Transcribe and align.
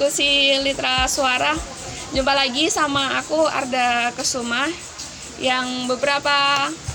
diskusi 0.00 0.56
Litra 0.64 1.04
Suara. 1.04 1.52
Jumpa 2.16 2.32
lagi 2.32 2.72
sama 2.72 3.20
aku 3.20 3.36
Arda 3.44 4.08
Kesuma 4.16 4.64
yang 5.36 5.84
beberapa 5.92 6.32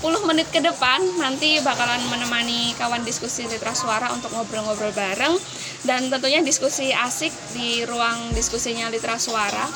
puluh 0.02 0.26
menit 0.26 0.50
ke 0.50 0.58
depan 0.58 0.98
nanti 1.14 1.62
bakalan 1.62 2.02
menemani 2.10 2.74
kawan 2.74 3.06
diskusi 3.06 3.46
Litra 3.46 3.78
Suara 3.78 4.10
untuk 4.10 4.34
ngobrol-ngobrol 4.34 4.90
bareng 4.90 5.38
dan 5.86 6.10
tentunya 6.10 6.42
diskusi 6.42 6.90
asik 6.90 7.30
di 7.54 7.86
ruang 7.86 8.34
diskusinya 8.34 8.90
Litra 8.90 9.22
Suara. 9.22 9.70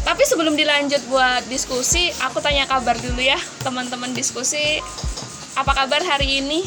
Tapi 0.00 0.22
sebelum 0.24 0.56
dilanjut 0.56 1.04
buat 1.12 1.44
diskusi, 1.52 2.08
aku 2.24 2.40
tanya 2.40 2.64
kabar 2.64 2.96
dulu 2.96 3.20
ya 3.20 3.36
teman-teman 3.60 4.16
diskusi. 4.16 4.80
Apa 5.60 5.76
kabar 5.76 6.00
hari 6.08 6.40
ini? 6.40 6.64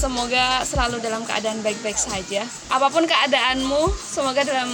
Semoga 0.00 0.64
selalu 0.64 0.96
dalam 1.04 1.20
keadaan 1.28 1.60
baik-baik 1.60 2.00
saja. 2.00 2.48
Apa 2.72 2.88
pun 2.88 3.04
keadaanmu, 3.04 3.92
semoga 4.00 4.40
dalam 4.48 4.72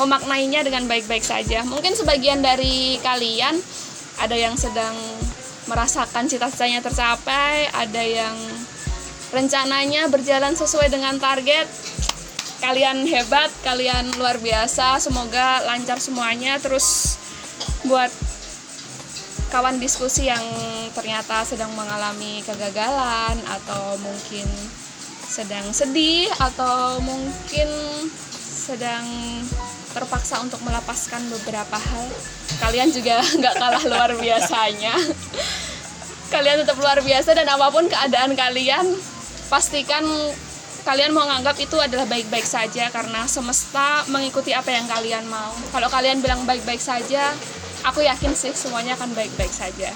memaknainya 0.00 0.64
dengan 0.64 0.88
baik-baik 0.88 1.20
saja. 1.20 1.60
Mungkin 1.68 1.92
sebagian 1.92 2.40
dari 2.40 2.96
kalian 3.04 3.60
ada 4.16 4.32
yang 4.32 4.56
sedang 4.56 4.96
merasakan 5.68 6.32
cita-citanya 6.32 6.80
tercapai, 6.80 7.68
ada 7.76 8.00
yang 8.00 8.32
rencananya 9.36 10.08
berjalan 10.08 10.56
sesuai 10.56 10.88
dengan 10.88 11.20
target. 11.20 11.68
Kalian 12.64 13.04
hebat, 13.04 13.52
kalian 13.60 14.16
luar 14.16 14.40
biasa. 14.40 14.96
Semoga 14.96 15.60
lancar 15.68 16.00
semuanya. 16.00 16.56
Terus 16.56 17.20
buat 17.84 18.10
kawan 19.48 19.80
diskusi 19.80 20.28
yang 20.28 20.44
ternyata 20.92 21.40
sedang 21.44 21.72
mengalami 21.72 22.44
kegagalan 22.44 23.36
atau 23.48 23.96
mungkin 24.00 24.44
sedang 25.28 25.68
sedih 25.72 26.28
atau 26.40 27.00
mungkin 27.04 27.68
sedang 28.68 29.04
terpaksa 29.96 30.44
untuk 30.44 30.60
melepaskan 30.64 31.24
beberapa 31.32 31.76
hal 31.80 32.06
kalian 32.60 32.92
juga 32.92 33.24
nggak 33.40 33.54
kalah 33.56 33.84
luar 33.88 34.10
biasanya. 34.16 34.94
Kalian 36.28 36.60
tetap 36.60 36.76
luar 36.76 37.00
biasa 37.00 37.32
dan 37.32 37.48
apa 37.48 37.72
pun 37.72 37.88
keadaan 37.88 38.36
kalian 38.36 38.84
pastikan 39.48 40.04
kalian 40.84 41.16
mau 41.16 41.24
nganggap 41.24 41.56
itu 41.56 41.80
adalah 41.80 42.04
baik-baik 42.04 42.44
saja 42.44 42.92
karena 42.92 43.24
semesta 43.24 44.04
mengikuti 44.12 44.52
apa 44.52 44.68
yang 44.68 44.84
kalian 44.84 45.24
mau. 45.24 45.56
Kalau 45.72 45.88
kalian 45.88 46.20
bilang 46.20 46.44
baik-baik 46.44 46.84
saja 46.84 47.32
aku 47.86 48.02
yakin 48.02 48.32
sih 48.34 48.54
semuanya 48.54 48.98
akan 48.98 49.12
baik-baik 49.14 49.52
saja 49.52 49.90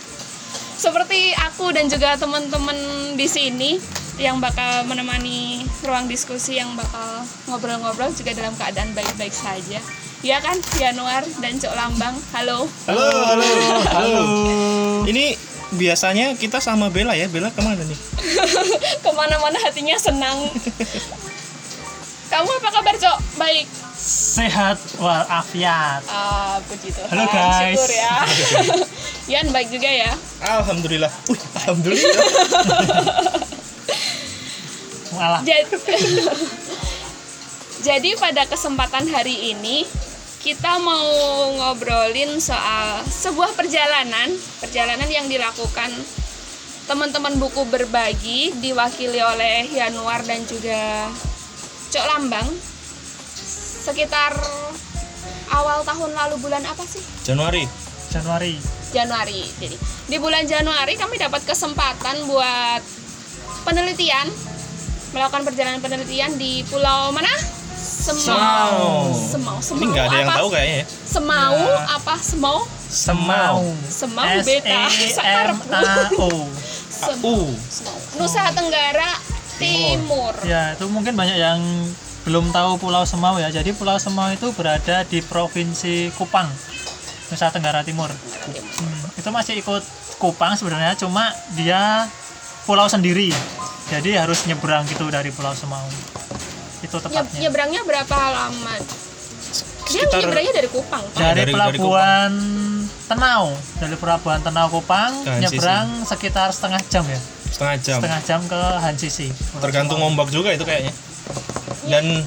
seperti 0.82 1.30
aku 1.38 1.70
dan 1.70 1.86
juga 1.86 2.18
teman-teman 2.18 2.74
di 3.14 3.26
sini 3.30 3.78
yang 4.20 4.42
bakal 4.42 4.84
menemani 4.84 5.64
ruang 5.86 6.10
diskusi 6.10 6.58
yang 6.58 6.74
bakal 6.76 7.24
ngobrol-ngobrol 7.48 8.10
juga 8.12 8.36
dalam 8.36 8.52
keadaan 8.58 8.92
baik-baik 8.92 9.32
saja. 9.32 9.80
Ya 10.22 10.38
kan, 10.38 10.54
Januar 10.78 11.26
dan 11.42 11.58
Cok 11.58 11.74
Lambang. 11.74 12.14
Halo. 12.30 12.68
Halo, 12.86 13.06
halo, 13.26 13.46
halo. 13.90 14.22
Ini 15.08 15.34
biasanya 15.74 16.38
kita 16.38 16.62
sama 16.62 16.92
Bella 16.92 17.18
ya. 17.18 17.26
Bella 17.26 17.50
ke 17.50 17.58
mana 17.58 17.82
nih? 17.82 17.98
Ke 19.02 19.10
mana-mana 19.10 19.58
hatinya 19.66 19.98
senang. 19.98 20.46
Kamu 22.30 22.50
apa 22.62 22.68
kabar, 22.70 22.94
Cok? 22.94 23.18
Baik. 23.34 23.66
Sehat 24.02 24.82
walafiat 24.98 26.02
Ah, 26.10 26.58
puji 26.66 26.90
Tuhan. 26.90 27.06
Halo, 27.06 27.24
guys. 27.30 27.78
Syukur 27.78 27.92
ya. 27.94 28.16
Yan 29.38 29.46
baik 29.54 29.70
juga 29.70 29.86
ya. 29.86 30.10
Alhamdulillah. 30.42 31.12
Wih, 31.30 31.38
alhamdulillah. 31.62 32.14
malah 35.12 35.44
Jadi, 35.44 35.76
jadi 37.88 38.10
pada 38.16 38.48
kesempatan 38.48 39.06
hari 39.12 39.54
ini 39.54 39.84
kita 40.42 40.80
mau 40.82 41.06
ngobrolin 41.54 42.40
soal 42.42 43.04
sebuah 43.06 43.54
perjalanan, 43.54 44.32
perjalanan 44.58 45.06
yang 45.06 45.28
dilakukan 45.30 45.92
teman-teman 46.90 47.38
buku 47.38 47.62
berbagi 47.70 48.50
diwakili 48.58 49.22
oleh 49.22 49.70
Yanuar 49.70 50.26
dan 50.26 50.42
juga 50.48 51.06
Cok 51.94 52.06
Lambang 52.10 52.71
sekitar 53.82 54.32
awal 55.50 55.82
tahun 55.82 56.10
lalu 56.12 56.34
bulan 56.38 56.62
apa 56.62 56.82
sih? 56.84 57.02
Januari. 57.22 57.66
Januari 58.08 58.54
Januari. 58.92 59.42
Jadi 59.56 59.76
di 60.06 60.16
bulan 60.16 60.44
Januari 60.44 60.94
kami 60.94 61.16
dapat 61.16 61.42
kesempatan 61.42 62.28
buat 62.28 62.82
penelitian 63.62 64.28
melakukan 65.10 65.42
perjalanan 65.42 65.80
penelitian 65.80 66.36
di 66.36 66.60
pulau 66.64 67.08
mana? 67.10 67.32
Semau. 67.72 69.10
Semau. 69.10 69.56
Semau. 69.58 69.80
Ini 69.80 69.86
nggak 69.88 70.06
ada 70.06 70.16
yang 70.16 70.28
apa? 70.28 70.38
tahu 70.38 70.48
kayaknya 70.50 70.76
ya. 70.76 70.86
Semau 71.02 71.56
Ya. 71.56 71.76
apa? 71.96 72.14
Semau? 72.16 72.58
Semau 72.84 73.56
Semau 73.82 74.24
S 74.28 74.44
beta. 74.44 74.68
E 74.68 74.76
M 74.76 74.90
Sakarepku. 75.10 75.72
A 75.72 75.82
O 76.12 76.28
Semau. 77.02 77.24
U. 77.24 77.36
Semau. 77.66 77.96
Nusa 78.14 78.42
Tenggara 78.52 79.10
Timur. 79.56 80.34
ya 80.42 80.74
itu 80.74 80.84
mungkin 80.86 81.14
banyak 81.14 81.38
yang 81.38 81.60
belum 82.22 82.54
tahu 82.54 82.78
Pulau 82.78 83.02
Semau 83.02 83.38
ya. 83.38 83.50
Jadi 83.50 83.74
Pulau 83.74 83.98
Semau 83.98 84.30
itu 84.30 84.50
berada 84.54 85.02
di 85.02 85.18
provinsi 85.20 86.14
Kupang 86.14 86.46
Nusa 87.28 87.50
Tenggara 87.50 87.82
Timur. 87.82 88.08
Hmm, 88.08 89.00
itu 89.16 89.28
masih 89.28 89.58
ikut 89.58 89.82
Kupang 90.16 90.54
sebenarnya 90.54 90.94
cuma 90.94 91.34
dia 91.58 92.06
pulau 92.62 92.86
sendiri. 92.86 93.34
Jadi 93.90 94.14
harus 94.14 94.46
nyebrang 94.46 94.86
gitu 94.86 95.10
dari 95.10 95.34
Pulau 95.34 95.50
Semau. 95.52 95.82
Itu 96.78 96.98
tepatnya. 96.98 97.42
nyebrangnya 97.42 97.82
berapa 97.82 98.14
lama? 98.14 98.74
Dia 99.82 100.06
Sekitar 100.06 100.22
nyebrangnya 100.22 100.52
dari 100.54 100.68
Kupang. 100.70 101.02
Oh, 101.02 101.10
dari, 101.18 101.26
dari- 101.26 101.36
dari 101.42 101.52
pelabuhan 101.52 102.32
Tenau. 103.10 103.44
Dari 103.82 103.96
pelabuhan 103.98 104.40
Tenau 104.40 104.66
Kupang 104.70 105.12
nyebrang 105.26 106.06
sekitar 106.06 106.54
setengah 106.54 106.80
jam 106.86 107.04
ya. 107.04 107.18
Setengah 107.52 107.76
jam. 107.82 107.98
setengah 108.00 108.20
jam 108.24 108.40
ke 108.46 108.60
Hansisi. 108.80 109.28
Tergantung 109.58 110.00
ombak 110.00 110.30
juga 110.30 110.54
itu 110.54 110.62
kayaknya. 110.62 110.94
Dan 111.84 112.24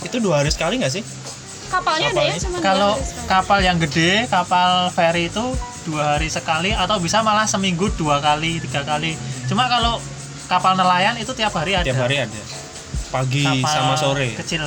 itu 0.00 0.16
dua 0.16 0.40
hari 0.40 0.50
sekali 0.50 0.76
nggak 0.76 0.92
sih? 0.92 1.04
Kapalnya 1.66 2.10
ada 2.10 2.22
ya 2.24 2.34
cuma 2.36 2.56
dua 2.56 2.64
kalau 2.64 2.92
kapal 3.24 3.58
yang 3.60 3.78
gede 3.78 4.26
kapal 4.26 4.90
ferry 4.90 5.26
itu 5.26 5.44
dua 5.82 6.14
hari 6.14 6.26
sekali 6.26 6.70
atau 6.70 6.98
bisa 6.98 7.20
malah 7.20 7.46
seminggu 7.46 7.86
dua 7.94 8.18
kali 8.18 8.58
tiga 8.60 8.82
kali 8.82 9.14
cuma 9.46 9.64
kalau 9.64 10.02
kapal 10.44 10.74
nelayan 10.74 11.14
itu 11.14 11.30
tiap 11.30 11.54
hari 11.54 11.72
ada 11.72 11.86
Tiap 11.86 12.02
hari 12.02 12.20
ada. 12.20 12.40
Pagi 13.08 13.42
Kapal 13.44 13.66
sama 13.66 13.94
sore. 13.94 14.34
kecil 14.36 14.66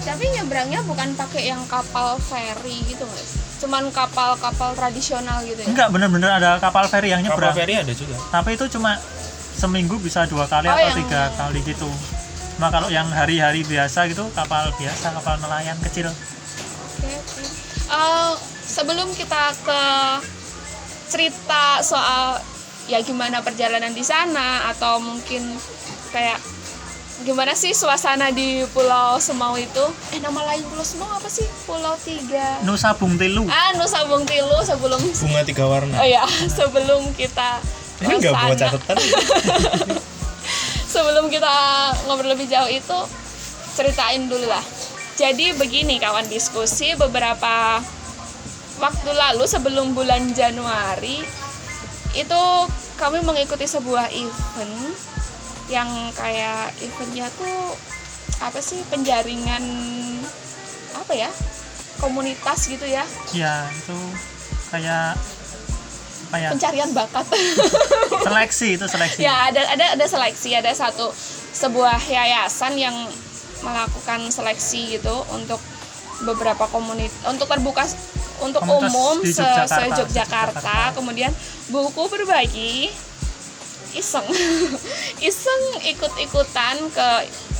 Tapi 0.00 0.24
nyebrangnya 0.30 0.80
bukan 0.82 1.12
pakai 1.14 1.42
yang 1.46 1.60
kapal 1.64 2.16
ferry 2.18 2.80
gitu 2.86 3.04
guys. 3.04 3.32
Cuman 3.58 3.88
kapal-kapal 3.88 4.72
tradisional 4.72 5.40
gitu 5.42 5.56
ya. 5.58 5.66
enggak 5.66 5.88
bener-bener 5.88 6.30
ada 6.30 6.56
kapal 6.58 6.84
ferry 6.84 7.10
yang 7.10 7.20
Kapal 7.20 7.32
nyebrang 7.32 7.54
feri 7.54 7.74
ada 7.76 7.92
juga. 7.92 8.16
tapi 8.28 8.54
itu 8.54 8.64
cuma 8.70 8.96
seminggu 9.54 9.96
bisa 9.98 10.24
dua 10.24 10.44
kali 10.44 10.64
Oh, 10.64 10.72
atau 10.74 10.84
yang- 10.86 10.98
tiga 11.00 11.22
kali 11.34 11.60
gitu 11.62 11.88
cuma 12.58 12.74
kalau 12.74 12.90
yang 12.90 13.06
hari-hari 13.06 13.62
biasa 13.62 14.10
gitu 14.10 14.26
kapal 14.34 14.66
biasa 14.74 15.14
kapal 15.14 15.38
nelayan 15.38 15.78
kecil 15.78 16.10
Oke, 16.10 17.06
oke. 17.06 17.42
Eh, 17.88 18.32
sebelum 18.66 19.06
kita 19.14 19.54
ke 19.62 19.82
cerita 21.06 21.78
soal 21.80 22.42
ya 22.90 22.98
gimana 23.00 23.38
perjalanan 23.40 23.94
di 23.94 24.02
sana 24.02 24.66
atau 24.68 24.98
mungkin 24.98 25.54
kayak 26.10 26.42
gimana 27.22 27.54
sih 27.54 27.70
suasana 27.70 28.34
di 28.34 28.66
Pulau 28.74 29.22
Semau 29.22 29.54
itu? 29.54 29.86
Eh 30.10 30.18
nama 30.18 30.42
lain 30.50 30.66
Pulau 30.66 30.82
Semau 30.82 31.06
apa 31.08 31.30
sih? 31.30 31.46
Pulau 31.62 31.94
Tiga. 32.02 32.58
Nusa 32.66 32.90
Bungtilu 32.92 33.46
Ah, 33.46 33.78
Nusa 33.78 34.02
Bung 34.10 34.26
Tilu 34.26 34.58
sebelum 34.66 34.98
Bunga 34.98 35.42
tiga 35.46 35.64
warna. 35.70 35.94
Oh 36.02 36.06
ya, 36.06 36.26
sebelum 36.58 37.14
kita 37.14 37.62
Ini 38.02 38.14
nggak 38.18 38.34
buat 38.34 38.58
catatan. 38.58 38.96
sebelum 40.88 41.28
kita 41.28 41.54
ngobrol 42.08 42.32
lebih 42.32 42.48
jauh 42.48 42.70
itu 42.72 42.98
ceritain 43.76 44.26
dulu 44.26 44.48
lah. 44.48 44.64
Jadi 45.14 45.54
begini 45.54 46.00
kawan 46.00 46.26
diskusi 46.26 46.96
beberapa 46.96 47.82
waktu 48.78 49.10
lalu 49.10 49.44
sebelum 49.44 49.92
bulan 49.92 50.32
Januari 50.32 51.20
itu 52.16 52.42
kami 52.98 53.22
mengikuti 53.22 53.66
sebuah 53.66 54.10
event 54.10 54.74
yang 55.68 55.86
kayak 56.16 56.72
eventnya 56.80 57.28
tuh 57.36 57.76
apa 58.40 58.62
sih 58.62 58.80
penjaringan 58.88 59.62
apa 60.94 61.12
ya 61.12 61.30
komunitas 61.98 62.70
gitu 62.70 62.86
ya 62.86 63.04
ya 63.34 63.66
itu 63.68 63.98
kayak 64.70 65.18
apa 66.28 66.36
ya 66.36 66.48
pencarian 66.52 66.92
bakat 66.92 67.24
seleksi 68.28 68.76
itu 68.76 68.84
seleksi 68.84 69.20
ya 69.24 69.48
ada 69.48 69.64
ada 69.64 69.86
ada 69.96 70.04
seleksi 70.04 70.52
ada 70.52 70.68
satu 70.76 71.08
sebuah 71.56 71.96
yayasan 72.04 72.76
yang 72.76 72.92
melakukan 73.64 74.28
seleksi 74.28 75.00
gitu 75.00 75.24
untuk 75.32 75.56
beberapa 76.22 76.68
komunitas 76.68 77.16
untuk 77.26 77.48
terbuka 77.48 77.88
untuk 78.38 78.62
Komunitas 78.62 78.92
umum 78.94 79.16
se 79.24 79.42
Yogyakarta. 79.42 79.74
se 79.74 79.82
Yogyakarta 79.98 80.78
kemudian 80.94 81.32
buku 81.72 82.04
berbagi 82.12 82.92
iseng 83.96 84.26
iseng 85.32 85.62
ikut-ikutan 85.88 86.76
ke 86.92 87.08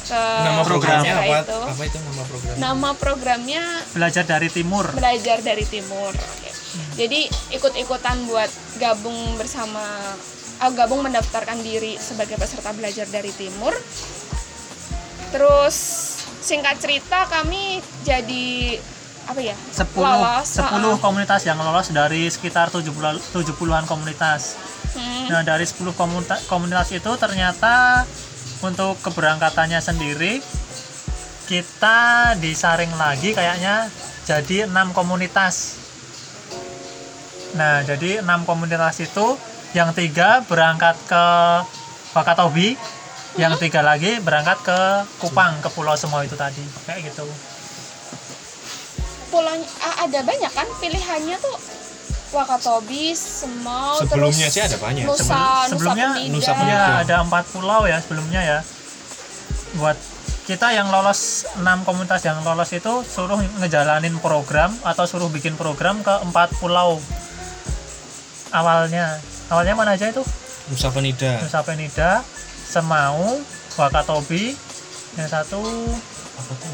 ke 0.09 0.23
Nama 0.25 0.63
programnya 0.65 1.15
apa? 1.21 1.37
itu. 1.45 1.59
Apa 1.69 1.83
itu 1.85 1.99
nama 2.01 2.23
programnya? 2.25 2.59
Nama 2.61 2.91
programnya 2.97 3.63
belajar 3.93 4.25
dari 4.25 4.49
timur 4.49 4.87
belajar 4.93 5.39
dari 5.45 5.65
timur. 5.69 6.13
Oke. 6.13 6.51
Jadi 6.99 7.31
ikut-ikutan 7.55 8.27
buat 8.27 8.51
gabung 8.83 9.39
bersama 9.39 9.79
ah, 10.59 10.73
gabung 10.75 11.07
mendaftarkan 11.07 11.63
diri 11.63 11.95
sebagai 11.95 12.35
peserta 12.35 12.75
belajar 12.75 13.07
dari 13.07 13.31
timur. 13.31 13.71
Terus 15.31 15.77
singkat 16.43 16.83
cerita 16.83 17.31
kami 17.31 17.79
jadi 18.03 18.79
apa 19.29 19.41
ya? 19.45 19.55
10 19.55 19.95
lolos, 19.95 20.47
10 20.57 20.65
uh-uh. 20.65 20.97
komunitas 20.99 21.45
yang 21.45 21.61
lolos 21.61 21.93
dari 21.93 22.27
sekitar 22.27 22.73
70 22.75 22.91
70-an 23.31 23.85
komunitas. 23.87 24.57
Hmm, 24.97 25.29
Nah, 25.29 25.45
dari 25.45 25.69
10 25.69 25.93
komunita- 25.93 26.41
komunitas 26.49 26.89
itu 26.91 27.13
ternyata 27.21 28.03
untuk 28.65 28.99
keberangkatannya 29.05 29.79
sendiri 29.79 30.41
kita 31.47 32.33
disaring 32.41 32.91
lagi 32.97 33.37
kayaknya 33.37 33.87
jadi 34.25 34.67
enam 34.67 34.91
komunitas. 34.91 35.78
Nah, 37.55 37.81
jadi 37.81 38.21
enam 38.21 38.45
komunitas 38.45 39.01
itu 39.01 39.39
yang 39.73 39.93
tiga 39.93 40.45
berangkat 40.45 40.97
ke 41.07 41.25
Wakatobi, 42.13 42.77
yang 43.37 43.57
tiga 43.57 43.81
lagi 43.81 44.19
berangkat 44.19 44.59
ke 44.65 44.79
Kupang 45.21 45.61
ke 45.61 45.69
Pulau 45.71 45.95
Semau 45.95 46.21
itu 46.21 46.35
tadi, 46.35 46.65
kayak 46.85 47.09
gitu. 47.09 47.25
pulaunya 49.29 49.69
ah, 49.85 50.09
ada 50.09 50.25
banyak 50.25 50.49
kan 50.51 50.65
pilihannya 50.81 51.37
tuh 51.37 51.57
Wakatobi, 52.29 53.13
Semau, 53.13 54.01
Sebelumnya 54.01 54.49
terus 54.49 54.57
sih 54.57 54.63
ada 54.65 54.77
banyak. 54.77 55.05
Nusa, 55.05 55.21
Sebelum- 55.21 55.41
Nusa 55.41 55.69
sebelumnya 55.69 56.09
Penida. 56.13 56.33
Nusa 56.33 56.49
Ya, 56.49 56.57
Penida. 56.57 56.85
ada 57.05 57.17
empat 57.25 57.45
pulau 57.49 57.81
ya 57.85 57.97
sebelumnya 58.01 58.41
ya. 58.41 58.59
Buat 59.77 59.97
kita 60.45 60.73
yang 60.73 60.89
lolos 60.89 61.45
enam 61.57 61.85
komunitas 61.85 62.25
yang 62.25 62.41
lolos 62.41 62.73
itu 62.73 63.05
suruh 63.05 63.37
ngejalanin 63.61 64.17
program 64.21 64.73
atau 64.81 65.05
suruh 65.05 65.29
bikin 65.29 65.57
program 65.57 66.01
ke 66.01 66.15
empat 66.25 66.53
pulau. 66.57 66.97
Awalnya, 68.51 69.21
awalnya 69.47 69.75
mana 69.75 69.93
aja 69.93 70.07
itu? 70.07 70.25
Nusa 70.67 70.89
Penida. 70.89 71.39
Nusa 71.39 71.61
Penida, 71.61 72.25
Semau, 72.63 73.41
Wakatobi, 73.75 74.57
yang 75.15 75.27
satu 75.27 75.61
Apa 76.35 76.53
tuh? 76.55 76.71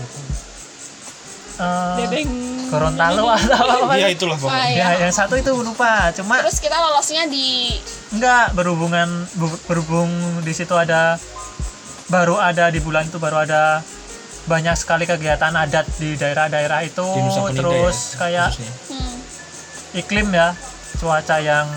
eh, 1.55 1.97
Dedeng. 2.00 2.31
Gorontalo 2.67 3.25
atau 3.29 3.87
apa? 3.87 3.94
Iya 3.94 4.09
itulah 4.11 4.35
Ah, 4.35 4.41
pokoknya. 4.41 4.67
iya. 4.69 4.87
Ya, 4.93 5.03
yang 5.03 5.15
satu 5.15 5.35
itu 5.35 5.50
lupa. 5.53 6.11
Cuma 6.12 6.41
Terus 6.41 6.59
kita 6.59 6.76
lolosnya 6.76 7.26
di 7.26 7.79
Enggak, 8.11 8.50
berhubungan 8.53 9.06
bu- 9.32 9.61
berhubung 9.65 10.11
di 10.41 10.53
situ 10.53 10.73
ada 10.73 11.19
baru 12.06 12.37
ada 12.37 12.69
di 12.69 12.79
bulan 12.79 13.05
itu 13.05 13.17
baru 13.17 13.41
ada 13.41 13.82
banyak 14.44 14.75
sekali 14.75 15.03
kegiatan 15.03 15.50
adat 15.50 15.88
di 15.97 16.15
daerah-daerah 16.15 16.85
itu 16.85 17.00
Di 17.03 17.21
Nusa 17.23 17.41
Penida 17.44 17.56
terus 17.56 17.97
ya, 17.97 18.17
kayak 18.19 18.49
khususnya. 18.50 18.73
hmm, 18.91 19.17
iklim 19.97 20.29
ya 20.31 20.49
cuaca 21.04 21.36
yang 21.36 21.68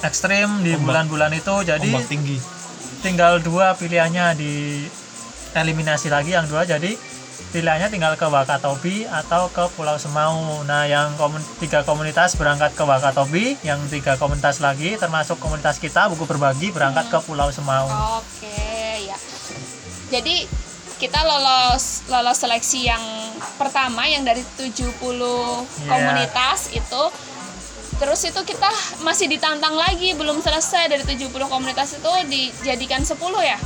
ekstrim 0.00 0.64
di 0.64 0.72
bulan-bulan 0.74 1.28
itu 1.30 1.52
jadi 1.60 1.84
ombak 1.84 2.08
tinggi. 2.08 2.40
tinggal 3.00 3.36
dua 3.38 3.76
pilihannya 3.76 4.32
di 4.32 4.88
eliminasi 5.52 6.08
lagi 6.08 6.32
yang 6.32 6.48
dua 6.48 6.64
jadi 6.64 6.96
pilihannya 7.50 7.88
tinggal 7.88 8.14
ke 8.14 8.24
Wakatobi 8.24 9.04
atau 9.04 9.48
ke 9.48 9.68
Pulau 9.74 9.96
Semau 9.96 10.40
nah 10.64 10.84
yang 10.84 11.12
komun- 11.16 11.44
tiga 11.58 11.82
komunitas 11.82 12.32
berangkat 12.34 12.72
ke 12.72 12.80
Wakatobi 12.80 13.60
yang 13.60 13.76
tiga 13.86 14.16
komunitas 14.16 14.60
lagi 14.60 14.96
termasuk 14.96 15.36
komunitas 15.36 15.76
kita 15.76 16.08
buku 16.08 16.24
berbagi 16.24 16.70
berangkat 16.70 17.08
ke 17.08 17.18
Pulau 17.20 17.50
Semau 17.50 17.84
Oke, 18.16 18.56
ya. 19.02 19.16
Jadi 20.10 20.48
kita 20.96 21.20
lolos 21.20 22.04
lolos 22.06 22.36
seleksi 22.36 22.84
yang 22.84 23.00
pertama 23.56 24.04
yang 24.04 24.20
dari 24.20 24.44
70 24.54 25.00
komunitas 25.82 26.68
itu 26.70 27.02
terus 28.00 28.24
itu 28.24 28.40
kita 28.42 28.70
masih 29.00 29.28
ditantang 29.28 29.76
lagi 29.76 30.16
belum 30.16 30.40
selesai 30.40 30.88
dari 30.88 31.04
70 31.04 31.28
komunitas 31.44 31.94
itu 31.94 32.10
dijadikan 32.26 33.04
10 33.04 33.12
ya. 33.44 33.58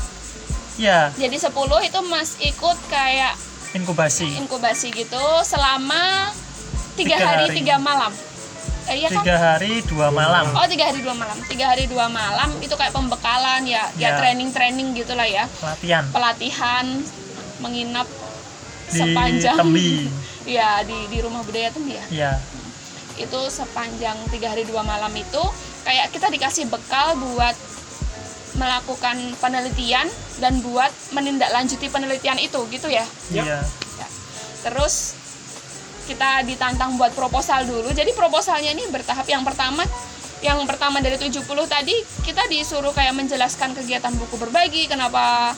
ya 0.75 0.99
Jadi 1.15 1.37
10 1.39 1.55
itu 1.81 1.99
Mas 2.05 2.35
ikut 2.37 2.79
kayak 2.89 3.39
inkubasi 3.73 4.27
inkubasi 4.39 4.91
gitu 4.91 5.23
selama 5.43 6.35
tiga 6.95 7.15
Tiga 7.15 7.19
hari, 7.25 7.47
hari. 7.47 7.57
tiga 7.59 7.77
malam. 7.77 8.11
Eh, 8.85 9.01
iya 9.01 9.09
kan? 9.09 9.25
tiga 9.25 9.37
hari 9.41 9.81
dua 9.83 10.13
malam 10.13 10.45
Oh 10.53 10.67
tiga 10.69 10.85
hari 10.87 11.01
dua 11.01 11.15
malam, 11.15 11.39
tiga 11.49 11.65
hari 11.67 11.85
dua 11.89 12.05
malam 12.05 12.53
itu 12.61 12.71
kayak 12.71 12.93
pembekalan 12.93 13.65
ya, 13.65 13.89
ya 13.97 14.13
Ya. 14.13 14.19
training 14.21 14.53
training 14.53 14.93
gitulah 14.93 15.25
ya, 15.25 15.49
latihan 15.65 16.05
pelatihan 16.13 16.85
menginap 17.59 18.05
di 18.87 18.99
sepanjang 19.01 19.57
Tembi 19.57 20.05
ya 20.59 20.85
di 20.85 21.09
di 21.09 21.19
rumah 21.19 21.41
budaya 21.41 21.73
Tembi 21.73 21.97
ya. 21.97 22.05
ya 22.13 22.33
Itu 23.17 23.41
sepanjang 23.49 24.17
tiga 24.31 24.53
hari 24.53 24.65
dua 24.65 24.83
malam 24.83 25.11
itu 25.15 25.43
kayak 25.85 26.11
kita 26.11 26.31
dikasih 26.31 26.67
bekal 26.67 27.15
buat 27.19 27.55
melakukan 28.55 29.19
penelitian 29.43 30.07
dan 30.39 30.63
buat 30.63 30.91
menindaklanjuti 31.11 31.91
penelitian 31.91 32.39
itu 32.39 32.61
gitu 32.71 32.87
ya. 32.87 33.03
iya 33.35 33.63
Ya. 33.99 34.07
Terus 34.63 35.19
kita 36.05 36.45
ditantang 36.45 36.95
buat 37.01 37.11
proposal 37.17 37.65
dulu. 37.67 37.91
Jadi 37.91 38.13
proposalnya 38.15 38.71
ini 38.71 38.87
bertahap. 38.91 39.27
Yang 39.27 39.43
pertama 39.51 39.83
yang 40.45 40.61
pertama 40.69 41.01
dari 41.01 41.17
70 41.17 41.41
tadi 41.65 41.97
kita 42.21 42.45
disuruh 42.53 42.93
kayak 42.93 43.17
menjelaskan 43.17 43.73
kegiatan 43.73 44.13
buku 44.13 44.37
berbagi, 44.37 44.85
kenapa 44.87 45.57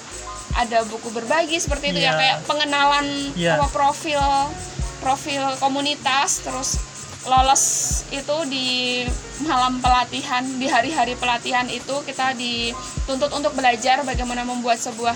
ada 0.57 0.87
buku 0.89 1.13
berbagi 1.13 1.59
seperti 1.59 1.93
itu 1.93 2.01
ya 2.01 2.15
Iya. 2.15 2.17
kayak 2.17 2.37
pengenalan 2.49 3.07
apa 3.61 3.67
profil 3.69 4.23
profil 5.03 5.43
komunitas 5.61 6.41
terus 6.41 6.81
lolos 7.27 7.65
itu 8.15 8.37
di 8.47 9.03
malam 9.45 9.83
pelatihan 9.83 10.47
di 10.57 10.71
hari-hari 10.71 11.19
pelatihan 11.19 11.67
itu 11.67 12.01
kita 12.07 12.33
dituntut 12.39 13.31
untuk 13.35 13.53
belajar 13.59 14.07
bagaimana 14.07 14.47
membuat 14.47 14.79
sebuah 14.79 15.15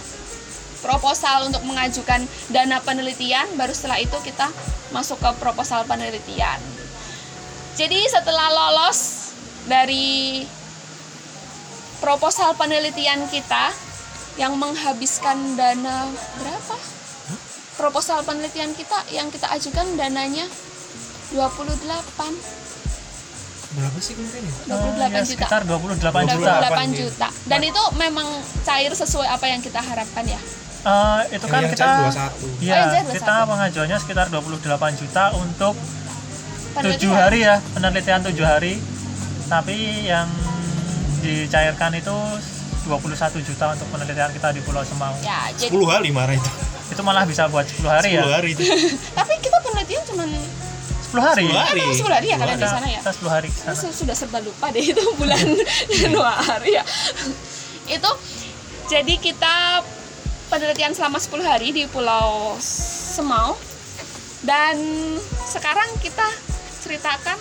proposal 0.83 1.49
untuk 1.49 1.63
mengajukan 1.65 2.27
dana 2.51 2.83
penelitian. 2.83 3.47
Baru 3.55 3.71
setelah 3.71 4.03
itu 4.03 4.17
kita 4.27 4.51
masuk 4.91 5.23
ke 5.23 5.31
proposal 5.39 5.87
penelitian. 5.87 6.59
Jadi 7.79 8.01
setelah 8.11 8.51
lolos 8.51 9.31
dari 9.71 10.45
proposal 12.03 12.57
penelitian 12.59 13.29
kita 13.31 13.71
yang 14.41 14.57
menghabiskan 14.59 15.55
dana 15.55 16.11
berapa? 16.41 16.77
Proposal 17.79 18.21
penelitian 18.27 18.77
kita 18.77 19.09
yang 19.15 19.33
kita 19.33 19.49
ajukan 19.57 19.97
dananya 19.97 20.45
28 21.31 22.35
Berapa 23.71 23.99
sih 24.03 24.19
kemarin 24.19 24.43
ya? 24.43 24.55
28 24.67 24.73
Oh, 24.73 24.91
ya, 24.91 25.07
juta 25.07 25.23
sekitar 25.25 25.63
28 25.63 26.27
juta 26.29 26.53
28 26.67 26.91
juta 26.97 27.29
dan 27.47 27.61
itu 27.63 27.83
memang 27.95 28.27
cair 28.61 28.91
sesuai 28.93 29.29
apa 29.31 29.47
yang 29.47 29.61
kita 29.61 29.79
harapkan 29.81 30.27
ya 30.27 30.41
Eh, 30.81 31.37
itu 31.37 31.45
kan 31.45 31.61
yang 31.61 31.71
kita 31.71 32.09
21. 32.09 32.09
Oh, 32.09 32.33
Iya, 32.59 32.79
kita 33.05 33.37
21. 33.37 33.51
pengajuannya 33.53 33.99
sekitar 34.01 34.27
28 34.27 34.65
juta 34.97 35.25
untuk 35.37 35.77
tujuh 35.77 36.73
Penelitian. 36.73 37.13
hari 37.13 37.39
ya 37.43 37.57
penelitian 37.71 38.21
tujuh 38.25 38.47
hari 38.47 38.81
tapi 39.45 39.77
yang 40.07 40.25
dicairkan 41.21 41.93
itu 41.93 42.17
21 42.87 43.13
juta 43.45 43.65
untuk 43.71 43.87
penelitian 43.93 44.33
kita 44.33 44.49
di 44.51 44.63
Pulau 44.63 44.81
Semau 44.81 45.13
ya 45.21 45.53
jadi 45.53 45.69
10 45.69 45.85
hari 45.85 46.09
marah 46.11 46.33
itu. 46.33 46.51
itu 46.89 47.03
malah 47.03 47.23
bisa 47.23 47.45
buat 47.47 47.69
10 47.69 47.85
hari 47.85 48.11
10 48.11 48.17
ya 48.17 48.23
hari 48.33 48.49
itu. 48.51 48.63
tapi 49.19 49.35
kita 49.37 49.59
penelitian 49.61 50.03
cuman 50.07 50.29
10 51.11 51.19
hari 51.19 51.45
10 51.51 51.59
hari. 51.59 51.81
Emang 51.83 51.99
10 51.99 52.17
hari 52.17 52.27
ya 52.31 52.37
kalian 52.39 52.59
di 52.63 52.69
sana 52.71 52.87
ya? 52.87 53.01
kita 53.03 53.13
10 53.19 53.35
hari 53.35 53.49
di 53.51 53.59
sana. 53.59 53.75
Saya 53.75 53.93
sudah 53.95 54.15
serba 54.15 54.39
lupa 54.39 54.71
deh 54.71 54.83
itu 54.83 55.05
bulan 55.19 55.43
Januari 56.01 56.71
ya. 56.79 56.85
itu 57.91 58.11
jadi 58.87 59.15
kita 59.19 59.83
penelitian 60.47 60.95
selama 60.95 61.19
10 61.19 61.43
hari 61.43 61.69
di 61.75 61.91
Pulau 61.91 62.55
Semau 62.63 63.59
dan 64.47 64.79
sekarang 65.51 65.99
kita 65.99 66.27
ceritakan 66.87 67.39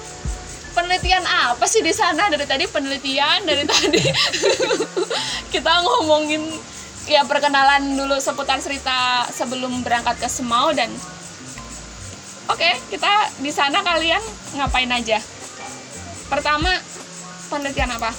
penelitian 0.73 1.21
apa 1.25 1.65
sih 1.69 1.85
di 1.85 1.93
sana 1.93 2.29
dari 2.33 2.45
tadi 2.49 2.65
penelitian 2.65 3.45
dari 3.45 3.65
tadi 3.65 4.01
kita 5.53 5.71
ngomongin 5.85 6.41
ya 7.09 7.25
perkenalan 7.25 7.97
dulu 7.97 8.17
seputar 8.21 8.61
cerita 8.61 9.25
sebelum 9.33 9.81
berangkat 9.81 10.17
ke 10.21 10.29
Semau 10.29 10.69
dan 10.73 10.89
oke 12.49 12.69
kita 12.89 13.11
di 13.37 13.49
sana 13.49 13.79
kalian 13.79 14.21
ngapain 14.53 14.89
aja? 14.89 15.19
Pertama 16.27 16.69
penelitian 17.47 17.89
apa? 17.91 18.11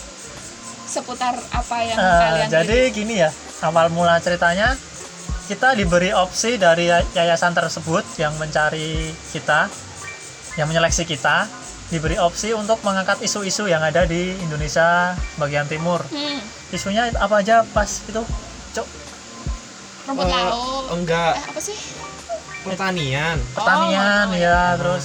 Seputar 0.82 1.34
apa 1.50 1.76
yang 1.80 1.96
Eh, 1.96 2.18
kalian 2.20 2.48
jadi 2.48 2.78
gini 2.90 3.14
ya 3.16 3.30
awal 3.62 3.86
mula 3.88 4.18
ceritanya 4.18 4.74
kita 5.46 5.74
diberi 5.74 6.10
opsi 6.10 6.56
dari 6.56 6.86
yayasan 6.88 7.52
tersebut 7.52 8.02
yang 8.16 8.34
mencari 8.36 9.10
kita 9.30 9.66
yang 10.54 10.66
menyeleksi 10.66 11.04
kita 11.04 11.46
diberi 11.88 12.14
opsi 12.16 12.50
untuk 12.52 12.78
mengangkat 12.80 13.18
isu-isu 13.20 13.66
yang 13.66 13.82
ada 13.82 14.02
di 14.04 14.34
Indonesia 14.36 15.10
bagian 15.36 15.66
timur. 15.66 15.98
Hmm, 16.06 16.38
isunya 16.70 17.10
apa 17.12 17.38
aja 17.38 17.66
pas? 17.66 18.02
Itu? 18.04 18.22
Cok 18.72 18.86
rumput 20.06 20.22
Eh, 20.22 20.30
laut. 20.32 20.84
enggak. 20.92 21.34
eh, 21.36 21.44
apa 21.44 21.60
sih 21.60 21.74
pertanian. 22.62 23.36
Pertanian 23.52 24.26
Oh, 24.28 24.36
ya 24.36 24.76
terus 24.76 25.04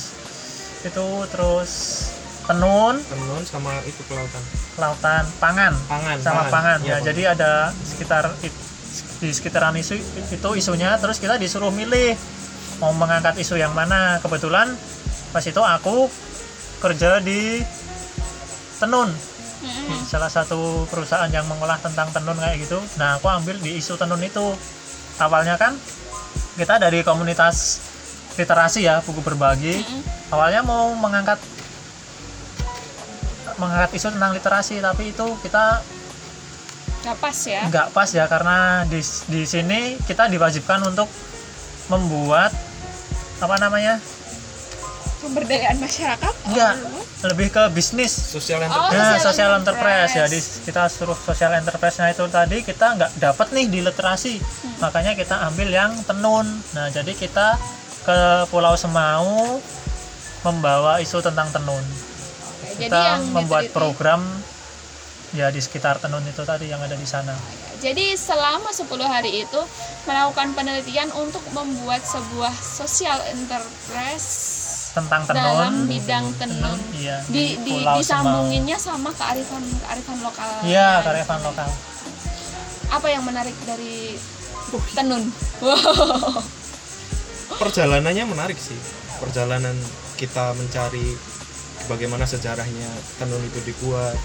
itu 0.84 1.06
terus 1.32 1.72
tenun. 2.46 2.96
Tenun 3.02 3.42
sama 3.44 3.74
itu 3.84 4.02
kelautan. 4.06 4.44
Lautan 4.76 5.24
pangan. 5.40 5.74
Pangan 5.88 6.18
sama 6.22 6.44
pangan, 6.52 6.78
Iya, 6.84 7.00
ya. 7.00 7.06
jadi 7.12 7.22
ada 7.34 7.52
sekitar 7.74 8.30
it- 8.44 8.64
di 9.16 9.32
sekitaran 9.32 9.76
isu 9.76 9.96
itu 10.30 10.50
isunya 10.54 10.96
terus 11.00 11.18
kita 11.18 11.40
disuruh 11.40 11.72
milih 11.72 12.14
mau 12.84 12.92
mengangkat 12.92 13.40
isu 13.40 13.56
yang 13.56 13.72
mana. 13.72 14.20
Kebetulan 14.20 14.76
pas 15.32 15.42
itu 15.42 15.60
aku 15.60 16.12
kerja 16.80 17.24
di 17.24 17.64
tenun. 18.78 19.10
Di 19.66 19.96
salah 20.06 20.30
satu 20.30 20.86
perusahaan 20.86 21.32
yang 21.32 21.48
mengolah 21.48 21.80
tentang 21.82 22.12
tenun 22.12 22.38
kayak 22.38 22.62
gitu. 22.62 22.78
Nah 23.00 23.18
aku 23.18 23.26
ambil 23.32 23.58
di 23.58 23.80
isu 23.80 23.98
tenun 23.98 24.22
itu. 24.22 24.54
Awalnya 25.16 25.56
kan 25.56 25.74
kita 26.56 26.80
dari 26.80 27.04
komunitas 27.04 27.84
literasi 28.36 28.88
ya 28.88 29.00
buku 29.04 29.24
berbagi 29.24 29.84
Mm-mm. 29.84 30.02
awalnya 30.32 30.62
mau 30.64 30.92
mengangkat 30.96 31.40
mengangkat 33.56 33.92
isu 33.96 34.12
tentang 34.12 34.36
literasi 34.36 34.84
tapi 34.84 35.16
itu 35.16 35.28
kita 35.40 35.80
nggak 37.06 37.18
pas 37.22 37.38
ya 37.46 37.62
nggak 37.70 37.88
pas 37.94 38.10
ya 38.12 38.26
karena 38.26 38.84
di 38.90 39.00
di 39.30 39.42
sini 39.46 39.96
kita 40.04 40.28
diwajibkan 40.28 40.84
untuk 40.90 41.08
membuat 41.88 42.50
apa 43.40 43.56
namanya 43.62 44.02
pemberdayaan 45.26 45.78
masyarakat 45.78 46.34
Enggak. 46.46 46.74
Oh, 46.86 47.04
lebih 47.26 47.48
ke 47.50 47.64
bisnis 47.70 48.12
sosial 48.12 48.60
Oh, 48.60 48.66
enterprise 48.66 48.94
Nah, 48.96 49.18
social 49.20 49.52
enterprise 49.54 50.14
ya 50.14 50.26
di 50.26 50.38
enterprise. 50.38 50.64
kita 50.64 50.84
suruh 50.88 51.18
social 51.18 51.52
enterprise-nya 51.54 52.12
itu 52.12 52.26
tadi 52.28 52.58
kita 52.62 52.86
nggak 52.94 53.12
dapat 53.18 53.48
nih 53.52 53.66
di 53.68 53.80
literasi. 53.82 54.38
Makanya 54.78 55.14
kita 55.14 55.42
ambil 55.44 55.70
yang 55.70 55.92
tenun. 56.04 56.46
Nah, 56.72 56.88
jadi 56.88 57.12
kita 57.12 57.58
ke 58.02 58.18
Pulau 58.48 58.76
Semau 58.76 59.58
membawa 60.42 61.00
isu 61.00 61.20
tentang 61.20 61.50
tenun. 61.50 61.82
Oke, 61.82 62.78
jadi 62.78 62.86
Kita 62.86 63.00
yang 63.10 63.22
membuat 63.32 63.66
diteliti- 63.66 63.74
program 63.74 64.22
ya 65.32 65.50
di 65.50 65.58
sekitar 65.58 65.98
tenun 65.98 66.22
itu 66.24 66.42
tadi 66.42 66.66
yang 66.66 66.80
ada 66.80 66.94
di 66.94 67.04
sana. 67.04 67.34
Jadi 67.76 68.16
selama 68.16 68.72
10 68.72 68.88
hari 69.04 69.42
itu 69.42 69.62
melakukan 70.06 70.54
penelitian 70.54 71.12
untuk 71.12 71.44
membuat 71.52 72.00
sebuah 72.02 72.54
social 72.56 73.20
enterprise 73.28 74.30
Tentang 74.96 75.22
tenun. 75.26 75.36
dalam 75.38 75.74
bidang 75.86 76.26
tenun. 76.34 76.80
Iya, 76.94 77.20
Di, 77.28 77.60
di 77.60 77.76
Pulau 77.76 78.00
disambunginnya 78.00 78.80
sama 78.80 79.12
kearifan 79.12 79.60
kearifan 79.78 80.18
lokal. 80.22 80.48
Iya, 80.64 81.04
karyawan 81.04 81.42
lokal. 81.44 81.70
Apa 82.88 83.08
yang 83.08 83.24
menarik 83.24 83.56
dari 83.62 84.16
tenun? 84.92 85.24
Wow. 85.60 86.40
perjalanannya 87.56 88.26
menarik 88.26 88.58
sih 88.58 88.76
perjalanan 89.16 89.78
kita 90.16 90.52
mencari 90.52 91.14
bagaimana 91.86 92.26
sejarahnya 92.26 92.90
tenun 93.16 93.40
itu 93.40 93.62
dibuat 93.64 94.18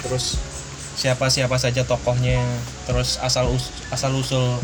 terus 0.00 0.40
siapa 0.96 1.28
siapa 1.28 1.54
saja 1.54 1.84
tokohnya 1.84 2.40
terus 2.82 3.20
asal 3.20 3.52
us- 3.52 3.70
asal 3.90 4.10
usul 4.12 4.58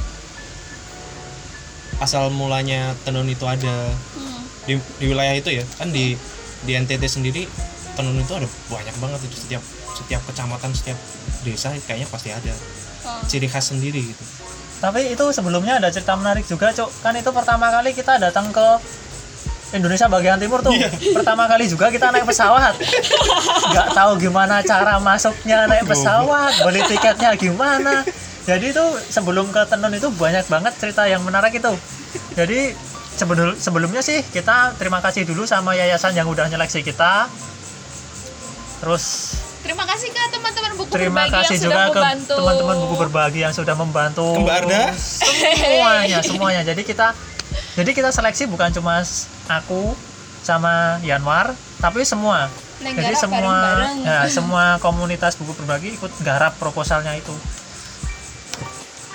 asal 1.97 2.27
mulanya 2.29 2.97
tenun 3.05 3.29
itu 3.29 3.45
ada 3.45 3.93
Hmm. 4.17 4.34
Di, 4.65 4.77
di 4.99 5.05
wilayah 5.07 5.35
itu 5.35 5.51
ya 5.53 5.65
kan 5.77 5.89
di 5.89 6.17
di 6.65 6.73
NTT 6.73 7.05
sendiri 7.05 7.45
tenun 7.95 8.17
itu 8.17 8.33
ada 8.35 8.49
banyak 8.67 8.97
banget 8.99 9.21
itu 9.29 9.37
setiap 9.37 9.63
setiap 9.95 10.21
kecamatan 10.27 10.71
setiap 10.73 10.99
desa 11.43 11.71
kayaknya 11.85 12.09
pasti 12.09 12.31
ada 12.31 12.55
Oh. 13.05 13.21
ciri 13.29 13.45
khas 13.45 13.69
sendiri 13.69 14.01
gitu 14.01 14.25
Tapi 14.81 15.13
itu 15.13 15.25
sebelumnya 15.29 15.77
ada 15.77 15.93
cerita 15.93 16.17
menarik 16.17 16.45
juga, 16.45 16.73
Cok. 16.73 17.05
Kan 17.05 17.13
itu 17.17 17.29
pertama 17.33 17.69
kali 17.69 17.93
kita 17.93 18.17
datang 18.17 18.49
ke 18.49 18.81
Indonesia 19.73 20.09
bagian 20.09 20.41
timur 20.41 20.61
tuh. 20.61 20.73
Pertama 21.13 21.45
kali 21.45 21.69
juga 21.69 21.93
kita 21.93 22.09
naik 22.09 22.25
pesawat. 22.25 22.77
Nggak 23.73 23.89
tahu 23.93 24.13
gimana 24.21 24.61
cara 24.61 24.97
masuknya 25.01 25.69
naik 25.69 25.85
pesawat, 25.85 26.65
beli 26.65 26.81
tiketnya 26.85 27.37
gimana. 27.37 28.05
Jadi 28.45 28.73
itu 28.73 28.85
sebelum 29.09 29.53
ke 29.53 29.61
Tenun 29.69 29.93
itu 29.93 30.09
banyak 30.09 30.49
banget 30.49 30.73
cerita 30.77 31.09
yang 31.09 31.21
menarik 31.25 31.53
itu. 31.53 31.73
Jadi 32.37 32.73
sebelum 33.15 33.55
sebelumnya 33.57 34.03
sih 34.03 34.21
kita 34.25 34.75
terima 34.77 34.99
kasih 34.99 35.25
dulu 35.25 35.47
sama 35.47 35.75
yayasan 35.75 36.15
yang 36.15 36.27
udah 36.27 36.47
nyeleksi 36.47 36.83
kita. 36.83 37.27
Terus 38.81 39.05
Terima 39.65 39.89
kasih 39.89 40.13
ke 40.13 40.21
teman-teman 40.29 40.77
buku 40.77 40.93
terima 40.93 41.25
berbagi 41.25 41.33
kasih 41.41 41.57
yang 41.57 41.65
juga 41.65 41.73
sudah 41.73 41.89
ke 41.89 41.97
membantu. 41.97 42.35
teman-teman 42.37 42.77
buku 42.85 42.95
berbagi 43.01 43.41
yang 43.41 43.55
sudah 43.57 43.73
membantu 43.73 44.27
Ke 44.29 44.41
Mbak 44.45 44.57
Arda. 44.61 44.83
semuanya 44.93 46.19
semuanya 46.29 46.63
jadi 46.69 46.83
kita 46.85 47.07
jadi 47.73 47.91
kita 47.97 48.13
seleksi 48.13 48.45
bukan 48.45 48.69
cuma 48.77 49.01
aku 49.49 49.97
sama 50.45 51.01
Yanwar 51.01 51.57
tapi 51.81 52.05
semua 52.05 52.53
Neng 52.85 52.93
jadi 52.93 53.17
semua 53.17 53.41
bareng-bareng. 53.41 53.97
ya, 54.05 54.21
semua 54.29 54.65
komunitas 54.85 55.41
buku 55.41 55.57
berbagi 55.65 55.97
ikut 55.97 56.13
garap 56.21 56.61
proposalnya 56.61 57.17
itu 57.17 57.33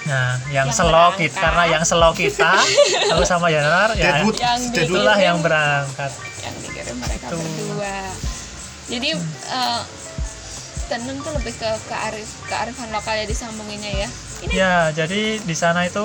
nah 0.07 0.39
yang, 0.47 0.71
Yang 0.71 0.79
selo 0.79 0.91
berangkat. 0.91 1.19
kita 1.19 1.39
karena 1.43 1.63
yang 1.67 1.83
selo 1.83 2.09
kita 2.15 2.51
aku 3.11 3.23
sama 3.27 3.47
Yanwar 3.51 3.91
ya 3.99 4.23
Deadwood 4.23 4.35
Yang 4.39 4.61
itulah 4.87 5.17
yang 5.19 5.37
berangkat 5.43 6.11
yang 6.39 6.55
dikirim 6.63 6.97
mereka 7.03 7.25
Tuh. 7.29 7.37
berdua. 7.37 7.99
Jadi 8.89 9.09
eh, 9.53 9.81
tenun 10.89 11.21
tuh 11.21 11.31
lebih 11.37 11.53
ke 11.53 11.69
kearif 11.85 12.29
kearifan 12.49 12.89
lokal 12.89 13.13
ya 13.13 13.25
disambunginnya 13.29 14.07
ya. 14.07 14.09
Ini 14.39 14.51
Ya, 14.55 14.75
jadi 14.95 15.37
di 15.37 15.55
sana 15.55 15.85
itu 15.85 16.01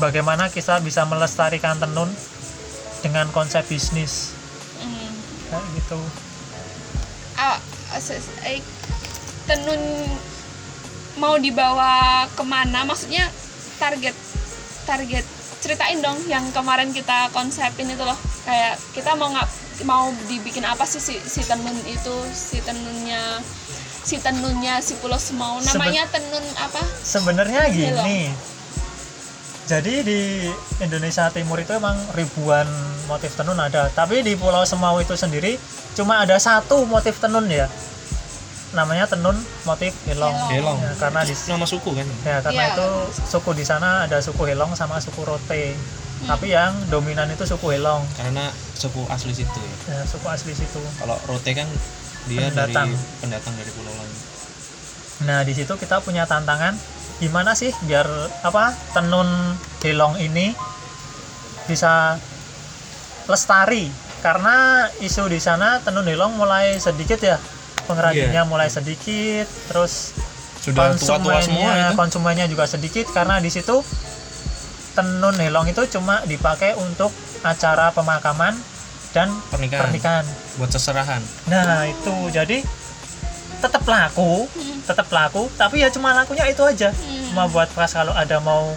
bagaimana 0.00 0.48
kita 0.48 0.80
bisa 0.80 1.04
melestarikan 1.04 1.76
tenun 1.78 2.08
dengan 3.04 3.28
konsep 3.30 3.62
bisnis 3.68 4.32
hmm, 4.80 5.10
kayak 5.52 5.66
gitu. 5.78 6.00
ah, 7.36 7.58
eh, 8.48 8.62
tenun 9.44 9.80
mau 11.16 11.36
dibawa 11.36 12.24
ke 12.32 12.44
mana? 12.44 12.84
Maksudnya 12.86 13.28
target 13.76 14.14
target 14.86 15.24
ceritain 15.62 16.02
dong 16.02 16.18
yang 16.26 16.42
kemarin 16.50 16.90
kita 16.90 17.30
konsepin 17.30 17.86
itu 17.86 18.02
loh 18.02 18.18
kayak 18.42 18.74
kita 18.94 19.14
mau 19.14 19.30
nggak 19.30 19.48
mau 19.86 20.10
dibikin 20.26 20.66
apa 20.66 20.82
sih 20.82 20.98
si, 20.98 21.14
si 21.22 21.46
tenun 21.46 21.74
itu 21.86 22.14
si 22.34 22.58
tenunnya 22.62 23.38
si 24.02 24.18
tenunnya 24.18 24.82
si 24.82 24.98
pulau 24.98 25.14
semau 25.18 25.62
namanya 25.62 26.02
tenun 26.10 26.42
apa 26.58 26.82
Sebenarnya 27.06 27.70
Iya 27.70 27.94
loh. 27.94 28.02
gini. 28.02 28.20
Jadi 29.62 30.02
di 30.02 30.20
Indonesia 30.82 31.30
Timur 31.30 31.62
itu 31.62 31.70
emang 31.70 31.94
ribuan 32.18 32.66
motif 33.06 33.38
tenun 33.38 33.54
ada, 33.56 33.86
tapi 33.94 34.20
di 34.26 34.34
Pulau 34.34 34.66
Semau 34.66 34.98
itu 34.98 35.14
sendiri 35.14 35.54
cuma 35.94 36.18
ada 36.26 36.34
satu 36.36 36.82
motif 36.82 37.22
tenun 37.22 37.46
ya. 37.46 37.70
Namanya 38.72 39.04
tenun 39.04 39.36
motif 39.62 39.92
Helong. 40.04 40.32
Helong. 40.48 40.78
Ya, 40.78 40.92
karena 40.96 41.20
di 41.22 41.34
nama 41.46 41.64
suku 41.64 41.90
kan 41.92 42.08
Ya, 42.22 42.40
karena 42.40 42.62
Iya. 42.62 42.74
itu 42.74 42.88
suku 43.26 43.50
di 43.52 43.62
sana 43.62 44.04
ada 44.04 44.16
suku 44.18 44.42
Helong 44.44 44.72
sama 44.72 44.96
suku 44.96 45.20
Rote. 45.20 45.76
Hmm. 46.18 46.28
Tapi 46.28 46.50
yang 46.50 46.72
dominan 46.86 47.28
itu 47.28 47.44
suku 47.44 47.68
Helong. 47.70 48.00
karena 48.14 48.48
suku 48.72 49.04
asli 49.06 49.32
situ 49.32 49.58
ya 49.58 49.74
Ya, 49.90 50.00
suku 50.02 50.24
asli 50.24 50.52
situ. 50.52 50.80
kalau 50.96 51.20
Rote 51.22 51.52
kan 51.52 51.68
dia 52.24 52.48
Pendatang. 52.48 52.88
dari 52.88 53.18
pendatang 53.18 53.54
dari 53.54 53.70
pulau 53.70 53.92
lain 53.92 54.14
Nah, 55.22 55.42
di 55.42 55.52
situ 55.52 55.70
kita 55.72 56.00
punya 56.00 56.24
tantangan 56.24 56.74
gimana 57.18 57.52
sih 57.52 57.70
biar 57.82 58.06
apa 58.42 58.74
tenun 58.90 59.28
Helong 59.78 60.16
ini 60.16 60.50
bisa 61.64 62.18
lestari 63.24 63.86
karena 64.18 64.54
isu 64.98 65.26
di 65.26 65.38
sana 65.38 65.78
tenun 65.78 66.02
Helong 66.04 66.34
mulai 66.34 66.78
sedikit 66.78 67.18
ya 67.20 67.38
pengrajinnya 67.88 68.42
mulai 68.46 68.68
sedikit 68.70 69.46
terus 69.70 70.14
sudah 70.62 70.94
tua-tua 70.94 71.42
semua 71.42 71.42
konsumennya 71.42 71.74
itu 71.90 71.94
konsumennya 71.98 72.46
juga 72.46 72.64
sedikit 72.70 73.06
karena 73.10 73.42
di 73.42 73.50
situ 73.50 73.82
tenun 74.92 75.34
Helong 75.36 75.72
itu 75.72 75.82
cuma 75.98 76.20
dipakai 76.28 76.76
untuk 76.76 77.10
acara 77.42 77.90
pemakaman 77.90 78.54
dan 79.12 79.28
pernikahan. 79.52 79.88
pernikahan. 79.88 80.24
Buat 80.60 80.70
seserahan. 80.72 81.22
Nah 81.48 81.88
itu. 81.88 82.14
Jadi 82.32 82.64
tetap 83.60 83.84
laku, 83.86 84.48
tetap 84.88 85.06
laku, 85.12 85.46
tapi 85.54 85.84
ya 85.84 85.88
cuma 85.92 86.16
lakunya 86.16 86.48
itu 86.48 86.64
aja. 86.64 86.90
Hmm. 86.90 87.24
Cuma 87.32 87.42
buat 87.48 87.68
pas 87.72 87.92
kalau 87.92 88.12
ada 88.16 88.40
mau 88.40 88.72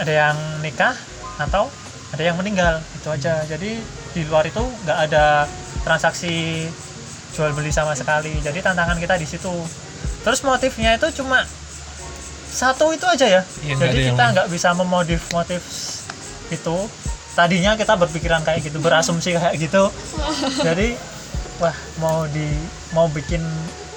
ada 0.00 0.12
yang 0.12 0.36
nikah 0.64 0.96
atau 1.40 1.68
ada 2.12 2.22
yang 2.22 2.36
meninggal 2.36 2.80
itu 2.96 3.08
aja. 3.08 3.44
Jadi 3.48 3.80
di 4.12 4.22
luar 4.28 4.48
itu 4.48 4.60
nggak 4.84 4.98
ada 5.10 5.48
transaksi 5.82 6.68
jual 7.32 7.50
beli 7.50 7.70
sama 7.70 7.92
sekali. 7.92 8.34
Jadi 8.38 8.58
tantangan 8.58 8.96
kita 8.96 9.14
di 9.14 9.24
situ. 9.24 9.50
Terus 10.20 10.40
motifnya 10.40 10.94
itu 10.94 11.08
cuma 11.16 11.42
satu 12.50 12.90
itu 12.90 13.06
aja 13.06 13.26
ya. 13.30 13.42
Iya, 13.60 13.72
nggak 13.74 13.88
Jadi 13.88 14.00
kita 14.10 14.24
nggak 14.32 14.46
bisa 14.48 14.68
memodif 14.72 15.22
motif 15.30 15.62
itu. 16.48 16.76
Tadinya 17.30 17.72
kita 17.74 17.94
berpikiran 17.94 18.42
kayak 18.42 18.60
gitu, 18.62 18.78
berasumsi 18.78 19.32
kayak 19.32 19.54
gitu. 19.56 19.86
Jadi 20.66 20.98
wah 21.56 21.72
mau 21.98 22.26
di 22.26 22.48
mau 22.90 23.06
bikin 23.06 23.40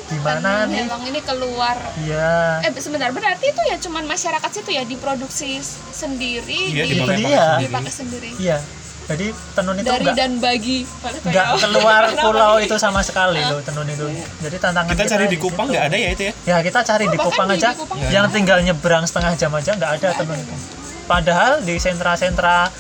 gimana 0.04 0.68
nih 0.68 0.84
Helong 0.84 1.04
ini 1.08 1.20
keluar 1.24 1.80
iya 1.98 2.60
eh 2.60 2.70
sebentar 2.75 3.08
berarti 3.10 3.50
itu 3.50 3.62
ya 3.66 3.80
cuman 3.80 4.04
masyarakat 4.04 4.52
situ 4.52 4.70
ya 4.70 4.84
diproduksi 4.84 5.63
sendiri 5.90 6.70
Iya, 6.70 6.84
di- 6.86 6.92
dipakai 6.94 7.18
dia. 7.18 7.32
sendiri. 7.32 7.63
dipakai 7.63 7.94
sendiri 7.96 8.30
iya 8.36 8.58
jadi 9.03 9.25
tenun 9.53 9.75
itu 9.75 9.83
dari 9.86 10.00
enggak 10.01 10.15
dan 10.15 10.31
bagi 10.39 10.77
nggak 11.03 11.45
keluar 11.60 12.03
pulau 12.15 12.53
nih? 12.55 12.65
itu 12.65 12.75
sama 12.77 13.00
sekali 13.00 13.43
loh 13.43 13.60
tenun 13.60 13.83
itu. 13.86 14.07
Jadi 14.39 14.55
tantangan 14.57 14.89
Kita 14.89 15.03
cari 15.05 15.25
di. 15.27 15.38
Kupang 15.38 15.67
nggak 15.67 15.86
ada 15.86 15.98
ya 15.98 16.10
itu 16.10 16.24
ya? 16.24 16.33
ya 16.45 16.57
kita 16.60 16.79
cari 16.81 17.05
di 17.05 17.13
bahkan 17.13 17.27
Kupang 17.27 17.48
di- 17.48 17.55
aja. 17.57 17.69
Di 17.69 17.77
Kupang 17.77 17.98
yang 18.01 18.24
nggak 18.24 18.33
tinggal 18.33 18.57
nyebrang 18.62 19.03
setengah 19.03 19.36
jam 19.36 19.51
aja 19.51 19.72
nggak 19.74 19.91
ada 19.98 20.07
tenun 20.15 20.38
itu. 20.38 20.55
Padahal 21.03 21.51
di 21.60 21.75
sentra-sentra 21.77 22.72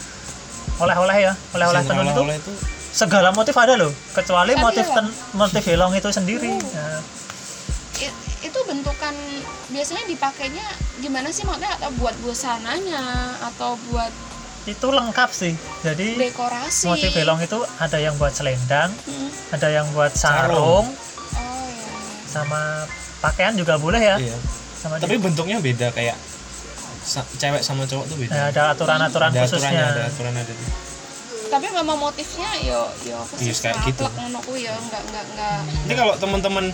oleh-oleh 0.75 1.17
ya 1.21 1.33
oleh-oleh 1.51 1.81
tenun 1.83 2.07
itu 2.07 2.21
itu. 2.33 2.53
segala 2.89 3.29
motif 3.29 3.53
ada 3.53 3.75
loh 3.75 3.91
kecuali 4.11 4.53
Tapi 4.53 4.63
motif 4.63 4.85
helong. 4.85 4.95
ten, 4.95 5.05
motif 5.33 5.63
helong 5.65 5.91
itu 5.93 6.09
sendiri. 6.09 6.49
Oh. 6.49 6.61
Nah, 6.71 6.99
I- 7.99 8.15
itu 8.43 8.59
bentukan 8.63 9.15
biasanya 9.69 10.03
dipakainya 10.05 10.65
gimana 10.97 11.29
sih 11.29 11.43
maksudnya? 11.43 11.73
Atau 11.75 11.91
buat 11.95 12.15
busananya 12.17 13.03
atau 13.43 13.75
buat 13.87 14.09
itu 14.65 14.87
lengkap 14.87 15.29
sih 15.29 15.53
jadi 15.79 16.07
dekorasi 16.23 16.87
motif 16.87 17.11
helong 17.13 17.39
itu 17.39 17.55
ada 17.77 17.97
yang 17.97 18.15
buat 18.15 18.31
selendang 18.31 18.91
Hmm. 19.03 19.29
ada 19.51 19.67
yang 19.69 19.87
buat 19.91 20.11
Sarung. 20.11 20.87
sarung 20.87 20.87
oh 21.33 21.67
ya 21.67 21.91
sama 22.25 22.61
pakaian 23.19 23.53
juga 23.53 23.75
boleh 23.75 23.99
ya 23.99 24.15
iya. 24.17 24.37
sama 24.75 24.97
Tapi 24.97 25.15
bentuknya 25.17 25.57
beda 25.57 25.91
kayak 25.91 26.15
sa- 27.01 27.27
cewek 27.33 27.59
sama 27.59 27.83
cowok 27.83 28.05
tuh 28.05 28.15
beda. 28.17 28.31
Nah, 28.31 28.45
ada 28.47 28.61
aturan-aturan 28.71 29.29
ada 29.29 29.43
khususnya 29.43 29.67
aturannya, 29.67 29.83
ada 29.85 30.03
aturan 30.07 30.33
ada 30.33 30.47
tuh. 30.49 30.69
tapi 31.45 31.67
memang 31.69 31.97
motifnya 31.97 32.49
yo 32.61 32.81
yo 33.03 33.19
Iya, 33.37 33.53
kayak 33.53 33.77
gitu. 33.85 34.03
ngono 34.07 34.39
ya 34.55 34.71
enggak 34.73 35.01
enggak 35.03 35.23
enggak 35.27 35.59
Ini 35.83 35.93
kalau 35.93 36.13
teman-teman 36.15 36.65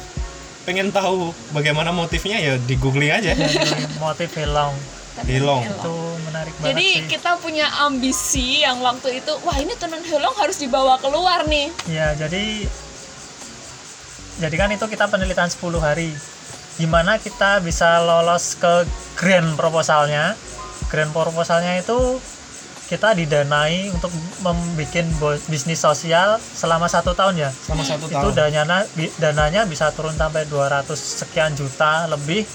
pengen 0.62 0.88
tahu 0.90 1.34
bagaimana 1.50 1.90
motifnya 1.90 2.38
ya 2.38 2.54
di 2.56 2.76
googling 2.76 3.10
aja. 3.10 3.34
Jadi, 3.34 3.58
motif 3.98 4.30
helong 4.36 4.78
Hilong. 5.22 5.64
itu 5.64 5.96
menarik 6.24 6.54
banget 6.54 6.68
Jadi 6.70 6.88
sih 6.90 7.04
kita 7.10 7.32
punya 7.38 7.66
ambisi 7.82 8.48
yang 8.60 8.80
waktu 8.80 9.20
itu, 9.20 9.34
wah 9.42 9.56
ini 9.56 9.74
tenun 9.74 10.00
helong 10.02 10.36
harus 10.36 10.58
dibawa 10.58 10.96
keluar 10.98 11.44
nih. 11.46 11.68
ya 11.86 12.14
jadi 12.14 12.68
jadi 14.40 14.56
kan 14.56 14.70
itu 14.70 14.86
kita 14.86 15.06
penelitian 15.06 15.48
10 15.48 15.60
hari 15.78 16.16
gimana 16.76 17.18
kita 17.18 17.60
bisa 17.60 18.00
lolos 18.00 18.56
ke 18.56 18.88
grand 19.14 19.52
proposalnya 19.54 20.32
grand 20.88 21.12
proposalnya 21.12 21.76
itu 21.76 22.24
kita 22.88 23.14
didanai 23.14 23.92
untuk 23.92 24.10
membuat 24.42 24.98
bisnis 25.46 25.78
sosial 25.78 26.40
selama 26.40 26.88
satu 26.88 27.14
tahun 27.14 27.36
ya 27.38 27.52
Selama 27.54 27.84
satu 27.84 28.08
itu 28.08 28.16
tahun. 28.16 28.34
dananya 28.34 28.78
bi- 28.90 29.14
dananya 29.20 29.62
bisa 29.64 29.92
turun 29.92 30.16
sampai 30.16 30.48
200 30.48 30.88
sekian 30.96 31.54
juta 31.54 32.08
lebih 32.08 32.48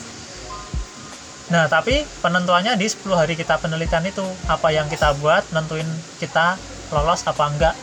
nah 1.45 1.69
tapi 1.69 2.09
penentuannya 2.25 2.73
di 2.81 2.89
10 2.89 3.05
hari 3.13 3.37
kita 3.37 3.61
penelitian 3.61 4.09
itu 4.09 4.25
apa 4.49 4.73
yang 4.73 4.89
kita 4.89 5.13
buat 5.21 5.45
nentuin 5.53 5.85
kita 6.17 6.57
lolos 6.89 7.21
apa 7.29 7.45
enggak 7.53 7.75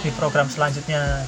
di 0.00 0.10
program 0.14 0.46
selanjutnya. 0.48 1.24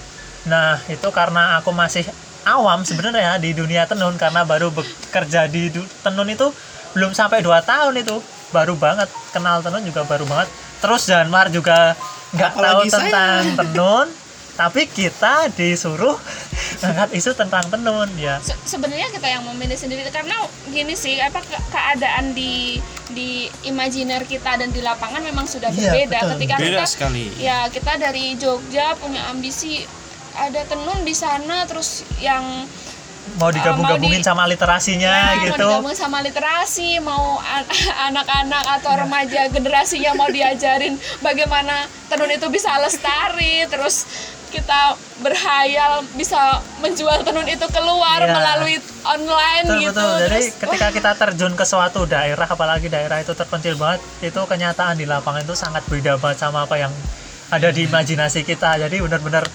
Nah 0.49 0.81
itu 0.89 1.09
karena 1.13 1.59
aku 1.61 1.75
masih 1.75 2.07
awam 2.49 2.83
sebenarnya 2.83 3.39
di 3.39 3.53
dunia 3.53 3.85
tenun 3.87 4.17
karena 4.17 4.43
baru 4.47 4.73
bekerja 4.73 5.47
di 5.51 5.69
tenun 6.03 6.29
itu 6.31 6.49
belum 6.97 7.13
sampai 7.13 7.45
2 7.45 7.51
tahun 7.63 7.95
itu. 8.01 8.17
Baru 8.53 8.77
banget 8.77 9.09
kenal 9.33 9.65
tenun 9.65 9.83
juga 9.85 10.05
baru 10.05 10.25
banget. 10.29 10.49
Terus 10.81 11.03
Janmar 11.09 11.49
juga 11.49 11.97
nggak 12.33 12.53
tahu 12.57 12.81
tentang 12.89 13.43
tenun 13.61 14.07
tapi 14.53 14.85
kita 14.85 15.49
disuruh 15.51 16.13
angkat 16.79 17.09
isu 17.13 17.33
tentang 17.33 17.65
tenun 17.67 18.11
ya 18.15 18.37
Se- 18.39 18.53
Sebenarnya 18.69 19.09
kita 19.09 19.25
yang 19.27 19.47
memilih 19.47 19.75
sendiri 19.75 20.05
karena 20.09 20.35
gini 20.67 20.93
sih, 20.95 21.17
apa 21.17 21.41
ke- 21.41 21.63
keadaan 21.69 22.33
di 22.33 22.77
di 23.09 23.31
imajiner 23.63 24.25
kita 24.25 24.57
dan 24.57 24.69
di 24.69 24.81
lapangan 24.81 25.21
memang 25.21 25.45
sudah 25.45 25.69
Iya, 25.69 25.89
berbeda. 25.89 26.19
betul. 26.19 26.31
Ketika 26.37 26.55
Beda 26.59 26.69
kita 26.71 26.85
sekali. 26.87 27.25
ya 27.39 27.59
kita 27.67 27.93
dari 27.97 28.35
Jogja 28.35 28.93
punya 28.95 29.25
ambisi 29.27 29.85
ada 30.35 30.65
tenun 30.65 31.01
di 31.01 31.13
sana 31.13 31.65
terus 31.65 31.89
yang 32.19 32.65
mau 33.35 33.49
digabung-gabungin 33.49 34.19
di- 34.19 34.27
sama 34.27 34.45
literasinya 34.45 35.13
Ya, 35.35 35.47
gitu 35.47 35.61
mau 35.63 35.79
digabung 35.79 35.95
sama 35.95 36.19
literasi 36.21 36.99
mau 36.99 37.39
an- 37.39 37.69
anak-anak 38.11 38.65
atau 38.81 38.93
remaja 38.99 39.47
generasinya 39.47 40.13
mau 40.13 40.27
diajarin 40.27 40.93
bagaimana 41.21 41.73
tenun 42.09 42.29
itu 42.29 42.49
bisa 42.49 42.75
lestari 42.77 43.63
terus 43.67 44.05
kita 44.53 44.81
berhayal 45.25 46.05
bisa 46.13 46.61
menjual 46.79 47.25
tenun 47.25 47.49
itu 47.49 47.65
keluar 47.73 48.21
Iya. 48.21 48.37
melalui 48.37 48.77
online 49.03 49.65
betul 49.65 49.81
gitu. 49.81 49.97
betul. 49.97 50.13
Jadi 50.13 50.29
terus 50.29 50.47
ketika 50.61 50.89
kita 50.93 51.11
terjun 51.17 51.53
ke 51.57 51.65
suatu 51.65 52.05
daerah 52.05 52.45
apalagi 52.45 52.93
daerah 52.93 53.19
itu 53.19 53.33
terpencil 53.33 53.81
banget 53.81 54.05
itu 54.21 54.41
kenyataan 54.45 55.01
di 55.01 55.09
lapangan 55.09 55.41
itu 55.41 55.57
sangat 55.57 55.81
beda 55.89 56.21
banget 56.21 56.39
sama 56.45 56.69
apa 56.69 56.77
yang 56.77 56.93
ada 57.49 57.73
di 57.73 57.89
imajinasi 57.89 58.45
kita. 58.45 58.77
Jadi 58.77 59.01
benar-benar 59.01 59.49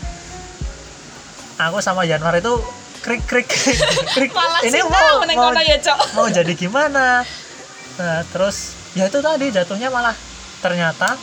aku 1.58 1.78
sama 1.80 2.02
Yanwar 2.04 2.38
itu 2.38 2.58
krik 3.06 3.22
krik 3.30 3.46
krik, 3.46 3.78
krik. 4.18 4.32
malah 4.38 4.60
ini 4.66 4.82
mau 4.82 5.22
mau, 5.22 5.54
ya 5.62 5.78
cok. 5.78 6.00
mau 6.18 6.28
jadi 6.28 6.54
gimana? 6.58 7.22
Nah 8.02 8.20
terus 8.34 8.74
ya 8.98 9.06
itu 9.06 9.22
tadi 9.22 9.54
jatuhnya 9.54 9.94
malah 9.94 10.18
ternyata 10.58 11.14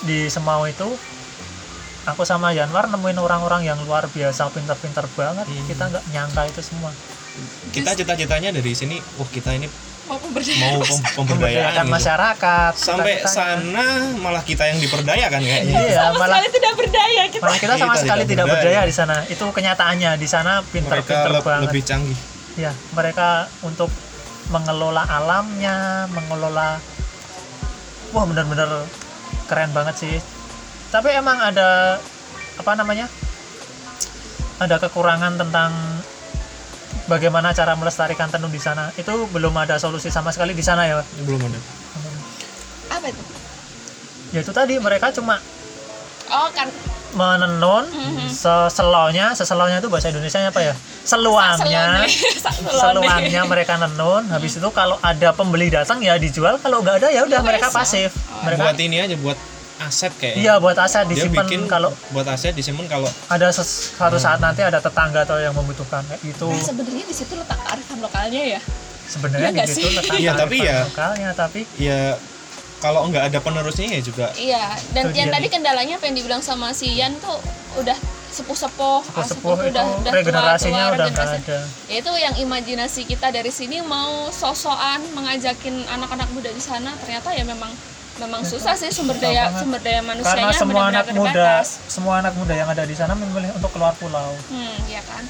di 0.00 0.32
Semau 0.32 0.64
itu 0.64 0.88
aku 2.02 2.22
sama 2.22 2.50
Yanwar 2.50 2.86
nemuin 2.86 3.16
orang-orang 3.16 3.62
yang 3.64 3.78
luar 3.80 4.06
biasa 4.06 4.48
pinter-pinter 4.48 5.04
banget 5.10 5.44
Hmm. 5.44 5.66
kita 5.66 5.84
nggak 5.86 6.04
nyangka 6.08 6.42
itu 6.46 6.60
semua 6.62 6.92
Kita 7.70 7.94
cita-citanya 7.94 8.50
dari 8.50 8.72
sini, 8.72 8.98
wah 9.14 9.24
kita 9.26 9.52
ini 9.52 9.64
mau 10.04 10.18
pemberdayaan 10.18 10.60
mau 10.66 10.82
pem- 10.82 11.06
pemberdayaan 11.14 11.22
memberdayakan 11.22 11.84
gitu. 11.84 11.94
masyarakat 11.94 12.72
Sampai 12.74 13.12
cita-citanya. 13.14 13.30
sana 13.30 13.86
malah 14.18 14.42
kita 14.42 14.64
yang 14.66 14.78
diperdayakan 14.78 15.40
kayaknya. 15.40 15.72
iya 15.78 15.94
sama 16.02 16.18
malah 16.18 16.36
sekali 16.36 16.48
tidak 16.52 16.72
berdaya 16.74 17.22
kita 17.28 17.42
malah 17.42 17.58
kita 17.58 17.74
sama 17.74 17.86
Kita 17.88 18.02
sekali 18.02 18.22
tidak 18.24 18.44
berdaya. 18.44 18.60
berdaya 18.66 18.80
di 18.82 18.94
sana 18.94 19.16
itu 19.24 19.44
kenyataannya 19.46 20.10
di 20.14 20.28
sana 20.28 20.52
pinter-pinter 20.64 21.30
le- 21.30 21.40
banget 21.40 21.64
lebih 21.66 21.82
canggih. 21.82 22.18
ya 22.58 22.72
mereka 22.90 23.28
untuk 23.62 23.88
mengelola 24.48 25.06
alamnya 25.06 25.76
mengelola 26.08 26.82
wah 28.10 28.24
bener-bener 28.24 28.68
keren 29.46 29.70
banget 29.70 29.94
sih 29.96 30.14
tapi 30.90 31.14
emang 31.14 31.38
ada 31.38 31.98
apa 32.58 32.72
namanya 32.74 33.06
ada 34.60 34.76
kekurangan 34.76 35.40
tentang 35.40 35.72
bagaimana 37.08 37.50
cara 37.50 37.72
melestarikan 37.74 38.28
tenun 38.28 38.52
di 38.52 38.60
sana. 38.60 38.92
Itu 38.94 39.26
belum 39.32 39.54
ada 39.56 39.80
solusi 39.80 40.12
sama 40.12 40.30
sekali 40.30 40.52
di 40.52 40.60
sana 40.60 40.84
ya 40.84 41.00
Belum 41.24 41.40
ada. 41.40 41.60
apa 42.90 43.06
itu? 43.08 43.22
Ya 44.30 44.44
itu 44.44 44.52
tadi 44.52 44.76
mereka 44.78 45.10
cuma 45.10 45.40
oh 46.28 46.48
kan. 46.52 46.68
menenun 47.10 47.90
Mhm. 47.90 48.30
seselonya 48.30 49.34
seselonya 49.34 49.82
itu 49.82 49.90
bahasa 49.90 50.14
Indonesia 50.14 50.38
apa 50.44 50.60
ya? 50.62 50.74
Seluangnya. 51.10 52.06
Seluangnya. 52.70 53.42
Mereka 53.48 53.74
nenun. 53.80 54.30
Habis 54.30 54.60
itu 54.62 54.68
kalau 54.70 54.94
ada 55.00 55.32
pembeli 55.34 55.72
datang 55.72 55.98
ya 55.98 56.14
dijual. 56.20 56.60
Kalau 56.62 56.84
nggak 56.84 57.02
ada 57.02 57.08
ya 57.10 57.24
udah 57.26 57.40
mereka 57.42 57.72
pasif. 57.72 58.14
Oh. 58.30 58.44
mereka 58.46 58.70
Buat 58.70 58.78
ini 58.78 58.96
aja 59.02 59.16
buat 59.18 59.38
aset 59.80 60.12
kayaknya. 60.14 60.38
iya 60.38 60.54
buat 60.56 60.76
aset 60.76 61.04
Dia 61.04 61.12
disimpan 61.16 61.44
bikin 61.44 61.60
kalau 61.64 61.90
buat 62.10 62.26
aset 62.26 62.52
disimpan 62.52 62.86
kalau 62.86 63.08
ada 63.26 63.48
suatu 63.50 64.16
saat 64.16 64.38
nanti 64.38 64.60
ada 64.60 64.76
tetangga 64.78 65.24
atau 65.24 65.36
yang 65.36 65.52
membutuhkan 65.52 66.04
kayak 66.04 66.20
gitu 66.22 66.46
Nah, 66.46 66.60
sebenarnya 66.60 67.02
di 67.02 67.14
situ 67.14 67.32
letak 67.32 67.58
kearifan 67.58 67.98
lokalnya 67.98 68.42
ya 68.50 68.60
sebenarnya 69.06 69.40
Iya 69.40 69.48
di 69.48 69.56
nggak 69.56 69.68
situ 69.68 69.80
sih? 69.82 69.96
letak 69.96 70.16
Iya, 70.16 70.30
tapi 70.34 70.56
ya- 70.60 70.84
lokalnya 70.84 71.30
tapi 71.32 71.60
ya 71.76 72.00
kalau 72.78 73.00
nggak 73.06 73.24
ada 73.26 73.38
penerusnya 73.38 73.86
ya 73.90 74.00
juga 74.00 74.26
Iya, 74.34 74.64
dan 74.92 75.04
yang 75.10 75.28
tadi 75.28 75.46
kendalanya 75.48 75.94
apa 75.96 76.04
yang 76.04 76.16
dibilang 76.16 76.40
sama 76.40 76.70
si 76.70 76.94
Yan 76.94 77.16
tuh 77.18 77.36
udah 77.74 77.96
sepuh-sepuh, 78.30 79.02
ah, 79.10 79.26
sepuh 79.26 79.58
tuh 79.58 79.66
itu 79.66 79.82
regenerasinya 80.06 80.84
tua-tua, 80.86 80.94
udah 80.94 81.06
nggak 81.08 81.26
regenerasi. 81.26 81.50
ada 81.50 81.58
Ya, 81.90 81.96
itu 81.98 82.12
yang 82.16 82.34
imajinasi 82.38 83.00
kita 83.04 83.26
dari 83.28 83.50
sini 83.50 83.82
mau 83.82 84.30
sosokan 84.30 85.02
mengajakin 85.10 85.82
anak-anak 85.88 86.30
muda 86.30 86.46
di 86.48 86.62
sana 86.62 86.94
ternyata 86.96 87.32
ya 87.32 87.42
memang 87.42 87.74
memang 88.20 88.40
susah 88.42 88.74
sih 88.74 88.88
sumber 88.88 89.16
daya 89.16 89.48
sumber 89.54 89.80
daya 89.80 89.98
karena 89.98 90.10
manusianya 90.12 90.52
semua 90.54 90.82
benar-benar 90.82 90.92
anak 90.94 91.06
muda 91.12 91.32
terbatas. 91.32 91.66
semua 91.86 92.14
anak 92.18 92.34
muda 92.34 92.54
yang 92.54 92.68
ada 92.68 92.82
di 92.82 92.92
sana 92.92 93.12
memilih 93.14 93.50
untuk 93.52 93.70
keluar 93.70 93.92
pulau 93.94 94.30
Hmm, 94.46 94.76
iya 94.86 95.00
kan. 95.02 95.24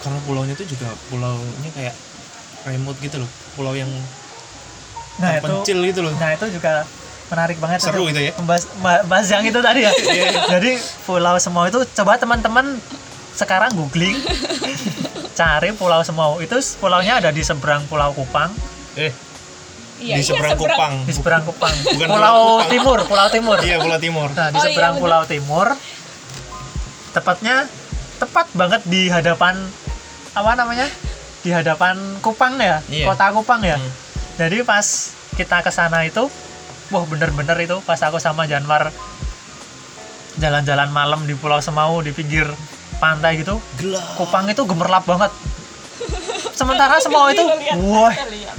karena 0.00 0.18
pulaunya 0.22 0.54
itu 0.54 0.64
juga 0.66 0.88
pulaunya 1.06 1.70
kayak 1.70 1.94
remote 2.62 2.98
gitu 2.98 3.16
loh 3.18 3.30
pulau 3.52 3.72
yang 3.72 3.88
nah 5.16 5.30
itu 5.32 5.44
terpencil 5.44 5.78
gitu 5.84 6.00
loh 6.00 6.12
Nah 6.14 6.30
itu 6.32 6.46
juga 6.50 6.88
menarik 7.28 7.56
banget 7.56 7.78
Seru 7.80 8.04
itu 8.04 8.18
ya. 8.18 8.32
Membahas, 8.34 8.64
ma- 8.76 9.04
bahas 9.04 9.28
yang 9.28 9.44
itu 9.44 9.60
tadi 9.60 9.80
ya. 9.80 9.92
Jadi 10.52 10.74
Pulau 11.04 11.38
Semau 11.38 11.62
itu 11.64 11.78
coba 11.94 12.16
teman-teman 12.16 12.74
sekarang 13.32 13.70
googling 13.72 14.18
cari 15.38 15.70
Pulau 15.72 16.00
Semau 16.00 16.36
itu 16.38 16.56
pulaunya 16.76 17.16
ada 17.16 17.30
di 17.30 17.40
seberang 17.40 17.86
Pulau 17.86 18.10
Kupang, 18.10 18.50
eh 18.94 19.12
Iya, 20.00 20.16
di 20.16 20.20
iya, 20.20 20.26
seberang 20.26 20.56
Kupang 20.56 20.92
di 21.04 21.12
seberang 21.12 21.42
Kupang. 21.44 21.74
Bukan 21.86 22.08
Pulau 22.08 22.16
Pulau 22.16 22.40
Kupang. 22.56 22.68
Timur, 22.68 22.98
Pulau 23.04 23.28
Timur. 23.28 23.58
iya 23.60 23.76
pulau 23.76 23.98
timur 23.98 24.28
Nah 24.30 24.48
di 24.48 24.56
Oh, 24.56 24.58
iya, 24.58 24.66
seberang 24.66 24.94
bener. 24.94 25.02
Pulau 25.02 25.22
Timur, 25.24 25.66
tepatnya 27.10 27.56
tepat 28.16 28.46
banget 28.52 28.80
di 28.84 29.08
hadapan 29.08 29.56
apa 30.30 30.52
namanya 30.54 30.86
di 31.40 31.50
hadapan 31.50 31.96
Kupang 32.20 32.56
ya 32.56 32.80
Iya. 32.86 33.06
kota 33.06 33.28
Kupang 33.30 33.60
ya 33.60 33.76
Hmm. 33.76 33.90
jadi 34.36 34.60
pas 34.60 34.84
kita 35.32 35.60
ke 35.60 35.70
sana 35.70 36.04
itu 36.04 36.28
wah 36.88 37.04
bener-bener 37.04 37.56
itu 37.58 37.80
pas 37.80 37.96
aku 37.98 38.16
sama 38.16 38.44
Janwar 38.44 38.92
jalan-jalan 40.36 40.88
malam 40.88 41.24
di 41.24 41.34
Pulau 41.34 41.58
Semau 41.58 41.98
di 41.98 42.10
pinggir 42.10 42.46
pantai 42.96 43.40
gitu 43.40 43.58
gelap 43.76 44.04
Kupang 44.14 44.46
itu 44.46 44.62
gemerlap 44.62 45.02
banget 45.02 45.32
sementara 46.52 46.96
Semau 46.98 47.28
itu 47.28 47.44
wah 47.86 48.12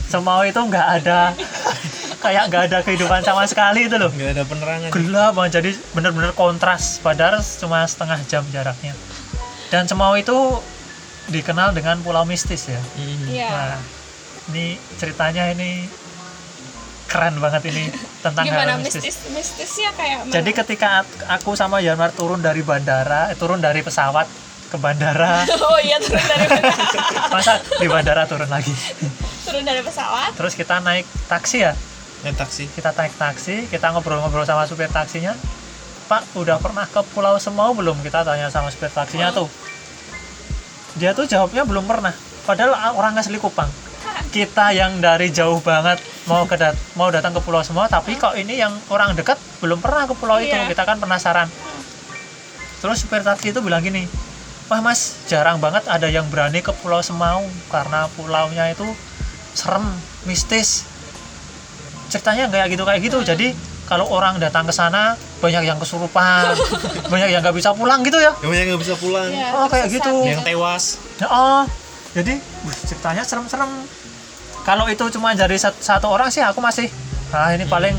Semau 0.05 0.41
itu 0.41 0.57
nggak 0.57 0.87
ada 0.97 1.33
kayak 2.17 2.43
nggak 2.47 2.63
ada 2.67 2.77
kehidupan 2.81 3.21
sama 3.21 3.43
sekali 3.43 3.85
itu 3.85 3.95
loh 3.95 4.09
nggak 4.09 4.29
ada 4.31 4.43
penerangan 4.43 4.89
gelap 4.91 5.31
banget 5.33 5.51
jadi 5.57 5.71
bener-bener 5.91 6.31
kontras 6.31 6.97
padahal 6.99 7.37
cuma 7.39 7.81
setengah 7.83 8.19
jam 8.25 8.43
jaraknya 8.49 8.93
dan 9.69 9.85
Semau 9.85 10.13
itu 10.13 10.61
dikenal 11.27 11.71
dengan 11.71 11.97
pulau 11.99 12.23
mistis 12.23 12.67
ya 12.67 12.81
Mhm. 12.93 13.25
Iya. 13.27 13.49
nah 13.49 13.77
ini 14.49 14.65
ceritanya 14.97 15.49
ini 15.49 15.85
keren 17.05 17.37
banget 17.37 17.67
ini 17.67 17.91
tentang 18.23 18.47
Gimana 18.47 18.71
hal 18.71 18.79
mistis. 18.79 19.03
mistis 19.03 19.17
mistisnya 19.29 19.91
kayak 19.93 20.23
mana? 20.23 20.31
Jadi 20.31 20.51
ketika 20.55 21.03
aku 21.27 21.53
sama 21.53 21.83
Yanmar 21.83 22.09
turun 22.09 22.39
dari 22.39 22.63
bandara, 22.63 23.27
eh, 23.27 23.35
turun 23.35 23.59
dari 23.59 23.83
pesawat 23.83 24.31
ke 24.71 24.79
bandara, 24.79 25.43
oh 25.67 25.79
iya 25.83 25.99
turun 25.99 26.23
dari 26.23 26.47
masa 27.35 27.59
di 27.59 27.87
bandara 27.91 28.23
turun 28.23 28.47
lagi. 28.47 28.71
turun 29.43 29.67
dari 29.67 29.83
pesawat. 29.83 30.31
Terus 30.31 30.55
kita 30.55 30.79
naik 30.79 31.03
taksi 31.27 31.57
ya, 31.59 31.75
naik 32.23 32.39
taksi 32.39 32.71
kita 32.71 32.95
naik 32.95 33.11
taksi, 33.19 33.67
kita 33.67 33.91
ngobrol-ngobrol 33.91 34.47
sama 34.47 34.63
supir 34.63 34.87
taksinya. 34.87 35.35
Pak, 36.07 36.35
udah 36.35 36.59
pernah 36.59 36.83
ke 36.83 36.99
Pulau 37.11 37.35
Semau 37.35 37.71
belum? 37.71 37.99
Kita 37.99 38.23
tanya 38.23 38.47
sama 38.47 38.67
supir 38.67 38.87
taksinya 38.87 39.31
tuh. 39.31 39.47
Dia 40.95 41.11
tuh 41.11 41.23
jawabnya 41.23 41.63
belum 41.63 41.87
pernah. 41.87 42.11
Padahal 42.43 42.75
orang 42.95 43.15
asli 43.15 43.39
Kupang. 43.39 43.67
Kita 44.31 44.71
yang 44.71 44.99
dari 44.99 45.31
jauh 45.31 45.59
banget 45.59 45.99
mau 46.27 46.43
ke 46.47 46.55
dat- 46.55 46.79
mau 46.95 47.07
datang 47.11 47.31
ke 47.31 47.39
Pulau 47.39 47.63
Semau, 47.63 47.87
tapi 47.87 48.15
kok 48.15 48.35
ini 48.35 48.59
yang 48.59 48.75
orang 48.87 49.15
dekat 49.15 49.35
belum 49.59 49.79
pernah 49.79 50.07
ke 50.07 50.15
pulau 50.15 50.39
itu. 50.39 50.51
Iya. 50.51 50.67
Kita 50.67 50.83
kan 50.83 50.99
penasaran. 50.99 51.47
Terus 52.79 52.97
supir 53.03 53.23
taksi 53.23 53.51
itu 53.51 53.59
bilang 53.59 53.79
gini, 53.79 54.07
Wah 54.71 54.79
mas, 54.79 55.19
jarang 55.27 55.59
banget 55.59 55.83
ada 55.85 56.07
yang 56.07 56.23
berani 56.31 56.63
ke 56.63 56.71
Pulau 56.71 57.03
Semau 57.03 57.43
karena 57.67 58.07
pulaunya 58.09 58.71
itu 58.71 58.87
serem, 59.51 59.83
mistis. 60.23 60.87
Ceritanya 62.07 62.47
kayak 62.47 62.71
gitu 62.71 62.87
kayak 62.87 63.03
gitu. 63.03 63.19
Jadi 63.21 63.51
kalau 63.83 64.07
orang 64.07 64.39
datang 64.39 64.63
ke 64.63 64.71
sana 64.71 65.19
banyak 65.43 65.67
yang 65.67 65.75
kesurupan, 65.75 66.55
banyak 67.11 67.29
yang 67.29 67.43
nggak 67.43 67.51
bisa 67.51 67.75
pulang 67.75 67.99
gitu 67.99 68.15
ya. 68.15 68.31
yang 68.39 68.47
banyak 68.47 68.65
nggak 68.71 68.81
bisa 68.81 68.95
pulang 68.95 69.27
Iya, 69.27 69.47
Oh, 69.51 69.67
kayak 69.67 69.91
gitu. 69.91 70.11
yang 70.23 70.39
tewas 70.39 70.95
Ya, 71.19 71.27
oh, 71.27 71.67
jadi 72.13 72.39
wih, 72.39 72.77
ceritanya 72.81 73.27
serem-serem. 73.27 73.67
Kalau 74.63 74.87
itu 74.87 75.03
cuma 75.11 75.35
dari 75.35 75.59
sat- 75.59 75.75
satu 75.75 76.07
orang 76.07 76.31
sih 76.31 76.39
aku 76.39 76.63
masih, 76.63 76.87
ah 77.29 77.51
ini 77.51 77.67
paling. 77.67 77.91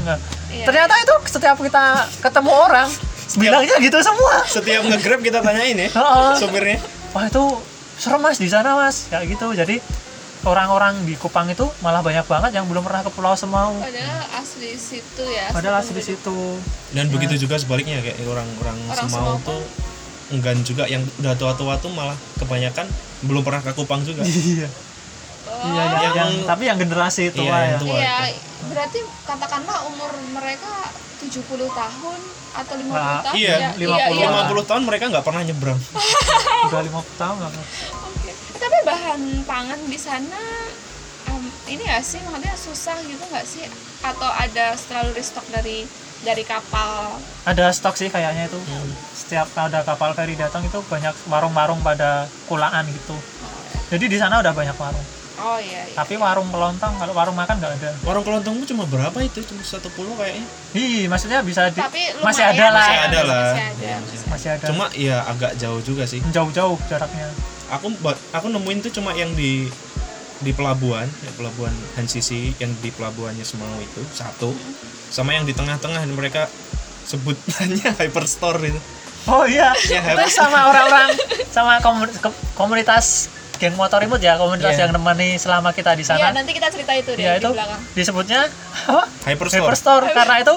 Iya. 0.49 0.65
Ternyata 0.65 0.95
itu 0.97 1.15
setiap 1.29 1.61
kita 1.61 1.85
ketemu 2.23 2.49
orang 2.51 2.89
bilangnya 3.37 3.77
gitu 3.81 3.99
semua. 4.01 4.45
setiap 4.45 4.83
nge-grab 4.89 5.21
kita 5.25 5.39
tanyain 5.41 5.77
ya 5.77 5.89
sopirnya. 6.37 6.79
Wah 7.13 7.29
itu 7.29 7.45
serem 8.01 8.21
mas 8.25 8.39
di 8.41 8.49
sana 8.49 8.77
mas. 8.77 9.09
Kayak 9.09 9.37
gitu. 9.37 9.47
Jadi 9.53 9.77
orang-orang 10.43 11.07
di 11.07 11.15
Kupang 11.15 11.47
itu 11.49 11.69
malah 11.85 12.03
banyak 12.03 12.27
banget 12.27 12.51
yang 12.57 12.67
belum 12.67 12.83
pernah 12.83 13.05
ke 13.07 13.11
Pulau 13.15 13.37
Semau. 13.39 13.79
Padahal 13.79 14.23
asli 14.43 14.75
situ 14.75 15.25
ya. 15.25 15.55
padahal 15.55 15.81
asli 15.81 15.95
di 16.01 16.05
situ. 16.05 16.37
Dan 16.93 17.09
begitu 17.09 17.39
juga 17.39 17.61
sebaliknya 17.61 18.03
kayak 18.03 18.19
orang-orang 18.27 18.77
Orang 18.91 19.09
Semau 19.09 19.39
Semau 19.39 19.47
tuh 19.47 19.63
enggan 20.35 20.59
juga. 20.67 20.85
Yang 20.91 21.09
udah 21.23 21.35
tua-tua 21.39 21.75
tuh 21.79 21.93
malah 21.95 22.17
kebanyakan 22.41 22.89
belum 23.25 23.43
pernah 23.47 23.63
ke 23.63 23.73
Kupang 23.77 24.03
juga. 24.03 24.25
Iya 24.27 24.92
iya 25.65 25.83
yang, 25.83 25.93
Yang- 25.95 26.17
yang- 26.17 26.35
tapi 26.45 26.63
yang 26.67 26.79
generasi 26.79 27.31
tua 27.31 27.45
Iya, 27.45 27.57
yang 27.57 27.71
ya. 27.71 27.79
tua. 27.79 27.95
Iya, 27.95 28.17
berarti 28.65 28.99
katakanlah 29.23 29.79
umur 29.87 30.11
mereka 30.33 30.73
70 31.19 31.39
tahun 31.69 32.21
atau 32.53 32.75
50 32.77 32.93
Nah, 32.93 33.23
tahun 33.23 33.35
iya, 33.39 33.55
ya. 33.57 33.71
50 33.75 33.87
iya, 33.87 34.07
iya. 34.11 34.27
50 34.45 34.69
tahun 34.69 34.83
mereka 34.85 35.05
nggak 35.09 35.25
pernah 35.25 35.43
nyebrang. 35.43 35.81
Udah 36.69 36.81
50 36.83 37.17
tahun 37.17 37.35
nggak 37.39 37.53
Oke. 38.13 38.31
Tapi 38.59 38.77
bahan 38.85 39.21
pangan 39.43 39.81
di 39.87 39.99
sana 39.99 40.41
em, 41.27 41.43
ini 41.69 41.83
gak 41.83 42.03
sih? 42.03 42.21
Maksudnya 42.23 42.55
susah 42.55 42.97
gitu 43.03 43.23
nggak 43.23 43.47
sih? 43.47 43.65
Atau 44.03 44.27
ada 44.29 44.75
selalu 44.75 45.15
restock 45.15 45.47
dari 45.49 45.87
dari 46.23 46.43
kapal? 46.43 47.19
Ada 47.43 47.75
stok 47.75 47.99
sih 47.99 48.07
kayaknya 48.07 48.47
itu. 48.47 48.59
Setiap 49.13 49.51
ada 49.57 49.83
kapal 49.83 50.15
feri 50.15 50.35
datang 50.35 50.63
itu 50.63 50.79
banyak 50.87 51.15
warung-warung 51.27 51.83
pada 51.83 52.31
kulaan 52.47 52.87
gitu. 52.87 53.15
Jadi 53.91 54.07
di 54.07 54.19
sana 54.19 54.39
udah 54.39 54.55
banyak 54.55 54.77
warung 54.77 55.07
oh 55.41 55.59
iya, 55.61 55.89
iya. 55.89 55.95
tapi 55.97 56.21
warung 56.21 56.51
kelontong 56.53 56.93
kalau 56.99 57.13
warung 57.17 57.37
makan 57.37 57.57
nggak 57.57 57.73
ada. 57.81 57.91
Warung 58.05 58.25
kelontongmu 58.27 58.65
cuma 58.69 58.85
berapa 58.85 59.15
itu? 59.25 59.41
Cuma 59.47 59.65
satu 59.65 59.89
pulau 59.97 60.13
kayaknya. 60.19 60.45
Ih, 60.77 61.09
maksudnya 61.09 61.41
bisa 61.41 61.73
di, 61.73 61.81
tapi 61.81 62.13
lumayan 62.19 62.27
masih 62.29 62.45
ada 62.45 62.67
lah. 62.69 62.87
Masih 62.89 63.01
ada 63.01 63.21
lah. 63.23 63.47
masih 63.47 63.65
ada, 63.65 63.81
Iya, 63.81 63.97
masih 64.03 64.19
masih 64.29 64.49
ada. 64.57 64.65
cuma 64.69 64.85
ya 64.93 65.17
agak 65.25 65.53
jauh 65.57 65.81
juga 65.81 66.05
sih. 66.05 66.21
Jauh-jauh 66.35 66.77
jaraknya. 66.91 67.29
Aku 67.73 67.89
aku 68.37 68.47
nemuin 68.53 68.79
tuh 68.85 68.93
cuma 69.01 69.17
yang 69.17 69.33
di 69.33 69.69
di 70.43 70.51
pelabuhan 70.51 71.07
ya 71.23 71.31
pelabuhan 71.39 71.71
Hansisi 71.95 72.51
yang 72.59 72.75
di 72.83 72.91
pelabuhannya 72.91 73.47
Semau 73.47 73.79
itu 73.81 74.03
satu. 74.13 74.51
Sama 75.13 75.37
yang 75.37 75.45
di 75.47 75.55
tengah-tengah 75.55 76.03
dan 76.03 76.13
mereka 76.13 76.49
sebutannya 77.07 77.89
hyperstore 78.01 78.61
itu. 78.65 78.81
Oh 79.23 79.47
iya, 79.47 79.71
Ya, 79.87 80.03
terus 80.19 80.35
sama 80.35 80.67
orang-orang 80.67 81.15
sama 81.55 81.79
komunitas 82.59 83.31
geng 83.63 83.79
motor 83.79 84.03
imut 84.03 84.19
ya, 84.19 84.35
komunitas 84.35 84.75
Iya. 84.75 84.83
yang 84.83 84.91
nemani 84.93 85.39
selama 85.39 85.71
kita 85.71 85.95
di 85.95 86.03
Iya, 86.03 86.19
sana. 86.19 86.35
nanti 86.35 86.51
kita 86.51 86.67
cerita 86.67 86.91
itu 86.93 87.15
deh 87.15 87.23
Ya 87.23 87.33
di 87.33 87.41
itu 87.41 87.49
belakang. 87.49 87.79
disebutnya 87.95 88.41
apa? 88.83 89.07
hyperstore, 89.23 89.63
Hyperstore 89.63 90.07
karena 90.11 90.37
itu 90.43 90.55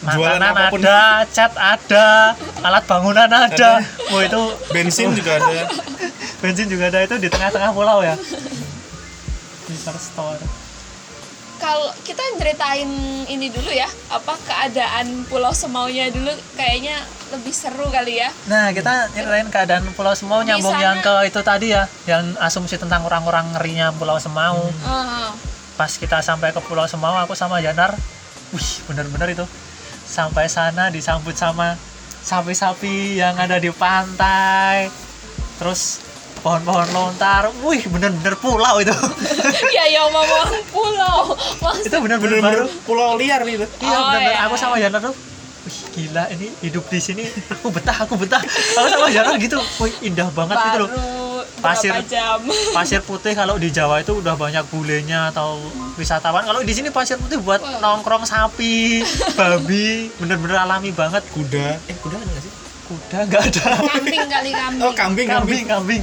Jualan 0.00 0.40
makanan 0.40 0.48
apa 0.56 0.64
pun. 0.72 0.80
ada, 0.80 1.00
cat 1.28 1.52
ada, 1.54 2.32
alat 2.58 2.84
bangunan 2.84 3.28
ada. 3.28 3.84
Wah 4.08 4.22
itu 4.24 4.40
bensin 4.70 5.12
juga 5.20 5.36
ada 5.36 5.68
bensin 6.40 6.66
juga 6.66 6.88
ada 6.88 7.04
itu 7.04 7.20
di 7.20 7.28
tengah-tengah 7.28 7.68
pulau 7.70 8.00
ya. 8.00 8.16
Hyperstore. 9.62 10.40
Kalau 11.60 11.92
kita 12.02 12.24
ceritain 12.34 12.88
ini 13.28 13.52
dulu 13.52 13.68
ya, 13.68 13.84
apa 14.08 14.32
keadaan 14.42 15.28
Pulau 15.28 15.52
Semaunya 15.52 16.08
dulu 16.08 16.32
kayaknya 16.56 16.96
lebih 17.30 17.52
seru 17.52 17.84
kali 17.86 18.16
ya. 18.16 18.32
Nah, 18.48 18.72
kita 18.72 19.12
nyeritain 19.12 19.46
keadaan 19.46 19.84
Pulau 19.92 20.16
Semau 20.16 20.40
nyambung 20.40 20.72
sana- 20.72 20.82
yang 20.82 20.96
ke 20.98 21.14
itu 21.28 21.40
tadi 21.44 21.66
ya, 21.70 21.84
yang 22.08 22.32
asumsi 22.40 22.74
tentang 22.74 23.04
orang-orang 23.04 23.52
ngerinya 23.52 23.92
Pulau 23.92 24.16
Semau. 24.16 24.72
Ah, 24.82 25.30
pas 25.76 25.92
kita 25.92 26.20
sampai 26.20 26.50
ke 26.50 26.60
Pulau 26.60 26.84
Semau 26.84 27.12
aku 27.14 27.32
sama 27.32 27.60
Janar 27.60 27.92
wih 28.50 28.70
bener-bener 28.84 29.32
itu 29.32 29.46
sampai 30.04 30.44
sana 30.44 30.90
disambut 30.90 31.32
sama 31.32 31.78
sapi-sapi 32.20 33.16
yang 33.16 33.38
ada 33.38 33.56
di 33.56 33.72
pantai 33.72 34.92
terus 35.56 36.04
pohon-pohon 36.40 36.88
lontar. 36.90 37.48
Wih 37.60 37.82
bener-bener 37.86 38.34
pulau 38.36 38.80
itu. 38.80 38.92
Ya 39.70 39.84
ya 39.86 40.02
ngomong 40.04 40.50
pulau. 40.68 41.36
Mas, 41.60 41.84
itu 41.84 41.96
bener-bener 41.96 42.38
baru. 42.38 42.66
Pulau 42.82 43.14
liar 43.14 43.40
gitu. 43.44 43.64
Iya 43.78 43.92
Oh, 43.92 44.02
bener-bener. 44.08 44.32
iya. 44.32 44.44
aku 44.44 44.54
sama 44.56 44.76
Janar 44.76 45.00
tuh 45.00 45.14
wih 45.60 45.76
gila 45.92 46.24
ini 46.32 46.46
hidup 46.60 46.84
di 46.88 46.98
sini. 46.98 47.24
Aku 47.52 47.68
betah 47.68 47.96
aku 48.02 48.16
betah. 48.16 48.40
Aku 48.40 48.86
sama 48.88 49.08
Janar 49.08 49.36
gitu. 49.36 49.60
Wih 49.78 49.92
indah 50.02 50.28
banget 50.30 50.56
gitu 50.58 50.78
loh. 50.80 50.90
Baru 50.90 51.62
Pasir. 51.62 51.92
jam. 52.08 52.40
pasir 52.76 53.00
putih 53.00 53.32
kalau 53.32 53.56
di 53.56 53.68
Jawa 53.68 54.00
itu 54.00 54.16
udah 54.16 54.32
banyak 54.32 54.64
bulenya 54.68 55.28
atau 55.28 55.60
wisatawan. 55.94 56.40
Kalau 56.42 56.60
di 56.60 56.72
sini 56.72 56.88
pasir 56.88 57.16
putih 57.16 57.36
buat 57.36 57.60
nongkrong 57.78 58.24
sapi 58.24 59.04
babi 59.34 60.08
bener-bener 60.16 60.56
alami 60.58 60.88
banget. 60.90 61.20
Kuda. 61.30 61.76
Eh 61.84 61.96
kuda 62.00 62.16
ada 62.16 62.24
nggak 62.26 62.42
sih? 62.42 62.52
Kuda 62.88 63.18
nggak 63.28 63.42
ada. 63.46 63.64
Kambing 63.86 64.24
kali 64.26 64.50
kambing. 64.50 64.82
oh 64.82 64.92
kambing 64.92 65.28
kambing. 65.28 65.62
Kambing 65.62 66.02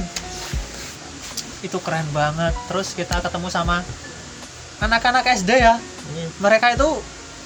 itu 1.60 1.78
keren 1.78 2.06
banget. 2.10 2.54
Terus 2.66 2.92
kita 2.92 3.18
ketemu 3.18 3.48
sama 3.48 3.82
anak-anak 4.78 5.26
SD 5.34 5.50
ya. 5.58 5.76
Hmm. 5.76 6.28
mereka 6.40 6.72
itu 6.72 6.88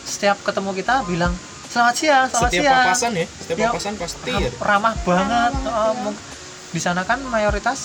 setiap 0.03 0.39
ketemu 0.41 0.71
kita 0.73 1.03
bilang 1.03 1.35
selamat 1.67 1.95
siang 1.95 2.27
selamat 2.29 2.47
setiap 2.49 2.63
siang. 2.63 2.85
papasan 2.85 3.13
ya? 3.13 3.27
Setiap 3.27 3.57
Tiap- 3.57 3.73
papasan 3.73 3.95
pasti 3.97 4.33
ya? 4.33 4.51
ramah 4.61 4.95
banget. 4.99 5.27
Ramah 5.27 5.51
banget, 5.51 5.53
Oh, 5.67 5.93
ya. 6.05 6.13
di 6.71 6.81
sana 6.81 7.03
kan 7.03 7.19
mayoritas 7.25 7.81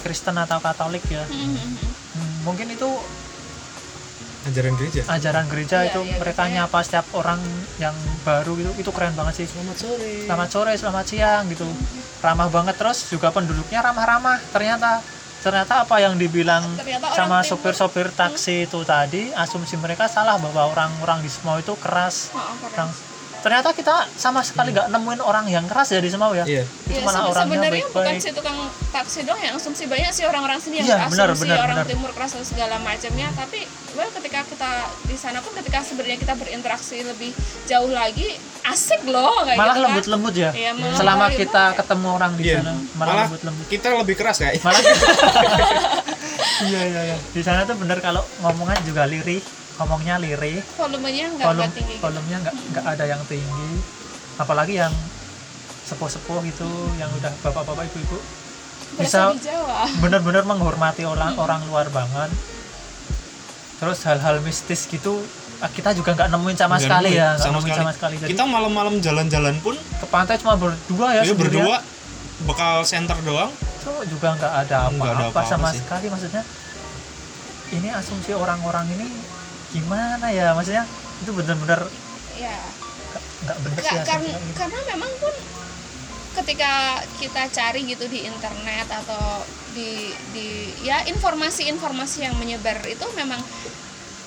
Kristen 0.00 0.36
atau 0.36 0.56
Katolik 0.58 1.04
ya. 1.06 1.20
Hmm, 1.22 1.36
hmm, 1.48 1.56
hmm. 1.56 1.92
Hmm, 2.14 2.32
mungkin 2.44 2.66
itu 2.70 2.88
ajaran 4.44 4.72
gereja? 4.76 5.00
Ajaran 5.06 5.46
gereja 5.48 5.76
Iya, 5.78 5.88
itu 5.90 6.00
iya, 6.02 6.16
mereka 6.18 6.42
biasanya. 6.42 6.64
nyapa 6.64 6.78
setiap 6.80 7.06
orang 7.12 7.40
yang 7.78 7.96
baru 8.22 8.52
gitu 8.54 8.70
itu 8.78 8.90
keren 8.92 9.12
banget 9.14 9.34
sih. 9.40 9.46
Selamat 9.46 9.76
sore. 9.78 10.12
Selamat 10.22 10.48
sore 10.50 10.72
selamat 10.76 11.04
siang 11.06 11.44
gitu. 11.48 11.64
Ramah 12.20 12.48
banget. 12.48 12.76
Terus 12.76 13.04
juga 13.06 13.28
penduduknya 13.30 13.80
ramah-ramah 13.82 14.38
ternyata 14.50 15.00
ternyata 15.44 15.84
apa 15.84 16.00
yang 16.00 16.16
dibilang 16.16 16.64
sama 17.12 17.44
sopir-sopir 17.44 18.08
taksi 18.16 18.64
itu 18.64 18.80
tadi 18.80 19.28
asumsi 19.36 19.76
mereka 19.76 20.08
salah 20.08 20.40
bahwa 20.40 20.72
orang-orang 20.72 21.20
di 21.20 21.28
semua 21.28 21.60
itu 21.60 21.76
keras 21.76 22.32
orang 22.32 22.56
keras. 22.72 23.13
Ternyata 23.44 23.68
kita 23.70 23.92
sama 24.10 24.40
sekali 24.40 24.72
nggak 24.72 24.88
nemuin 24.88 25.20
orang 25.20 25.44
yang 25.46 25.64
keras 25.64 25.92
ya 25.92 26.00
di 26.00 26.08
Semau 26.08 26.32
ya 26.32 26.42
Iya. 26.44 26.64
itu 26.64 26.96
Ya, 26.96 27.04
malah 27.04 27.28
orangnya 27.28 27.60
sebenarnya 27.60 27.84
bukan 27.86 28.14
si 28.16 28.30
tukang 28.32 28.56
taksi 28.88 29.20
dong 29.22 29.36
yang 29.36 29.54
asumsi 29.54 29.84
banyak 29.84 30.08
sih 30.08 30.24
orang-orang 30.24 30.56
sini 30.56 30.80
yang 30.80 30.88
Iya, 30.88 30.96
benar, 31.06 31.26
asumsi 31.28 31.44
benar, 31.44 31.58
orang 31.60 31.76
benar. 31.78 31.86
timur 31.86 32.10
keras 32.10 32.30
dan 32.32 32.44
segala 32.44 32.74
macamnya 32.80 33.28
tapi 33.34 33.60
well 33.92 34.08
ketika 34.10 34.40
kita 34.44 34.70
di 35.04 35.14
sana 35.14 35.38
pun 35.38 35.52
ketika 35.54 35.78
sebenarnya 35.80 36.16
kita 36.16 36.34
berinteraksi 36.34 36.96
lebih 37.02 37.30
jauh 37.64 37.92
lagi 37.92 38.32
asik 38.64 39.04
loh 39.04 39.44
kayak 39.44 39.54
malah 39.54 39.68
gitu 39.68 39.76
kan. 39.76 39.84
lembut-lembut 39.86 40.34
ya 40.34 40.50
Iya, 40.50 40.72
malah 40.72 40.96
selama 40.96 41.24
lembut 41.26 41.36
kita 41.38 41.52
banget. 41.62 41.78
ketemu 41.78 42.08
orang 42.10 42.32
di 42.32 42.42
Iya. 42.42 42.56
sana 42.56 42.72
malah, 42.72 42.88
Malah 42.96 43.14
lembut-lembut 43.28 43.66
kita 43.68 43.86
lebih 43.92 44.16
keras 44.16 44.36
kayak. 44.38 44.54
malah 44.58 44.80
iya 46.64 46.80
iya 46.82 47.00
iya 47.04 47.16
di 47.28 47.42
sana 47.42 47.60
tuh 47.62 47.76
bener 47.76 47.98
kalau 47.98 48.24
ngomongan 48.40 48.78
juga 48.82 49.04
lirih 49.04 49.42
ngomongnya 49.74 50.22
lirih 50.22 50.62
volumenya 50.78 51.26
nggak 51.34 51.46
volum 51.50 51.60
nggak 51.66 51.74
tinggi 51.74 51.94
gitu. 51.98 52.02
volumenya 52.02 52.38
nggak 52.46 52.54
nggak 52.70 52.84
ada 52.94 53.04
yang 53.10 53.22
tinggi. 53.26 53.70
Apalagi 54.38 54.74
yang 54.78 54.94
sepuh-sepuh 55.84 56.38
gitu 56.48 56.68
yang 56.98 57.10
udah 57.18 57.32
bapak-bapak 57.42 57.86
ibu-ibu. 57.90 58.18
Bisa 58.98 59.34
bener-bener 60.02 60.46
menghormati 60.46 61.02
orang 61.02 61.34
orang 61.38 61.60
luar 61.66 61.90
banget. 61.90 62.30
Terus 63.82 63.98
hal-hal 64.06 64.38
mistis 64.40 64.86
gitu 64.86 65.18
ah, 65.58 65.70
kita 65.70 65.90
juga 65.92 66.14
nggak 66.14 66.30
nemuin 66.30 66.56
sama 66.56 66.78
Nggak 66.78 66.84
sekali 66.86 67.10
nemuin, 67.10 67.20
ya 67.20 67.28
nggak 67.34 67.52
nemuin 67.52 67.74
sama 67.74 67.92
sekali. 67.92 68.14
jadi 68.22 68.30
Kita 68.30 68.44
malam-malam 68.46 68.94
jalan-jalan 69.02 69.54
pun 69.58 69.74
ke 69.74 70.06
pantai 70.06 70.38
cuma 70.38 70.54
berdua 70.54 71.06
ya 71.18 71.22
ya 71.26 71.34
sendirian. 71.34 71.66
berdua. 71.66 71.78
Bekal 72.46 72.82
center 72.82 73.18
doang. 73.22 73.50
itu 73.84 73.92
juga 74.16 74.32
nggak 74.38 74.52
ada 74.64 74.88
apa-apa 74.88 75.42
sama 75.44 75.68
sih. 75.74 75.82
sekali 75.82 76.06
maksudnya. 76.08 76.42
Ini 77.74 77.88
asumsi 77.90 78.30
orang-orang 78.32 78.86
ini 78.94 79.06
gimana 79.74 80.30
ya 80.30 80.54
maksudnya 80.54 80.86
itu 81.18 81.30
bener-bener 81.34 81.90
ya 82.38 82.54
nggak- 83.42 83.58
bener 83.66 83.78
sih 83.82 83.90
kayak 83.90 84.22
gitu. 84.22 84.38
karena 84.54 84.80
memang 84.94 85.10
pun 85.18 85.34
ketika 86.34 87.02
kita 87.18 87.42
cari 87.50 87.86
gitu 87.86 88.06
di 88.06 88.26
internet 88.26 88.86
atau 88.90 89.42
di 89.74 90.10
di 90.30 90.46
ya 90.82 91.02
informasi-informasi 91.06 92.26
yang 92.26 92.34
menyebar 92.38 92.78
itu 92.86 93.06
memang 93.18 93.38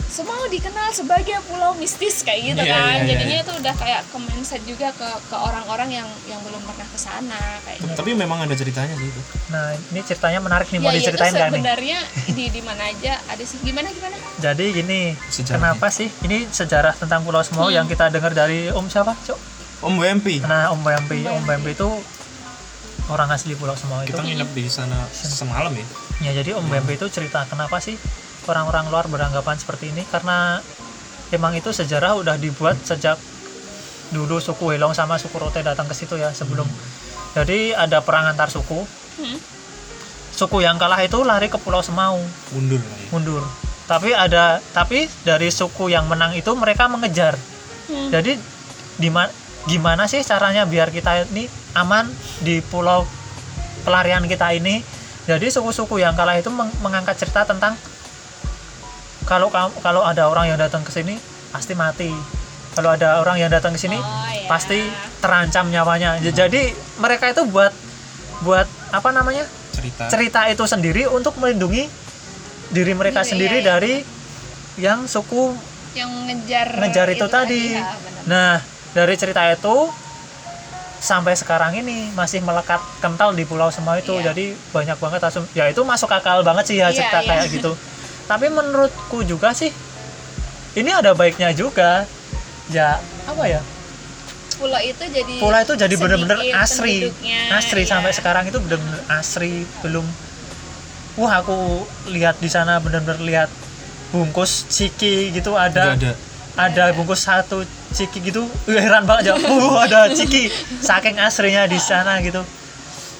semua 0.09 0.47
dikenal 0.47 0.87
sebagai 0.89 1.35
pulau 1.43 1.71
mistis 1.73 2.21
kayak 2.21 2.41
gitu 2.49 2.61
Iya, 2.61 2.71
kan 2.71 2.79
iya, 2.79 2.95
iya, 2.95 3.07
jadinya 3.09 3.37
itu 3.39 3.53
udah 3.55 3.73
kayak 3.75 4.01
ke 4.03 4.17
mindset 4.17 4.61
juga 4.63 4.87
ke 4.91 5.03
ke 5.03 5.35
orang-orang 5.35 5.89
yang 5.93 6.07
yang 6.25 6.39
belum 6.41 6.63
pernah 6.63 6.83
ke 6.85 6.95
sana 6.97 7.37
kayak 7.61 7.77
gitu. 7.77 7.91
Tapi 7.93 8.11
memang 8.13 8.39
ada 8.39 8.53
ceritanya 8.53 8.93
sih 8.93 9.05
itu. 9.05 9.21
nah 9.47 9.67
ini 9.73 9.99
ceritanya 10.01 10.39
menarik 10.39 10.67
nih 10.67 10.79
mau 10.79 10.87
ya, 10.87 10.93
itu 10.93 10.99
diceritain 11.03 11.29
nggak 11.29 11.43
nih 11.43 11.53
sebenarnya 11.53 11.97
di 12.29 12.45
di 12.49 12.61
mana 12.61 12.83
aja 12.85 13.13
ada 13.25 13.43
sih 13.43 13.57
gimana 13.61 13.87
gimana 13.89 14.15
jadi 14.37 14.65
gini 14.73 14.99
Sejarahnya. 15.27 15.75
kenapa 15.75 15.87
sih 15.89 16.07
ini 16.21 16.37
sejarah 16.47 16.93
tentang 16.93 17.21
Pulau 17.21 17.41
Semau 17.41 17.67
Hmm. 17.67 17.75
yang 17.75 17.85
kita 17.85 18.07
dengar 18.07 18.31
dari 18.31 18.69
Om 18.69 18.87
siapa 18.87 19.11
Cok? 19.19 19.39
Om 19.83 19.93
WMP. 19.95 20.39
nah 20.41 20.71
Om 20.71 20.81
Bambi 20.81 21.21
Om 21.23 21.43
Bambi 21.43 21.71
itu 21.71 21.87
orang 23.07 23.29
asli 23.29 23.53
Pulau 23.53 23.73
Semau 23.73 24.01
itu 24.01 24.09
Kita 24.09 24.19
nginep 24.21 24.49
di 24.51 24.65
sana 24.67 25.03
semalam 25.11 25.71
ya. 25.71 25.85
Ya 26.19 26.31
jadi 26.33 26.55
Om 26.55 26.65
Bembe 26.65 26.93
itu 26.93 27.07
cerita 27.07 27.43
kenapa 27.43 27.77
sih 27.77 27.95
orang-orang 28.47 28.87
luar 28.87 29.05
beranggapan 29.11 29.59
seperti 29.59 29.91
ini 29.91 30.07
karena 30.07 30.63
emang 31.35 31.53
itu 31.53 31.75
sejarah 31.75 32.15
udah 32.15 32.39
dibuat 32.39 32.79
sejak 32.81 33.19
dulu 34.15 34.39
suku 34.39 34.71
Helong 34.71 34.95
sama 34.95 35.19
suku 35.19 35.35
Rote 35.35 35.59
datang 35.59 35.87
ke 35.87 35.95
situ 35.95 36.15
ya 36.15 36.31
sebelum. 36.31 36.67
Jadi 37.35 37.75
ada 37.75 37.99
perang 37.99 38.31
antar 38.31 38.47
suku. 38.47 38.87
Hmm. 39.19 39.39
Suku 40.31 40.61
yang 40.63 40.77
kalah 40.77 41.01
itu 41.01 41.17
lari 41.25 41.49
ke 41.49 41.57
Pulau 41.57 41.81
Semau, 41.81 42.21
Mundur 42.53 42.77
ya. 42.77 42.97
mundur. 43.09 43.43
Tapi 43.89 44.13
ada 44.13 44.61
tapi 44.71 45.09
dari 45.25 45.49
suku 45.49 45.89
yang 45.89 46.05
menang 46.05 46.37
itu 46.37 46.53
mereka 46.53 46.85
mengejar. 46.87 47.33
Hmm. 47.89 48.09
Jadi 48.13 48.37
di 48.97 49.09
gimana 49.67 50.07
sih 50.07 50.23
caranya 50.23 50.63
biar 50.63 50.93
kita 50.93 51.27
ini 51.33 51.49
aman 51.75 52.07
di 52.39 52.63
pulau 52.63 53.03
pelarian 53.83 54.23
kita 54.29 54.55
ini? 54.55 54.79
Jadi 55.27 55.51
suku-suku 55.51 55.99
yang 55.99 56.15
kalah 56.15 56.39
itu 56.39 56.47
meng- 56.47 56.71
mengangkat 56.79 57.19
cerita 57.19 57.43
tentang 57.43 57.75
kalau 59.27 59.51
kalau 59.51 60.01
ada 60.01 60.25
orang 60.25 60.47
yang 60.47 60.57
datang 60.57 60.81
ke 60.81 60.89
sini 60.89 61.19
pasti 61.51 61.75
mati. 61.75 62.09
Kalau 62.71 62.93
ada 62.93 63.17
orang 63.17 63.37
yang 63.37 63.49
datang 63.49 63.73
ke 63.73 63.79
sini 63.79 63.97
Oh, 63.97 64.05
ya. 64.29 64.45
pasti 64.45 64.77
terancam 65.17 65.65
nyawanya. 65.67 66.21
Jadi 66.21 66.69
mereka 66.97 67.25
itu 67.27 67.41
buat 67.45 67.73
buat 68.41 68.69
apa 68.89 69.09
namanya? 69.11 69.43
Cerita. 69.73 70.09
cerita 70.09 70.41
itu 70.45 70.65
sendiri 70.65 71.05
untuk 71.05 71.37
melindungi 71.37 71.85
diri 72.69 72.93
mereka 72.93 73.21
Diri, 73.21 73.29
sendiri 73.29 73.57
iya, 73.57 73.61
iya. 73.61 73.69
dari 73.71 73.93
yang 74.77 75.05
suku 75.05 75.53
yang 75.93 76.09
ngejar 76.25 76.67
ngejar 76.77 77.07
itu, 77.09 77.25
tadi. 77.29 77.77
ya, 77.77 77.93
benar. 77.93 78.23
Nah, 78.25 78.53
dari 78.91 79.13
cerita 79.13 79.41
itu 79.47 79.89
sampai 80.97 81.33
sekarang 81.33 81.77
ini 81.77 82.09
masih 82.11 82.41
melekat 82.41 82.81
kental 82.97 83.33
di 83.33 83.45
Pulau 83.45 83.69
Semau 83.69 83.97
itu. 83.97 84.17
Iya. 84.17 84.33
Jadi 84.33 84.53
banyak 84.71 84.97
banget 84.97 85.21
asum 85.23 85.45
ya 85.53 85.65
itu 85.65 85.81
masuk 85.81 86.09
akal 86.09 86.41
banget 86.41 86.65
sih 86.67 86.77
ya 86.77 86.89
Iya, 86.89 86.97
cerita 86.97 87.19
iya. 87.21 87.27
kayak 87.27 87.45
gitu. 87.53 87.71
Tapi 88.27 88.51
menurutku 88.51 89.23
juga 89.23 89.55
sih 89.55 89.71
ini 90.75 90.91
ada 90.93 91.15
baiknya 91.15 91.55
juga. 91.55 92.05
Ya, 92.67 92.99
apa 93.23 93.47
ya? 93.47 93.63
pulau 94.57 94.81
itu 94.81 95.03
jadi 95.05 95.33
Pulau 95.37 95.59
itu 95.61 95.73
jadi 95.77 95.95
bener-bener 95.95 96.39
asri. 96.57 97.13
Asri 97.53 97.81
iya. 97.85 97.89
sampai 97.93 98.09
sekarang 98.09 98.49
itu 98.49 98.57
bener-bener 98.57 99.01
asri, 99.13 99.63
belum 99.85 100.03
Wah, 101.17 101.41
aku 101.41 101.81
lihat 102.13 102.37
di 102.37 102.45
sana 102.45 102.77
bener-bener 102.77 103.17
lihat 103.25 103.49
bungkus 104.13 104.69
ciki 104.69 105.33
gitu 105.33 105.57
ada 105.57 105.97
Nggak 105.97 106.13
ada. 106.13 106.13
ada 106.55 106.83
bungkus 106.93 107.25
satu 107.25 107.65
ciki 107.91 108.31
gitu 108.31 108.45
heran 108.69 109.03
banget 109.03 109.33
ya 109.33 109.35
uh, 109.51 109.83
ada 109.83 110.13
ciki 110.13 110.47
saking 110.79 111.19
asrinya 111.19 111.67
di 111.67 111.75
sana 111.75 112.21
gitu 112.23 112.39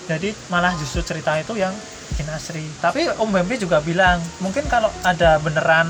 jadi 0.08 0.32
malah 0.48 0.72
justru 0.80 1.04
cerita 1.04 1.36
itu 1.36 1.60
yang 1.60 1.74
bikin 2.18 2.34
asri 2.34 2.66
tapi 2.82 3.06
Om 3.14 3.30
Bambi 3.30 3.62
juga 3.62 3.78
bilang 3.78 4.18
mungkin 4.42 4.66
kalau 4.66 4.90
ada 5.06 5.38
beneran 5.38 5.86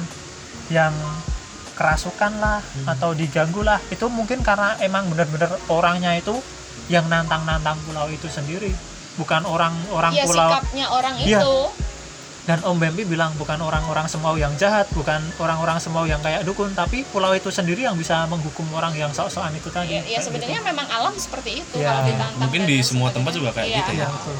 yang 0.68 0.92
kerasukan 1.80 2.36
lah 2.36 2.60
atau 2.84 3.16
diganggu 3.16 3.64
lah 3.64 3.80
itu 3.88 4.12
mungkin 4.12 4.44
karena 4.44 4.76
emang 4.84 5.08
bener-bener 5.08 5.48
orangnya 5.72 6.20
itu 6.20 6.36
yang 6.92 7.08
nantang-nantang 7.08 7.80
pulau 7.88 8.12
itu 8.12 8.28
sendiri 8.28 8.76
bukan 9.16 9.48
orang-orang 9.48 10.12
Iya, 10.12 10.28
pulau 10.28 10.52
sikapnya 10.52 10.86
orang 10.92 11.16
Iya. 11.16 11.40
itu 11.40 11.56
dan 12.44 12.60
Om 12.64 12.76
Bambi 12.76 13.04
bilang 13.04 13.32
bukan 13.36 13.60
orang-orang 13.60 14.08
Semau 14.08 14.40
yang 14.40 14.56
jahat, 14.56 14.88
bukan 14.96 15.20
orang-orang 15.36 15.84
Semau 15.84 16.08
yang 16.08 16.24
kayak 16.24 16.48
dukun, 16.48 16.72
tapi 16.72 17.04
pulau 17.04 17.36
itu 17.36 17.52
sendiri 17.52 17.84
yang 17.84 18.00
bisa 18.00 18.24
menghukum 18.32 18.64
orang 18.72 18.96
yang 18.96 19.12
sok-sokan 19.12 19.52
itu 19.52 19.68
tadi. 19.68 20.00
ya, 20.00 20.16
ya 20.16 20.20
sebenarnya 20.24 20.64
gitu. 20.64 20.70
memang 20.72 20.88
alam 20.88 21.12
seperti 21.20 21.60
itu 21.60 21.76
Iya. 21.76 21.92
kalau 21.92 22.02
ditantang 22.08 22.40
Mungkin 22.48 22.62
di 22.64 22.78
semua 22.80 23.12
tempat 23.12 23.32
juga 23.36 23.52
kayak 23.52 23.68
Iya. 23.68 23.78
gitu 23.84 23.92
Iya, 24.00 24.08
betul. 24.08 24.36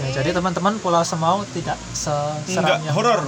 Ya, 0.00 0.08
jadi 0.16 0.32
teman-teman 0.32 0.78
Pulau 0.78 1.02
Semau 1.02 1.44
tidak 1.46 1.76
seseram 1.92 2.80
yang 2.80 2.92
horor. 2.92 3.20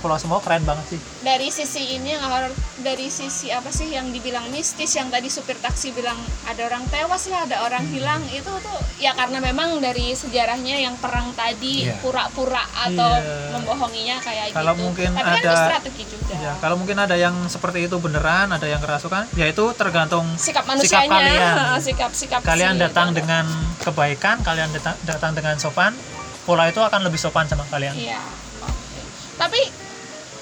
Pulau 0.00 0.16
Semau 0.16 0.38
keren 0.38 0.62
banget 0.62 0.86
sih. 0.88 1.00
dari 1.20 1.50
sisi 1.50 1.92
ini 1.92 2.10
yang 2.10 2.24
horor 2.24 2.48
dari 2.80 3.06
sisi 3.08 3.50
apa 3.50 3.68
sih 3.68 3.90
yang 3.90 4.08
dibilang 4.08 4.48
mistis 4.48 4.88
yang 4.90 5.08
tadi 5.08 5.28
supir 5.28 5.52
taksi 5.54 5.92
bilang 5.92 6.16
ada 6.46 6.64
orang 6.64 6.80
tewas 6.88 7.28
lah 7.28 7.44
ada 7.44 7.60
orang 7.60 7.82
Hmm. 7.82 7.92
hilang 7.92 8.22
itu 8.26 8.48
tuh 8.48 8.78
ya 8.96 9.12
karena 9.12 9.36
memang 9.38 9.76
dari 9.78 10.14
sejarahnya 10.14 10.80
yang 10.80 10.96
perang 10.96 11.34
tadi 11.34 11.84
Iya. 11.84 12.00
pura-pura 12.00 12.64
atau 12.74 13.12
Iya. 13.12 13.52
membohonginya 13.52 14.16
kayak 14.18 14.44
Kalau 14.50 14.72
gitu 14.72 14.82
mungkin 14.82 15.10
tapi 15.12 15.28
kan 15.28 15.44
ada- 15.44 15.64
strategi 15.68 16.04
juga 16.08 16.32
Ya, 16.32 16.56
kalau 16.56 16.72
mungkin 16.74 16.96
ada 16.96 17.12
yang 17.14 17.36
seperti 17.46 17.84
itu 17.84 17.96
beneran, 17.98 18.48
ada 18.48 18.64
yang 18.64 18.80
kerasukan, 18.80 19.28
ya 19.34 19.44
itu 19.44 19.60
tergantung 19.74 20.24
sikap 20.32 20.64
sikap 20.64 20.64
manusianya 20.64 21.12
kalian. 21.12 21.52
sikap 21.84 22.10
sikap 22.14 22.40
kalian 22.40 22.74
si- 22.74 22.80
datang 22.80 23.12
dengan 23.12 23.44
kebaikan, 23.78 24.40
kalian 24.40 24.68
datang, 24.70 24.96
datang 25.02 25.32
dengan 25.32 25.56
sopan, 25.56 25.79
pulau 26.44 26.66
itu 26.68 26.80
akan 26.80 27.00
lebih 27.08 27.16
sopan 27.16 27.48
sama 27.48 27.64
kalian. 27.72 27.96
Iya. 27.96 28.20
Tapi 29.40 29.60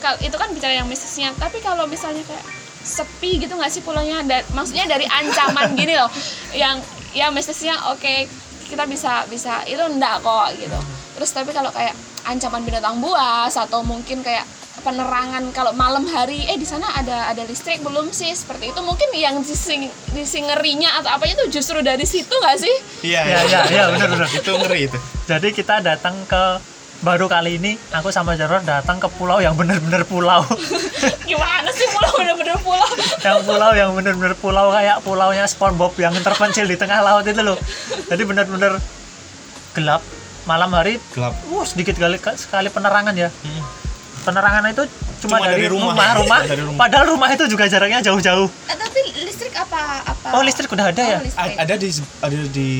kal 0.02 0.18
itu 0.22 0.34
kan 0.34 0.50
bicara 0.50 0.74
yang 0.74 0.88
mistisnya. 0.90 1.30
Tapi 1.38 1.62
kalau 1.62 1.86
misalnya 1.86 2.22
kayak 2.26 2.42
sepi 2.82 3.38
gitu 3.42 3.54
nggak 3.54 3.70
sih 3.70 3.82
pulaunya? 3.86 4.22
Da- 4.26 4.46
maksudnya 4.54 4.90
dari 4.90 5.06
ancaman 5.06 5.78
gini 5.78 5.94
loh, 5.94 6.10
yang 6.54 6.82
ya 7.14 7.30
mistisnya 7.30 7.78
oke 7.94 8.26
kita 8.68 8.84
bisa 8.84 9.24
bisa 9.30 9.62
itu 9.70 9.80
enggak 9.80 10.18
kok 10.22 10.50
gitu. 10.58 10.78
Terus 11.18 11.30
tapi 11.34 11.50
kalau 11.54 11.70
kayak 11.70 11.94
ancaman 12.26 12.62
binatang 12.66 12.98
buas 12.98 13.54
atau 13.54 13.80
mungkin 13.86 14.20
kayak 14.26 14.44
penerangan 14.80 15.50
kalau 15.50 15.72
malam 15.72 16.04
hari 16.04 16.42
eh 16.44 16.54
di 16.54 16.64
sana 16.64 16.86
ada 16.92 17.28
ada 17.28 17.42
listrik 17.42 17.80
belum 17.80 18.10
sih 18.10 18.30
seperti 18.30 18.70
itu 18.70 18.80
mungkin 18.80 19.08
yang 19.12 19.40
dising, 19.40 19.86
disingerinya 20.10 20.98
atau 20.98 21.12
apanya 21.12 21.38
itu 21.38 21.58
justru 21.58 21.78
dari 21.80 22.02
situ 22.02 22.30
nggak 22.30 22.56
sih 22.56 22.74
Iya, 23.04 23.20
Iya, 23.22 23.38
iya, 23.44 23.60
iya, 23.68 23.82
benar, 23.92 24.08
benar. 24.10 24.28
itu 24.28 24.50
ngeri 24.50 24.80
itu. 24.86 24.98
Jadi 25.24 25.48
kita 25.50 25.78
datang 25.78 26.14
ke 26.24 26.42
baru 26.98 27.26
kali 27.26 27.56
ini 27.56 27.78
aku 27.94 28.10
sama 28.10 28.34
Jarod 28.34 28.66
datang 28.66 28.98
ke 28.98 29.06
pulau 29.06 29.38
yang 29.38 29.54
bener-bener 29.54 30.02
pulau. 30.02 30.42
gimana 31.30 31.70
sih 31.70 31.86
pulau 31.88 32.10
bener-bener 32.16 32.58
pulau 32.58 32.88
yang 33.26 33.38
pulau 33.42 33.70
yang 33.70 33.90
bener-bener 33.94 34.34
pulau 34.34 34.74
kayak 34.74 34.98
pulaunya 35.00 35.46
SpongeBob 35.46 35.94
yang 35.96 36.10
terpencil 36.18 36.66
di 36.66 36.74
tengah 36.74 36.98
laut 36.98 37.22
itu 37.22 37.38
loh. 37.38 37.54
Jadi 38.10 38.22
bener-bener 38.26 38.82
gelap 39.74 40.02
malam 40.42 40.72
hari 40.72 40.96
Gelap. 41.12 41.36
uh, 41.52 41.62
sedikit 41.62 41.94
kali 41.94 42.16
sekali 42.34 42.68
penerangan 42.72 43.14
ya. 43.14 43.28
Mm. 43.44 43.62
Penerangan 44.20 44.62
itu 44.68 44.84
cuma, 45.20 45.36
Cuma 45.36 45.46
dari, 45.46 45.54
dari 45.56 45.66
rumah. 45.68 45.92
rumah, 45.92 46.08
rumah. 46.16 46.40
Dari 46.44 46.62
rumah. 46.62 46.78
Padahal 46.78 47.06
rumah 47.08 47.28
itu 47.28 47.44
juga 47.46 47.64
jaraknya 47.64 48.00
jauh-jauh. 48.00 48.48
Eh, 48.64 48.76
tapi 48.76 49.00
listrik 49.20 49.54
apa 49.54 49.80
apa? 50.04 50.28
Oh, 50.30 50.42
listrik 50.42 50.68
udah 50.68 50.86
ada 50.86 51.02
ya? 51.04 51.18
Oh, 51.18 51.22
listrik. 51.22 51.46
A- 51.48 51.58
ada 51.60 51.74
di 51.74 51.88
ada 52.20 52.38
di 52.48 52.70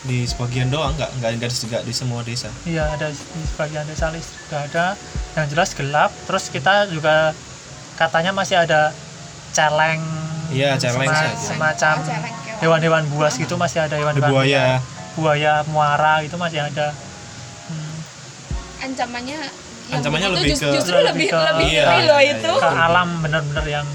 di 0.00 0.18
sebagian 0.24 0.68
doang 0.68 0.94
nggak 0.94 1.10
nggak 1.14 1.30
nggak 1.36 1.50
di, 1.50 1.56
nggak 1.66 1.82
di 1.82 1.92
semua 1.92 2.22
desa 2.22 2.48
Iya, 2.64 2.86
ada 2.88 3.10
di 3.10 3.18
sebagian 3.46 3.84
desa 3.84 4.08
listrik 4.08 4.40
udah 4.48 4.60
ada. 4.64 4.86
Yang 5.34 5.46
jelas 5.52 5.70
gelap. 5.74 6.10
Terus 6.24 6.44
kita 6.48 6.72
juga 6.86 7.34
katanya 7.94 8.32
masih 8.32 8.56
ada 8.56 8.94
celeng. 9.50 10.00
Iya, 10.48 10.76
celeng 10.76 11.04
sema- 11.04 11.12
saja. 11.14 11.36
semacam 11.36 11.94
celeng, 12.00 12.34
kewan. 12.38 12.58
hewan-hewan 12.58 13.04
buas 13.10 13.34
gitu 13.34 13.54
masih 13.54 13.82
ada 13.82 13.94
hewan 13.94 14.16
Ada 14.16 14.24
buaya. 14.24 14.64
buaya 15.12 15.54
muara 15.66 16.22
itu 16.22 16.34
masih 16.34 16.62
ada. 16.62 16.94
Hmm. 17.68 17.96
Ancamannya 18.80 19.40
Ancamannya 19.90 20.28
lebih 20.30 20.52
ke- 20.52 20.68
justru 20.70 20.94
lebih 20.94 21.08
lebih 21.08 21.26
ke- 21.28 21.44
lebih 21.48 21.66
Iya, 21.70 21.84
ngeri 21.86 22.04
loh 22.04 22.20
iya, 22.20 22.32
itu. 22.34 22.52
ke 22.54 22.68
alam 22.68 23.08
bener-bener 23.18 23.66
yang 23.66 23.86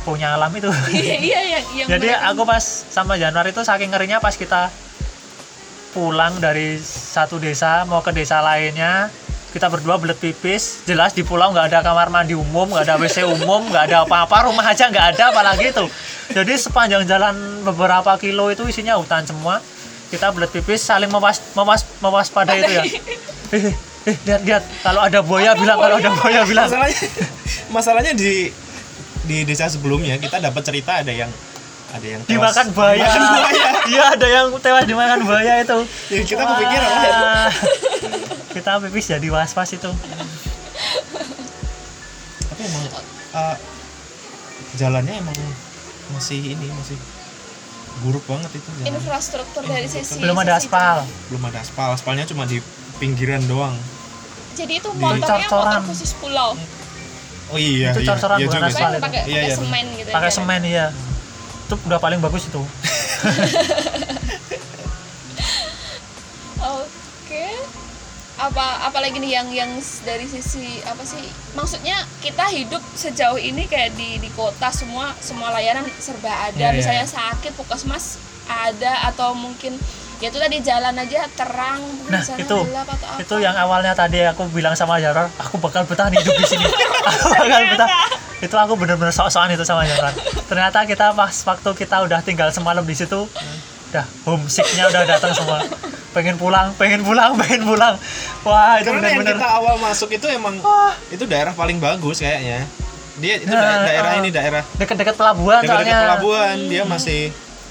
punya 0.00 0.28
alam 0.32 0.50
itu. 0.50 0.68
Iya 0.88 1.14
iya 1.18 1.40
yang 1.50 1.64
yang 1.74 1.88
Jadi 1.92 2.08
mereka- 2.08 2.28
aku 2.28 2.42
pas 2.44 2.64
sama 2.86 3.14
Januari 3.14 3.50
itu 3.50 3.60
saking 3.60 3.88
ngerinya 3.88 4.18
pas 4.18 4.32
kita 4.32 4.68
pulang 5.90 6.36
dari 6.36 6.76
satu 6.78 7.36
desa 7.36 7.82
mau 7.84 7.98
ke 7.98 8.12
desa 8.12 8.38
lainnya 8.38 9.08
kita 9.48 9.66
berdua 9.66 9.96
belet 9.96 10.14
pipis. 10.14 10.84
Jelas 10.84 11.12
di 11.12 11.22
pulau 11.22 11.48
nggak 11.48 11.72
ada 11.72 11.80
kamar 11.82 12.08
mandi 12.08 12.32
umum 12.32 12.68
nggak 12.68 12.84
ada 12.84 12.96
WC 12.96 13.24
umum 13.34 13.64
nggak 13.66 13.84
ada 13.86 14.04
apa-apa 14.04 14.44
rumah 14.44 14.64
aja 14.66 14.86
nggak 14.86 15.06
ada 15.14 15.24
apalagi 15.30 15.72
itu. 15.72 15.84
Jadi 16.28 16.52
sepanjang 16.54 17.04
jalan 17.04 17.32
beberapa 17.62 18.12
kilo 18.16 18.48
itu 18.48 18.64
isinya 18.64 18.94
hutan 18.94 19.24
semua. 19.24 19.64
Kita 20.08 20.28
belet 20.30 20.48
pipis 20.50 20.80
saling 20.82 21.08
mewas 21.08 21.40
mewas 21.52 21.84
mewaspada 21.98 22.52
itu 22.54 22.68
ya 22.70 22.84
lihat 24.24 24.42
lihat. 24.46 24.62
Kalau 24.84 25.00
ada 25.02 25.20
buaya 25.20 25.52
bilang 25.58 25.78
kalau 25.80 25.96
ada 25.98 26.10
buaya. 26.14 26.40
bilang. 26.46 26.66
Masalahnya 26.68 27.00
masalahnya 27.68 28.12
di 28.14 28.52
di 29.28 29.44
desa 29.44 29.68
sebelumnya 29.68 30.16
kita 30.16 30.40
dapat 30.40 30.62
cerita 30.64 31.04
ada 31.04 31.12
yang 31.12 31.28
ada 31.88 32.06
yang 32.06 32.20
tewas. 32.24 32.32
dimakan 32.32 32.66
buaya. 32.76 33.06
Iya 33.88 34.04
ada 34.12 34.26
yang 34.28 34.46
tewas 34.60 34.84
dimakan 34.84 35.20
buaya 35.24 35.64
itu. 35.64 35.78
Jadi 36.12 36.22
kita 36.28 36.42
kepikiran. 36.44 36.88
Lah 36.88 37.04
ya. 37.04 37.16
Wah. 37.16 37.50
kita 38.52 38.70
pipis 38.84 39.06
jadi 39.16 39.28
was 39.32 39.52
was 39.56 39.70
itu. 39.72 39.90
Tapi 42.48 42.62
emang 42.64 42.84
uh, 43.32 43.56
jalannya 44.76 45.14
emang 45.16 45.36
masih 46.12 46.56
ini 46.56 46.66
masih 46.72 46.96
buruk 47.98 48.22
banget 48.30 48.54
itu 48.54 48.68
jalan. 48.78 48.94
infrastruktur 48.94 49.62
dari 49.66 49.88
sisi 49.90 50.22
belum 50.22 50.38
ada 50.38 50.60
aspal. 50.60 51.02
Belum 51.32 51.42
ada 51.48 51.58
aspal. 51.64 51.88
Aspalnya 51.96 52.24
cuma 52.28 52.46
di 52.46 52.62
pinggiran 53.02 53.42
doang 53.48 53.74
Jadi 54.58 54.72
itu 54.76 54.90
Di- 54.90 54.98
motornya 54.98 55.46
Cor-coran. 55.46 55.78
motor 55.78 55.88
khusus 55.88 56.10
pulau. 56.14 56.50
oh 57.48 57.56
iya 57.56 57.90
Itu 57.90 58.02
iya, 58.02 58.08
cor-coran 58.10 58.36
iya 58.36 58.46
bukan 58.46 58.60
aspal. 58.60 58.70
sih. 58.70 58.76
Pakai 58.76 58.92
itu. 58.92 59.00
pakai 59.00 59.20
Iya, 59.20 59.32
pakai 59.32 59.46
iya, 59.46 59.56
semen 59.56 59.86
gitu. 59.94 60.10
pakai 60.10 60.28
jalan. 60.28 60.36
semen 60.36 60.62
iya 60.64 60.86
itu 61.62 61.74
udah 61.82 61.98
paling 61.98 62.18
bagus 62.18 62.42
itu 62.44 62.62
Oke. 66.58 67.46
Apa 68.38 68.86
apalagi 68.86 69.18
nih 69.18 69.34
yang 69.34 69.48
yang 69.50 69.70
dari 70.02 70.24
sisi 70.24 70.62
apa 70.84 71.02
sih? 71.02 71.18
Maksudnya 71.52 71.92
kita 72.18 72.46
hidup 72.48 72.78
sejauh 72.94 73.36
ini 73.36 73.66
kayak 73.66 73.94
di 73.94 74.16
di 74.16 74.30
kota 74.30 74.70
semua 74.70 75.10
semua 75.18 75.50
layanan 75.50 75.82
serba 75.98 76.30
ada. 76.44 76.54
Iya, 76.54 76.68
iya, 76.68 76.76
Misalnya 76.76 77.06
sakit 77.06 77.52
puskesmas 77.52 78.14
ada 78.46 79.10
atau 79.10 79.34
mungkin 79.34 79.74
ya 80.18 80.26
itu 80.26 80.36
tadi 80.36 80.58
jalan 80.60 80.94
aja 80.94 81.20
terang 81.30 81.78
nah 82.06 82.18
itu 82.18 82.56
gelap 82.60 82.88
atau 82.88 83.06
apa. 83.08 83.18
itu 83.18 83.34
yang 83.38 83.54
awalnya 83.54 83.92
tadi 83.92 84.18
aku 84.24 84.46
bilang 84.48 84.74
sama 84.74 84.98
Jaror 84.98 85.30
aku 85.32 85.58
bakal 85.58 85.82
bertahan 85.84 86.10
hidup 86.10 86.34
di 86.34 86.46
sini. 86.46 86.66
Aku 87.08 87.26
bakal 87.30 87.62
bertahan 87.68 87.90
itu 88.38 88.54
aku 88.54 88.72
bener-bener 88.74 89.10
sok-sokan 89.10 89.50
itu 89.50 89.62
sama 89.62 89.82
Jaror 89.82 90.10
ternyata 90.44 90.82
kita 90.84 91.10
pas 91.12 91.30
waktu 91.32 91.70
kita 91.72 91.96
udah 92.02 92.18
tinggal 92.20 92.50
semalam 92.50 92.82
di 92.82 92.92
situ 92.92 93.26
udah 93.88 94.04
homesicknya 94.22 94.84
udah 94.86 95.02
datang 95.06 95.32
semua. 95.32 95.64
Pengen 96.08 96.36
pulang 96.36 96.74
pengen 96.74 97.00
pulang 97.00 97.32
pengen 97.40 97.64
pulang. 97.64 97.94
Wah 98.42 98.76
itu 98.76 98.90
karena 98.90 99.06
yang 99.06 99.22
bener-bener 99.22 99.38
kita 99.38 99.48
awal 99.50 99.74
masuk 99.78 100.08
itu 100.10 100.26
emang 100.26 100.58
Wah. 100.58 100.92
itu 101.08 101.24
daerah 101.24 101.52
paling 101.52 101.78
bagus 101.78 102.18
kayaknya. 102.18 102.68
Dia 103.16 103.34
itu 103.36 103.48
Nah, 103.48 103.58
da- 103.58 103.86
daerah 103.86 104.10
uh, 104.12 104.20
ini 104.20 104.28
daerah 104.28 104.62
deket-deket 104.76 105.14
pelabuhan 105.14 105.60
dekat-dekat 105.60 105.88
soalnya. 105.88 106.04
pelabuhan 106.04 106.56
dia 106.66 106.82
masih 106.84 107.20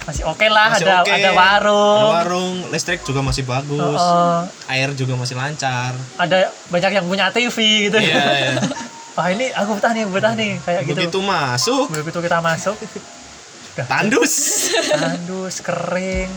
masih 0.08 0.24
oke 0.24 0.48
lah 0.48 0.72
masih 0.72 0.88
ada 0.88 1.04
oke. 1.04 1.12
ada 1.12 1.30
warung 1.32 2.00
ada 2.02 2.16
warung. 2.24 2.56
listrik 2.72 3.04
juga 3.04 3.20
masih 3.20 3.44
bagus. 3.44 4.00
Oh, 4.00 4.40
air 4.68 4.90
juga 4.94 5.14
masih 5.14 5.36
lancar. 5.36 5.92
Ada 6.16 6.48
banyak 6.68 6.92
yang 6.94 7.06
punya 7.06 7.28
TV 7.28 7.58
gitu. 7.86 8.00
Iya 8.00 8.24
iya. 8.40 8.52
wah 9.16 9.28
ini 9.28 9.52
aku 9.52 9.76
betah 9.76 9.92
nih 9.92 10.08
betah 10.08 10.32
nih 10.32 10.52
kayak 10.62 10.82
gitu. 10.86 10.96
Begitu 10.98 11.20
masuk. 11.20 11.86
Begitu 11.92 12.20
kita 12.22 12.40
masuk. 12.40 12.80
Tandus. 13.78 14.34
Tandus 14.90 15.56
kering. 15.60 16.32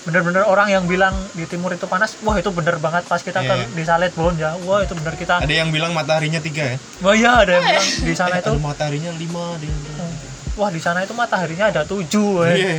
Bener-bener 0.00 0.42
orang 0.44 0.70
yang 0.70 0.86
bilang 0.86 1.12
di 1.34 1.44
timur 1.44 1.68
itu 1.70 1.84
panas 1.84 2.16
wah 2.20 2.32
itu 2.34 2.48
bener 2.48 2.78
banget. 2.78 3.04
Pas 3.04 3.20
kita 3.20 3.42
Iya. 3.42 3.52
ke 3.66 3.74
di 3.74 3.82
Saletbon 3.82 4.32
ya 4.34 4.54
wah 4.64 4.80
itu 4.80 4.94
bener 4.94 5.12
kita. 5.14 5.42
Ada 5.42 5.54
yang 5.56 5.68
bilang 5.68 5.92
mataharinya 5.92 6.38
tiga 6.38 6.62
ya? 6.64 6.76
Wah 7.00 7.12
iya 7.12 7.32
ada 7.38 7.52
yang 7.52 7.64
bilang 7.66 7.88
di 8.00 8.14
sana 8.14 8.34
Eh, 8.34 8.40
itu. 8.40 8.50
ada 8.50 8.62
mataharinya 8.62 9.10
lima 9.12 9.44
ada 9.50 9.66
yang 9.66 9.80
bilang. 9.82 10.08
wah 10.52 10.68
di 10.68 10.78
sana 10.78 11.00
itu 11.00 11.12
mataharinya 11.12 11.66
ada 11.68 11.82
tujuh 11.84 12.28
weh. 12.38 12.54
Iya. 12.54 12.74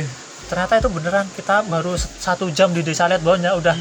Ternyata 0.52 0.84
itu 0.84 0.92
beneran 0.92 1.24
kita 1.32 1.64
baru 1.64 1.96
satu 1.96 2.52
jam 2.52 2.76
di 2.76 2.84
desa 2.84 3.08
Saletbon 3.08 3.40
ya 3.40 3.56
udah 3.56 3.72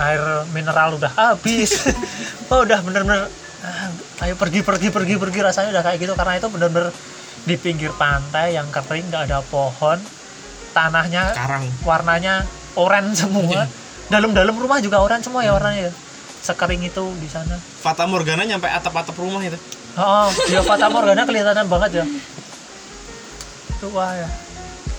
air 0.00 0.48
mineral 0.56 0.96
udah 0.96 1.12
habis. 1.12 1.76
Oh 2.46 2.62
udah 2.62 2.78
bener-bener 2.78 3.26
ah, 3.66 3.90
ayo 4.22 4.38
pergi 4.38 4.62
pergi 4.62 4.88
pergi 4.94 5.18
pergi. 5.18 5.38
Rasanya 5.42 5.74
udah 5.76 5.82
kayak 5.82 5.98
gitu 5.98 6.14
karena 6.14 6.38
itu 6.38 6.46
bener-bener 6.46 6.94
di 7.42 7.58
pinggir 7.58 7.90
pantai 7.90 8.54
yang 8.54 8.70
kering 8.70 9.10
nggak 9.12 9.28
ada 9.28 9.42
pohon. 9.44 9.98
Tanahnya 10.70 11.34
Sekarang 11.34 11.66
warnanya 11.82 12.46
oranye 12.78 13.18
semua. 13.18 13.66
Dalam-dalam 14.06 14.54
rumah 14.54 14.78
juga 14.78 15.02
oranye 15.02 15.26
semua 15.26 15.42
ya 15.42 15.58
warnanya 15.58 15.90
ya. 15.90 15.92
Sekering 16.38 16.86
itu 16.86 17.02
di 17.18 17.26
sana. 17.26 17.58
Fata 17.58 18.06
Morgana 18.06 18.46
nyampe 18.46 18.70
atap-atap 18.70 19.18
rumah 19.18 19.42
itu. 19.42 19.58
Oh 19.98 20.30
dia 20.46 20.62
Fata 20.62 20.86
Morgana 20.86 21.26
kelihatan 21.26 21.66
banget 21.66 21.90
ya. 22.00 22.04
Itu 23.76 23.92
wah 23.92 24.14
ya 24.14 24.45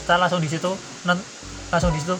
kita 0.08 0.16
langsung 0.16 0.40
di 0.40 0.48
situ 0.48 0.72
non 1.04 1.20
langsung 1.68 1.92
di 1.92 2.00
situ. 2.00 2.16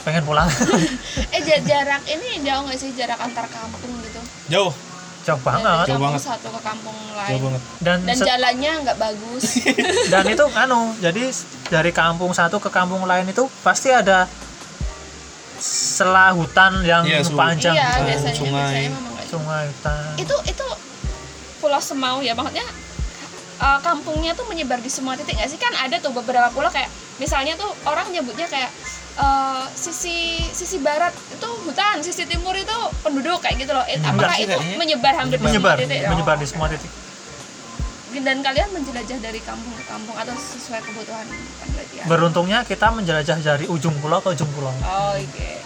Pengen 0.00 0.22
pulang. 0.22 0.46
Eh 1.34 1.42
ja- 1.42 1.58
jarak 1.60 2.06
ini 2.06 2.38
jauh 2.40 2.62
nggak 2.62 2.78
sih? 2.78 2.94
Jarak 2.94 3.18
antar 3.18 3.50
kampung 3.50 3.90
gitu? 3.98 4.22
jauh. 4.46 4.70
Jauh 5.20 5.42
banget. 5.42 5.66
Jauh 5.66 5.82
kampung 5.90 6.02
banget. 6.06 6.22
satu 6.22 6.48
ke 6.48 6.60
kampung 6.62 6.94
lain. 7.12 7.28
jauh 7.28 7.40
banget. 7.42 7.62
Dan 7.82 7.96
Dan 8.06 8.16
jalannya 8.16 8.72
nggak 8.80 8.96
bagus. 8.96 9.42
dan 10.14 10.24
itu 10.24 10.44
anu 10.54 10.80
jadi 10.96 11.22
dari 11.66 11.90
kampung 11.90 12.30
satu 12.30 12.56
ke 12.56 12.70
kampung 12.70 13.02
lain 13.04 13.26
itu 13.26 13.50
pasti 13.60 13.90
ada 13.90 14.30
selah 15.58 16.30
hutan 16.30 16.78
yang 16.82 17.02
Iya, 17.02 17.26
panjang. 17.26 17.74
Iya, 17.74 17.90
biasanya 18.00 18.36
sungai. 18.38 18.54
biasanya 18.54 18.88
nggak 19.10 19.26
sungai 19.26 19.62
hutan. 19.66 20.02
Itu 20.16 20.36
itu 20.46 20.66
Pulau 21.58 21.82
Semau 21.82 22.22
ya? 22.22 22.32
Maksudnya 22.32 22.64
uh, 23.60 23.78
kampungnya 23.84 24.32
tuh 24.32 24.48
menyebar 24.48 24.80
di 24.80 24.90
semua 24.90 25.14
titik 25.14 25.36
nggak 25.36 25.50
sih? 25.52 25.60
Kan 25.60 25.72
ada 25.76 26.00
tuh 26.00 26.10
beberapa 26.16 26.48
pulau 26.50 26.72
kayak 26.72 26.88
misalnya 27.20 27.54
tuh 27.54 27.68
orang 27.84 28.08
nyebutnya 28.10 28.48
kayak 28.48 28.72
uh, 29.20 29.68
sisi 29.76 30.40
sisi 30.50 30.80
barat 30.80 31.12
itu 31.12 31.48
hutan 31.68 32.00
sisi 32.00 32.24
timur 32.24 32.56
itu 32.56 32.76
penduduk 33.04 33.38
kayak 33.44 33.62
gitu 33.62 33.72
loh. 33.76 33.84
Apakah 33.84 34.34
sih 34.34 34.48
itu 34.48 34.56
kayaknya. 34.56 34.76
menyebar 34.80 35.12
hampir 35.14 35.38
di 35.38 35.48
semua 35.52 35.74
titik? 35.76 36.00
menyebar 36.08 36.36
di 36.40 36.46
semua 36.48 36.66
titik. 36.72 36.92
Dan 38.10 38.42
kalian 38.42 38.74
menjelajah 38.74 39.22
dari 39.22 39.38
kampung 39.38 39.70
ke 39.78 39.86
kampung 39.86 40.18
atau 40.18 40.34
sesuai 40.34 40.82
kebutuhan 40.82 41.30
kan 41.30 41.68
berarti 41.70 41.94
ya? 41.94 42.04
Beruntungnya 42.10 42.58
kita 42.66 42.90
menjelajah 42.90 43.38
dari 43.38 43.70
ujung 43.70 43.94
pulau 44.02 44.18
ke 44.18 44.34
ujung 44.34 44.50
pulau. 44.50 44.74
Oh 44.82 45.14
oke 45.14 45.59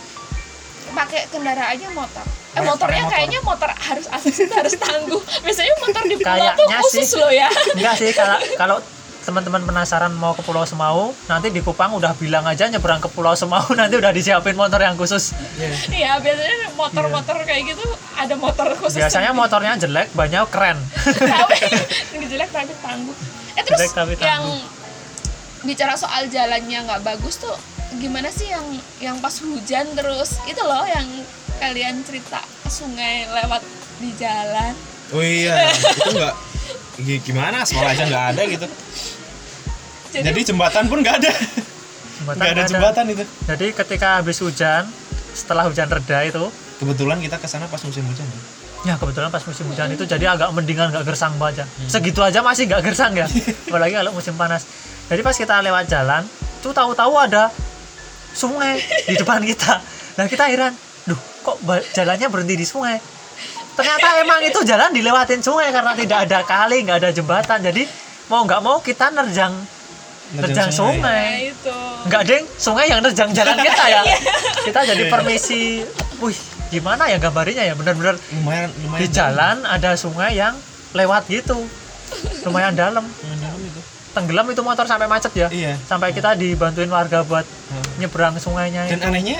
pakai 0.94 1.20
kendaraannya 1.28 1.90
motor 1.90 2.24
eh 2.24 2.32
Pakai- 2.54 2.64
motornya 2.64 3.02
motor. 3.02 3.12
kayaknya 3.12 3.40
motor 3.42 3.68
harus 3.68 4.06
itu 4.40 4.54
harus 4.54 4.74
tangguh 4.74 5.20
biasanya 5.42 5.74
motor 5.78 6.02
di 6.04 6.16
pulau 6.16 6.32
tuh 6.48 6.54
Kayaknya 6.56 6.78
khusus 6.80 7.06
sih. 7.06 7.18
loh 7.18 7.30
ya 7.30 7.48
enggak 7.74 7.94
sih 7.96 8.10
kalau 8.12 8.38
kalau 8.60 8.76
teman-teman 9.20 9.64
penasaran 9.64 10.12
mau 10.12 10.32
ke 10.32 10.44
Pulau 10.44 10.62
Semau 10.62 11.16
nanti 11.26 11.48
di 11.48 11.58
Kupang 11.58 11.88
udah 11.90 12.12
bilang 12.12 12.44
aja 12.44 12.68
nyebrang 12.68 13.00
ke 13.00 13.08
Pulau 13.08 13.32
Semau 13.32 13.64
nanti 13.74 13.96
udah 13.96 14.12
disiapin 14.12 14.52
motor 14.52 14.76
yang 14.78 14.94
khusus 14.94 15.32
Iya 15.88 16.20
biasanya 16.20 16.68
motor-motor 16.74 17.40
kayak 17.42 17.72
gitu 17.72 17.88
ada 18.14 18.34
motor 18.36 18.68
khusus. 18.76 18.94
Biasanya 18.94 19.32
motornya 19.32 19.74
jelek 19.74 20.12
banyak 20.12 20.44
keren 20.46 20.76
tapi 21.16 21.56
yang 22.12 22.24
jelek 22.28 22.50
tapi 22.50 22.72
tangguh. 22.78 23.16
Eh 23.54 23.62
terus 23.62 23.78
Jelek 23.80 23.90
tapi 23.94 24.12
tangguh. 24.14 24.28
yang 24.28 24.44
bicara 25.64 25.96
soal 25.96 26.28
jalannya 26.28 26.84
nggak 26.84 27.02
bagus 27.02 27.40
tuh 27.40 27.56
gimana 27.98 28.28
sih 28.30 28.50
yang 28.50 28.64
yang 29.00 29.16
pas 29.18 29.34
hujan 29.40 29.86
terus? 29.96 30.38
Itu 30.44 30.62
loh 30.62 30.84
yang 30.86 31.06
kalian 31.58 32.04
cerita 32.04 32.42
sungai 32.68 33.26
lewat 33.30 33.62
di 34.02 34.10
jalan. 34.18 34.74
oh 35.12 35.20
iya 35.20 35.68
itu 35.74 36.10
enggak 36.16 36.34
gimana? 37.22 37.62
Aspal 37.62 37.84
aja 37.86 38.04
nggak 38.08 38.26
ada 38.34 38.42
gitu. 38.48 38.66
Jadi, 40.14 40.24
jadi 40.30 40.40
jembatan 40.54 40.84
pun 40.86 40.98
nggak 41.02 41.16
ada. 41.22 41.32
Jembatan 41.32 42.38
nggak 42.38 42.50
ada 42.50 42.60
nggak 42.60 42.70
jembatan 42.72 43.04
itu. 43.12 43.24
Jadi 43.46 43.66
ketika 43.74 44.08
habis 44.22 44.38
hujan 44.40 44.82
setelah 45.34 45.66
hujan 45.66 45.90
reda 45.90 46.18
itu 46.24 46.44
kebetulan 46.78 47.18
kita 47.18 47.36
ke 47.42 47.46
sana 47.50 47.66
pas 47.66 47.82
musim 47.82 48.06
hujan 48.06 48.26
ya. 48.26 48.40
ya 48.84 48.94
kebetulan 49.00 49.30
pas 49.32 49.42
musim 49.42 49.66
hujan 49.66 49.88
itu 49.90 50.04
jadi 50.06 50.36
agak 50.36 50.54
mendingan 50.54 50.94
nggak 50.94 51.04
gersang 51.10 51.34
banget 51.40 51.64
ya. 51.64 51.66
segitu 51.90 52.20
aja 52.22 52.38
masih 52.44 52.70
nggak 52.70 52.82
gersang 52.86 53.12
ya. 53.18 53.26
Apalagi 53.70 53.94
kalau 53.98 54.12
musim 54.14 54.34
panas 54.38 54.62
jadi 55.08 55.20
pas 55.20 55.36
kita 55.36 55.60
lewat 55.60 55.84
jalan 55.86 56.22
tuh 56.64 56.72
tahu-tahu 56.72 57.12
ada 57.20 57.52
sungai 58.32 58.80
di 59.04 59.14
depan 59.14 59.40
kita. 59.44 59.78
Nah 60.16 60.26
kita 60.26 60.48
heran 60.48 60.72
duh 61.04 61.18
kok 61.44 61.60
jalannya 61.92 62.26
berhenti 62.32 62.54
di 62.56 62.66
sungai? 62.66 62.96
Ternyata 63.74 64.22
emang 64.22 64.40
itu 64.46 64.62
jalan 64.62 64.94
dilewatin 64.94 65.42
sungai 65.42 65.74
karena 65.74 65.92
tidak 65.98 66.18
ada 66.30 66.38
kali 66.46 66.86
nggak 66.86 66.98
ada 67.04 67.10
jembatan. 67.12 67.58
Jadi 67.60 67.84
mau 68.32 68.46
nggak 68.46 68.60
mau 68.64 68.78
kita 68.80 69.12
nerjang 69.12 69.52
nerjang 70.34 70.72
sungai, 70.72 70.98
Nah, 70.98 71.52
itu. 71.52 71.74
nggak 72.10 72.22
deng 72.26 72.44
sungai 72.58 72.88
yang 72.90 73.04
nerjang 73.04 73.30
jalan 73.36 73.54
kita 73.60 73.84
ya. 73.86 74.02
Kita 74.66 74.80
jadi 74.88 75.06
permisi 75.12 75.84
wih 76.18 76.38
gimana 76.72 77.06
ya 77.12 77.20
gambarnya 77.20 77.62
ya? 77.70 77.74
Benar-benar 77.76 78.16
lumayan 78.32 78.72
lumayan 78.82 79.00
di 79.04 79.06
jalan 79.12 79.56
ada 79.68 79.94
sungai 79.94 80.34
yang 80.34 80.56
lewat 80.96 81.28
gitu. 81.28 81.60
Lumayan 82.46 82.72
dalam 82.74 83.04
tenggelam 84.14 84.46
itu 84.46 84.62
motor 84.62 84.84
sampai 84.84 85.04
macet 85.04 85.34
ya. 85.34 85.48
Iya. 85.48 85.74
Sampai 85.82 86.10
kita 86.10 86.32
dibantuin 86.32 86.88
warga 86.88 87.20
buat 87.20 87.42
Hmm. 87.42 87.84
nyebrang 87.98 88.38
sungainya 88.38 88.86
dan 88.86 88.96
itu. 88.96 89.04
anehnya 89.04 89.38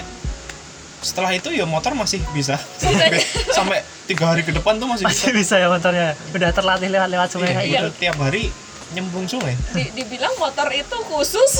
setelah 0.98 1.30
itu 1.30 1.48
ya 1.48 1.62
motor 1.64 1.92
masih 1.92 2.18
bisa. 2.30 2.56
Sampai, 2.74 3.20
sampai 3.48 3.78
tiga 4.04 4.24
hari 4.26 4.40
ke 4.40 4.50
depan 4.50 4.76
tuh 4.76 4.86
masih 4.86 5.04
bisa 5.04 5.14
masih 5.20 5.32
bisa. 5.32 5.54
ya 5.56 5.68
motornya. 5.68 6.08
Udah 6.30 6.50
terlatih 6.50 6.88
lewat-lewat 6.88 7.28
sungai 7.30 7.48
Iya, 7.48 7.54
kayak 7.54 7.68
itu 7.68 7.76
gitu. 7.76 7.88
tiap 8.00 8.16
hari 8.18 8.42
nyemplung 8.90 9.26
sungai. 9.26 9.54
Di- 9.70 9.92
dibilang 9.92 10.34
motor 10.36 10.68
itu 10.70 10.96
khusus. 11.06 11.52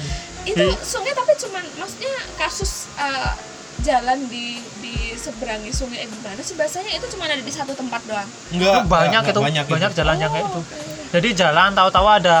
itu 0.50 0.56
Di- 0.56 0.78
sungai 0.80 1.12
tapi 1.12 1.32
cuman 1.38 1.64
maksudnya 1.76 2.12
kasus 2.36 2.88
eh, 2.94 3.32
jalan 3.80 4.18
di 4.26 4.46
di 4.78 4.94
seberangi 5.14 5.70
sungai 5.70 5.98
eh, 5.98 6.08
gimana 6.08 6.38
sih 6.38 6.54
bahasanya 6.54 6.92
itu 6.92 7.06
cuma 7.08 7.24
ada 7.24 7.36
di 7.36 7.50
satu 7.50 7.72
tempat 7.72 8.00
doang. 8.04 8.28
enggak 8.50 8.72
Itu 8.74 8.80
banyak 8.86 9.08
enggak, 9.20 9.30
itu 9.30 9.40
banyak, 9.40 9.64
banyak, 9.66 9.90
itu. 9.90 9.98
jalan 9.98 10.16
yang 10.16 10.30
kayak 10.30 10.46
Oh, 10.46 10.50
itu 10.50 10.60
oke. 10.60 10.76
jadi 11.10 11.28
jalan 11.34 11.70
tahu-tahu 11.72 12.06
ada 12.08 12.36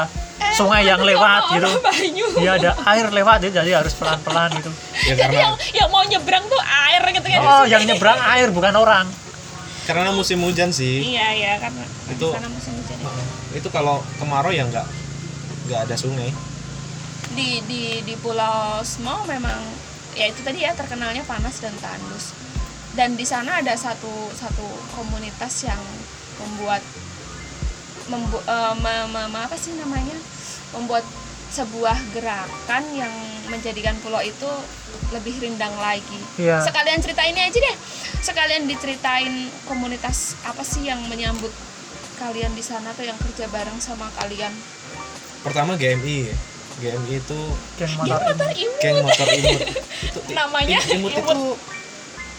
sungai 0.50 0.82
yang 0.84 1.00
lewat 1.10 1.42
gitu. 1.50 1.70
Iya 2.36 2.50
ada 2.56 2.70
air 2.86 3.06
lewat 3.08 3.38
ya, 3.42 3.50
jadi 3.54 3.70
harus 3.76 3.92
pelan-pelan 3.92 4.50
gitu 4.54 4.70
ya 5.06 5.12
Jadi 5.12 5.20
karena 5.20 5.40
yang 5.42 5.54
yang 5.74 5.88
mau 5.88 6.02
nyebrang 6.02 6.44
tuh 6.44 6.60
air 6.60 7.02
gitu 7.10 7.26
kan. 7.26 7.40
oh 7.42 7.64
yang 7.64 7.82
nyebrang 7.82 8.18
air 8.30 8.48
bukan 8.48 8.74
orang 8.74 9.06
karena 9.80 10.12
musim 10.12 10.38
hujan 10.40 10.70
sih 10.70 11.02
Iya 11.04 11.28
iya 11.32 11.52
karena 11.58 11.82
Itu- 12.08 12.30
karena 12.30 12.48
musim 12.48 12.72
hujan 12.74 12.96
itu. 12.96 13.22
itu 13.56 13.68
kalau 13.68 14.00
kemarau 14.16 14.48
ya 14.48 14.62
nggak 14.62 14.86
nggak 15.66 15.80
ada 15.84 15.94
sungai 15.94 16.30
di 17.30 17.62
di 17.64 17.82
di 18.00 18.14
Pulau 18.16 18.82
Semau 18.82 19.22
memang 19.24 19.58
ya 20.14 20.26
itu 20.28 20.40
tadi 20.42 20.62
ya 20.62 20.74
terkenalnya 20.74 21.22
panas 21.24 21.58
dan 21.58 21.74
tandus. 21.78 22.34
Dan 22.90 23.14
di 23.14 23.22
sana 23.22 23.62
ada 23.62 23.74
satu 23.78 24.10
satu 24.34 24.66
komunitas 24.94 25.62
yang 25.62 25.78
membuat 26.42 26.82
membu, 28.10 28.38
eh, 28.42 28.74
me- 28.82 29.08
me- 29.08 29.30
me- 29.30 29.44
apa 29.46 29.54
sih 29.54 29.76
namanya? 29.78 30.18
Membuat 30.74 31.06
sebuah 31.50 31.98
gerakan 32.14 32.84
yang 32.94 33.10
menjadikan 33.50 33.98
pulau 34.02 34.22
itu 34.22 34.46
lebih 35.10 35.34
rindang 35.42 35.74
lagi. 35.78 36.18
Iya. 36.38 36.62
sekalian 36.62 37.02
cerita 37.02 37.26
ini 37.26 37.42
aja 37.42 37.58
deh. 37.58 37.76
Sekalian 38.22 38.70
diceritain 38.70 39.50
komunitas 39.66 40.38
apa 40.46 40.62
sih 40.62 40.86
yang 40.86 41.02
menyambut 41.10 41.50
kalian 42.18 42.54
di 42.54 42.62
sana 42.62 42.94
tuh 42.94 43.02
yang 43.02 43.18
kerja 43.18 43.50
bareng 43.50 43.78
sama 43.82 44.06
kalian? 44.14 44.54
Pertama 45.42 45.74
GMI 45.74 46.30
ya. 46.30 46.36
GMI 46.80 47.14
itu 47.14 47.40
geng 47.76 47.92
Dia 48.00 48.16
motor 48.16 48.48
imut. 48.50 48.78
geng 48.80 48.96
motor 49.00 49.26
imut. 49.28 49.60
Itu 50.06 50.18
Namanya 50.30 50.78
imut, 50.88 51.12
itu 51.12 51.20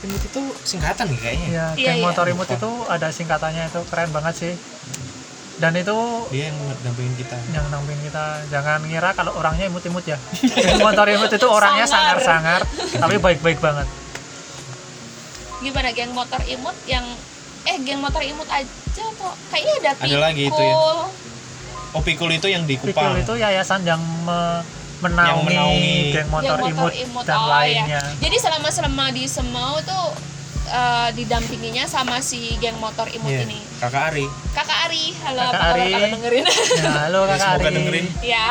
imut. 0.01 0.19
itu 0.19 0.41
singkatan 0.63 1.07
kayaknya. 1.13 1.47
Ya 1.47 1.65
Iya, 1.71 1.87
geng 1.87 1.97
iya. 1.97 2.03
motor 2.03 2.25
imut 2.25 2.47
itu 2.47 2.69
ada 2.87 3.07
singkatannya 3.07 3.63
itu 3.67 3.79
keren 3.85 4.09
banget 4.09 4.33
sih. 4.35 4.53
Dan 5.55 5.77
itu 5.77 5.93
dia 6.27 6.49
yang 6.49 6.57
dampingin 6.81 7.13
kita. 7.15 7.37
yang 7.51 7.65
nampin 7.69 7.93
kita. 8.01 8.41
Jangan 8.49 8.81
ngira 8.81 9.13
kalau 9.13 9.31
orangnya 9.35 9.69
imut-imut 9.69 10.01
ya. 10.03 10.17
Geng 10.33 10.81
motor 10.81 11.05
imut 11.05 11.29
itu 11.29 11.47
orangnya 11.47 11.85
Sangar. 11.85 12.17
sangar-sangar 12.17 12.61
tapi 12.97 13.15
baik-baik 13.15 13.61
banget. 13.61 13.85
Gimana 15.61 15.89
geng 15.91 16.11
motor 16.11 16.41
imut 16.43 16.73
yang 16.85 17.05
eh 17.61 17.77
geng 17.79 18.01
motor 18.01 18.21
imut 18.21 18.49
aja 18.49 18.65
kok. 19.05 19.35
Kayaknya 19.47 19.73
ada 19.79 19.91
Ada 20.01 20.17
lagi 20.19 20.43
itu 20.43 20.57
ya. 20.59 20.73
Pikul. 21.91 21.99
Opikul 21.99 22.29
itu 22.31 22.47
yang 22.47 22.63
di 22.63 22.79
Pikul 22.79 22.95
Kupang 22.95 23.19
itu 23.19 23.33
yayasan 23.35 23.83
yang 23.83 23.99
me- 24.23 24.63
menaungi, 25.01 25.45
menaungi 25.49 25.95
geng 26.13 26.29
motor, 26.29 26.57
Geng 26.61 26.77
imut, 26.77 27.23
dan 27.25 27.37
oh, 27.41 27.49
lainnya 27.49 27.97
ya. 27.97 28.01
jadi 28.21 28.37
selama 28.37 28.69
selama 28.69 29.05
di 29.09 29.25
Semau 29.25 29.81
tuh 29.81 30.13
eh, 30.71 31.09
didampinginya 31.13 31.83
sama 31.83 32.17
si 32.17 32.55
geng 32.57 32.77
motor 32.77 33.05
imut 33.07 33.27
Iya, 33.27 33.43
ini. 33.43 33.59
Kakak 33.77 34.03
Ari. 34.09 34.25
Kakak 34.51 34.79
Ari 34.87 35.03
halo 35.21 35.41
Kakak 35.41 35.51
apa 35.51 35.61
kabar? 35.61 35.77
Ari. 35.77 35.91
kalau 35.91 36.07
dengerin. 36.09 36.45
Ya, 36.77 36.91
halo 37.01 37.19
Ya, 37.21 37.27
kakak 37.29 37.39
semoga 37.41 37.59
Ari. 37.61 37.75
dengerin. 37.75 38.05
ya 38.21 38.45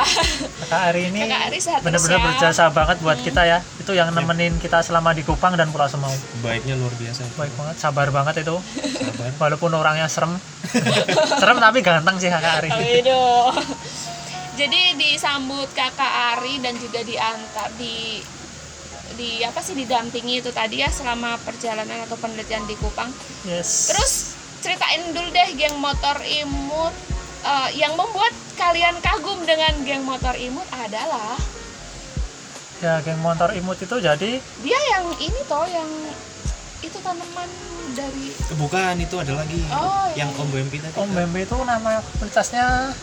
kakak 0.61 0.83
Ari 0.87 1.03
ini 1.07 1.19
Kakak 1.23 1.41
Ari 1.43 1.59
benar-benar 1.81 2.19
ya. 2.19 2.25
berjasa 2.27 2.63
banget 2.69 2.97
buat 3.01 3.19
kita 3.19 3.43
ya. 3.43 3.59
Itu 3.77 3.93
yang 3.93 4.09
nemenin 4.11 4.55
kita 4.57 4.79
selama 4.81 5.11
di 5.11 5.23
Kupang 5.23 5.55
dan 5.55 5.69
Pulau 5.69 5.87
Semau. 5.87 6.13
Baiknya 6.41 6.77
luar 6.77 6.93
biasa. 6.95 7.25
Baik 7.35 7.53
banget 7.55 7.77
sabar 7.77 8.09
banget 8.09 8.35
itu. 8.41 8.57
Sabar. 8.95 9.31
Walaupun 9.41 9.71
orangnya 9.73 10.07
serem. 10.07 10.37
Serem 11.41 11.59
tapi 11.59 11.81
ganteng 11.81 12.17
sih 12.17 12.29
kakak 12.29 12.61
Ari. 12.61 12.71
Aduh. 13.01 13.51
Jadi 14.53 14.81
disambut 14.95 15.73
kakak 15.73 16.13
Ari 16.37 16.61
dan 16.61 16.77
juga 16.77 17.01
diantar 17.01 17.73
di 17.75 18.21
di 19.15 19.43
apa 19.43 19.61
sih 19.63 19.75
didampingi 19.75 20.43
itu 20.43 20.51
tadi 20.55 20.83
ya 20.83 20.91
selama 20.91 21.39
perjalanan 21.43 22.07
atau 22.07 22.17
penelitian 22.19 22.63
di 22.67 22.75
Kupang. 22.79 23.11
yes. 23.47 23.91
Terus 23.91 24.13
ceritain 24.61 25.03
dulu 25.11 25.29
deh 25.33 25.49
geng 25.57 25.77
motor 25.81 26.21
imut 26.23 26.95
eh, 27.43 27.69
yang 27.81 27.97
membuat 27.97 28.33
kalian 28.61 28.97
kagum 29.01 29.41
dengan 29.49 29.73
geng 29.83 30.05
motor 30.05 30.37
imut 30.37 30.67
adalah? 30.75 31.37
Ya 32.81 33.01
geng 33.05 33.21
motor 33.21 33.53
imut 33.57 33.77
itu 33.81 33.97
jadi 34.01 34.41
dia 34.65 34.81
yang 34.97 35.05
ini 35.21 35.41
toh 35.49 35.67
yang 35.69 35.89
itu 36.81 36.97
tanaman 37.05 37.49
dari 37.93 38.33
bukan 38.57 38.97
itu 38.97 39.17
ada 39.21 39.37
lagi. 39.37 39.61
Oh, 39.69 40.09
iya. 40.17 40.25
yang 40.25 40.31
Om 40.33 40.49
Bempi 40.49 40.81
tadi 40.81 40.97
Om 40.97 41.11
Bembe 41.13 41.45
itu 41.45 41.57
nama 41.61 42.01
komunitasnya 42.17 42.95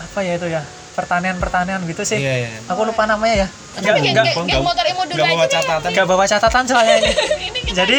apa 0.00 0.18
ya 0.24 0.32
itu 0.40 0.48
ya 0.48 0.62
pertanian-pertanian 1.00 1.80
gitu 1.88 2.02
sih. 2.04 2.20
Iya 2.20 2.34
iya 2.44 2.48
aku 2.68 2.84
lupa 2.84 3.08
namanya 3.08 3.46
ya. 3.46 3.48
Geng, 3.80 3.96
geng 4.04 4.36
nggak- 4.36 4.60
motor 4.60 4.84
imut 4.84 5.06
dulu 5.08 5.22
bawa 5.24 5.46
catatan. 5.48 5.88
Nggak 5.88 6.06
bawa 6.06 6.24
catatan 6.28 6.62
soalnya 6.68 6.94
ini. 7.00 7.12
Jadi, 7.78 7.96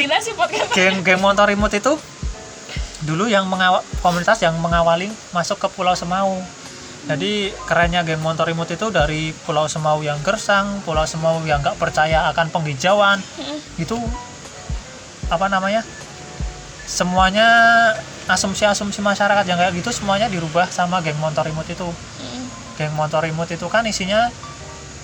geng 0.76 0.96
geng 1.02 1.20
motor 1.20 1.48
imut 1.50 1.72
itu 1.72 1.94
dulu 3.02 3.26
yang 3.26 3.50
mengawal 3.50 3.82
komunitas 4.00 4.38
yang 4.40 4.54
mengawali 4.62 5.10
masuk 5.34 5.58
ke 5.58 5.68
Pulau 5.68 5.98
Semau. 5.98 6.38
Jadi 7.02 7.50
kerennya 7.66 8.06
geng 8.06 8.22
motor 8.22 8.46
imut 8.46 8.70
itu 8.70 8.94
dari 8.94 9.34
Pulau 9.34 9.66
Semau 9.66 10.06
yang 10.06 10.22
gersang 10.22 10.86
Pulau 10.86 11.02
Semau 11.04 11.42
yang 11.42 11.58
nggak 11.58 11.82
percaya 11.82 12.30
akan 12.30 12.54
penghijauan 12.54 13.18
itu 13.82 13.98
apa 15.26 15.50
namanya? 15.50 15.82
Semuanya 16.86 17.48
asumsi-asumsi 18.28 19.02
masyarakat 19.02 19.46
yang 19.48 19.58
kayak 19.58 19.74
gitu 19.74 19.90
semuanya 19.90 20.30
dirubah 20.30 20.70
sama 20.70 21.02
geng 21.02 21.18
motor 21.18 21.48
imut 21.48 21.66
itu. 21.66 21.88
Mm, 21.88 22.41
geng 22.82 22.98
motor 22.98 23.22
imut 23.30 23.46
itu 23.54 23.70
kan 23.70 23.86
isinya 23.86 24.34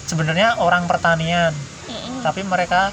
sebenarnya 0.10 0.58
orang 0.58 0.90
pertanian 0.90 1.54
mm, 1.54 1.94
mm. 1.94 2.20
tapi 2.26 2.42
mereka 2.42 2.90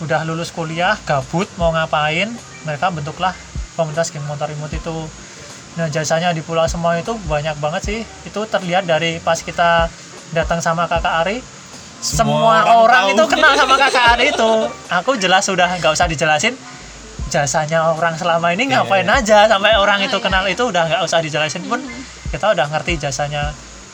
udah 0.00 0.24
lulus 0.24 0.48
kuliah 0.48 0.96
gabut 1.04 1.44
mau 1.60 1.68
ngapain 1.76 2.32
mereka 2.64 2.88
bentuklah 2.88 3.36
komunitas 3.76 4.08
geng 4.08 4.24
motor 4.24 4.48
imut 4.48 4.72
itu 4.72 4.96
nah 5.76 5.86
jasanya 5.92 6.32
di 6.32 6.40
Pulau 6.40 6.66
Semau 6.66 6.96
itu 6.96 7.14
banyak 7.28 7.60
banget 7.60 7.82
sih 7.84 7.98
itu 8.26 8.40
terlihat 8.48 8.88
dari 8.88 9.20
pas 9.20 9.38
kita 9.38 9.86
datang 10.34 10.58
sama 10.58 10.90
kakak 10.90 11.14
Ari 11.22 11.36
semua, 12.00 12.24
Semua 12.24 12.40
orang, 12.40 12.66
orang 12.80 13.04
tahu. 13.04 13.12
itu 13.12 13.24
kenal 13.36 13.52
sama 13.54 13.76
kakak 13.76 14.04
Ari 14.16 14.24
itu 14.34 14.50
aku 14.88 15.10
jelas 15.20 15.46
sudah 15.46 15.68
nggak 15.78 15.92
usah 15.94 16.08
dijelasin 16.10 16.56
jasanya 17.30 17.94
orang 17.94 18.18
selama 18.18 18.50
ini 18.50 18.66
Iya, 18.66 18.82
ngapain 18.82 19.06
iya. 19.06 19.22
aja 19.22 19.38
sampai 19.46 19.78
orang 19.78 20.02
itu 20.02 20.18
iya, 20.18 20.24
kenal 20.26 20.44
iya. 20.48 20.54
itu 20.58 20.62
udah 20.66 20.82
nggak 20.90 21.02
usah 21.06 21.18
dijelasin 21.22 21.62
pun 21.70 21.78
kita 22.30 22.54
udah 22.54 22.66
ngerti 22.70 22.96
jasanya 22.96 23.50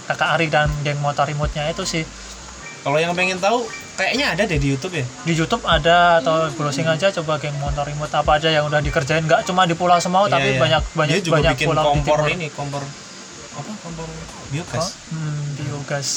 kakak 0.06 0.28
Ari 0.38 0.46
dan 0.52 0.68
geng 0.86 1.00
motor 1.02 1.26
imutnya 1.26 1.66
itu 1.66 1.82
sih. 1.82 2.04
Kalau 2.86 3.02
yang 3.02 3.18
pengen 3.18 3.42
tahu 3.42 3.66
kayaknya 3.98 4.36
ada 4.38 4.46
deh 4.46 4.62
di 4.62 4.70
YouTube 4.70 4.94
ya? 4.94 5.06
Di 5.26 5.34
YouTube 5.34 5.66
ada 5.66 6.22
atau 6.22 6.46
browsing 6.54 6.86
aja 6.86 7.10
coba 7.10 7.42
geng 7.42 7.56
motor 7.58 7.82
imut 7.90 8.12
apa 8.14 8.38
aja 8.38 8.46
yang 8.52 8.70
udah 8.70 8.78
dikerjain. 8.78 9.26
Nggak 9.26 9.42
cuma 9.50 9.66
di 9.66 9.74
Pulau 9.74 9.98
Semau 9.98 10.30
Iya, 10.30 10.38
tapi 10.38 10.48
iya. 10.54 10.60
banyak 10.62 10.82
banyak 10.94 11.14
dia 11.18 11.24
juga 11.26 11.36
banyak 11.42 11.54
bikin 11.58 11.66
pulau 11.66 11.82
di 11.82 11.88
kompor 11.90 12.18
timur. 12.22 12.34
ini 12.38 12.46
kompor 12.54 12.82
apa 13.56 13.72
kompor 13.82 14.06
Oh, 14.06 14.46
biogas 14.52 14.86
hmm, 15.10 15.42
biogas. 15.58 16.08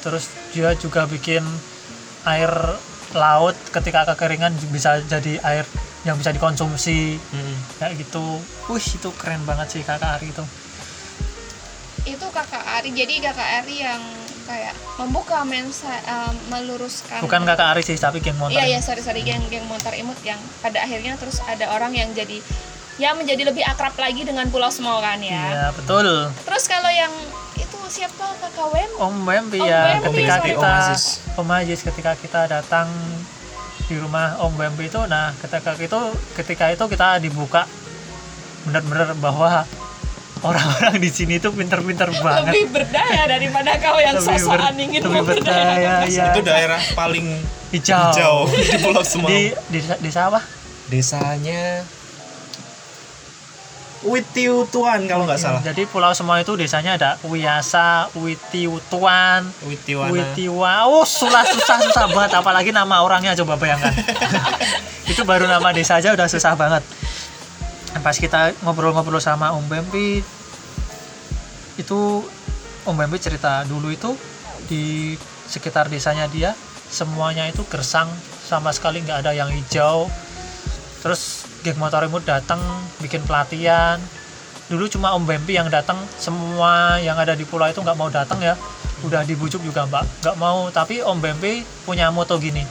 Terus 0.00 0.24
dia 0.56 0.72
juga 0.78 1.04
bikin 1.04 1.44
air 2.24 2.52
laut 3.12 3.56
ketika 3.74 4.08
kekeringan 4.14 4.56
bisa 4.72 5.02
jadi 5.04 5.36
air 5.44 5.66
yang 6.08 6.16
bisa 6.16 6.32
dikonsumsi. 6.32 7.18
Mm-mm. 7.20 7.56
kayak 7.76 8.00
gitu. 8.00 8.40
Wih 8.72 8.86
itu 8.86 9.10
keren 9.20 9.44
banget 9.44 9.68
sih 9.76 9.82
kakak 9.84 10.16
Ari 10.16 10.32
itu 10.32 10.46
itu 12.06 12.26
kakak 12.30 12.64
Ari. 12.80 12.94
Jadi 12.94 13.20
kakak 13.20 13.48
Ari 13.62 13.82
yang 13.82 14.02
kayak 14.46 14.74
membuka 14.96 15.42
mensa 15.42 15.90
eh, 15.90 16.32
meluruskan. 16.48 17.20
Bukan 17.26 17.42
kakak 17.42 17.76
Aris 17.76 17.90
sih 17.90 17.98
tapi 17.98 18.22
geng 18.22 18.38
motor 18.38 18.54
Iya 18.54 18.64
iya 18.70 18.80
sorry 18.80 19.02
sorry. 19.02 19.26
Geng 19.26 19.42
geng 19.50 19.66
motor 19.66 19.92
imut 19.92 20.16
yang 20.22 20.38
pada 20.62 20.86
akhirnya 20.86 21.18
terus 21.18 21.42
ada 21.42 21.74
orang 21.74 21.92
yang 21.92 22.08
jadi 22.14 22.38
ya 22.96 23.12
menjadi 23.12 23.44
lebih 23.44 23.60
akrab 23.66 23.92
lagi 24.00 24.24
dengan 24.24 24.48
Pulau 24.48 24.70
Semau 24.72 25.02
kan 25.02 25.20
ya. 25.20 25.36
Iya, 25.52 25.66
betul. 25.76 26.32
Terus 26.46 26.64
kalau 26.64 26.88
yang 26.88 27.12
itu 27.58 27.78
siapa? 27.92 28.24
Kakak 28.40 28.72
Wem? 28.72 28.90
Om 28.96 29.16
Wempi 29.26 29.60
Om 29.60 29.68
ya 29.68 30.00
Wempi, 30.00 30.22
ketika 30.22 30.34
sorry. 30.40 30.48
kita 30.54 30.72
Om 31.36 31.48
Aziz. 31.52 31.80
Ketika 31.84 32.12
kita 32.16 32.40
datang 32.48 32.88
di 33.86 33.94
rumah 33.98 34.38
Om 34.42 34.54
Wempi 34.58 34.90
itu 34.90 34.98
nah 35.06 35.30
ketika 35.38 35.78
itu 35.78 36.00
ketika 36.34 36.64
itu 36.74 36.84
kita 36.90 37.22
dibuka 37.22 37.70
benar-benar 38.66 39.14
bahwa 39.22 39.62
orang-orang 40.42 41.00
di 41.00 41.08
sini 41.08 41.40
tuh 41.40 41.52
pinter-pinter 41.52 42.12
banget 42.20 42.52
Lebih 42.52 42.66
berdaya 42.68 43.22
daripada 43.24 43.70
kau 43.80 43.96
yang 43.96 44.16
Lebih 44.16 44.40
ber- 44.44 44.76
ingin 44.76 45.00
lebih 45.00 45.22
berdaya 45.24 46.04
ya 46.04 46.32
Itu 46.32 46.40
daerah 46.44 46.80
paling 46.92 47.26
hijau, 47.72 48.12
hijau 48.12 48.36
di 48.48 48.76
Pulau 48.80 49.02
Semau. 49.02 49.28
di 49.28 49.52
di 49.72 49.80
di 49.80 50.10
sawah 50.12 50.42
Desanya 50.86 51.82
Witiutuan 54.06 55.02
kalau 55.10 55.26
nggak 55.26 55.40
salah. 55.40 55.58
jadi 55.64 55.82
Pulau 55.88 56.14
Semau 56.14 56.38
itu 56.38 56.54
desanya 56.54 56.94
ada 56.94 57.10
Wiasa 57.26 58.12
Witiutuan 58.14 59.42
Witiwana. 59.66 60.12
Witiwa, 60.14 60.86
oh 60.86 61.02
susah 61.02 61.42
susah 61.42 61.82
susah 61.82 62.06
banget, 62.06 62.38
apalagi 62.38 62.70
nama 62.70 63.02
orangnya 63.02 63.34
coba 63.34 63.58
bayangkan. 63.58 63.90
itu 65.10 65.26
baru 65.26 65.50
nama 65.50 65.74
desa 65.74 65.98
aja 65.98 66.14
udah 66.14 66.28
susah 66.28 66.54
banget. 66.54 66.86
Pas 68.02 68.16
kita 68.16 68.54
ngobrol-ngobrol 68.62 69.18
sama 69.20 69.52
Om 69.54 69.66
Bempi, 69.66 70.22
itu 71.76 72.00
Om 72.86 72.96
Bempi 72.96 73.18
cerita 73.18 73.66
dulu 73.66 73.90
itu 73.90 74.14
di 74.70 75.14
sekitar 75.46 75.86
desanya 75.86 76.26
dia 76.26 76.54
semuanya 76.86 77.46
itu 77.50 77.62
gersang 77.66 78.06
sama 78.46 78.70
sekali 78.70 79.02
nggak 79.02 79.26
ada 79.26 79.32
yang 79.34 79.50
hijau. 79.50 80.06
Terus 81.02 81.46
geng 81.66 81.78
motor 81.78 82.06
imut 82.06 82.22
datang 82.22 82.62
bikin 83.02 83.22
pelatihan. 83.26 83.98
Dulu 84.66 84.90
cuma 84.90 85.14
Om 85.14 85.26
Bempi 85.26 85.54
yang 85.54 85.70
datang, 85.70 85.98
semua 86.18 86.98
yang 86.98 87.18
ada 87.18 87.34
di 87.34 87.46
pulau 87.46 87.70
itu 87.70 87.82
nggak 87.82 87.98
mau 87.98 88.10
datang 88.10 88.42
ya 88.42 88.54
udah 89.04 89.22
dibujuk 89.28 89.60
juga 89.60 89.84
mbak 89.84 90.04
nggak 90.24 90.36
mau 90.40 90.72
tapi 90.72 91.04
om 91.04 91.20
Bempe 91.20 91.68
punya 91.84 92.08
moto 92.08 92.40
gini 92.40 92.64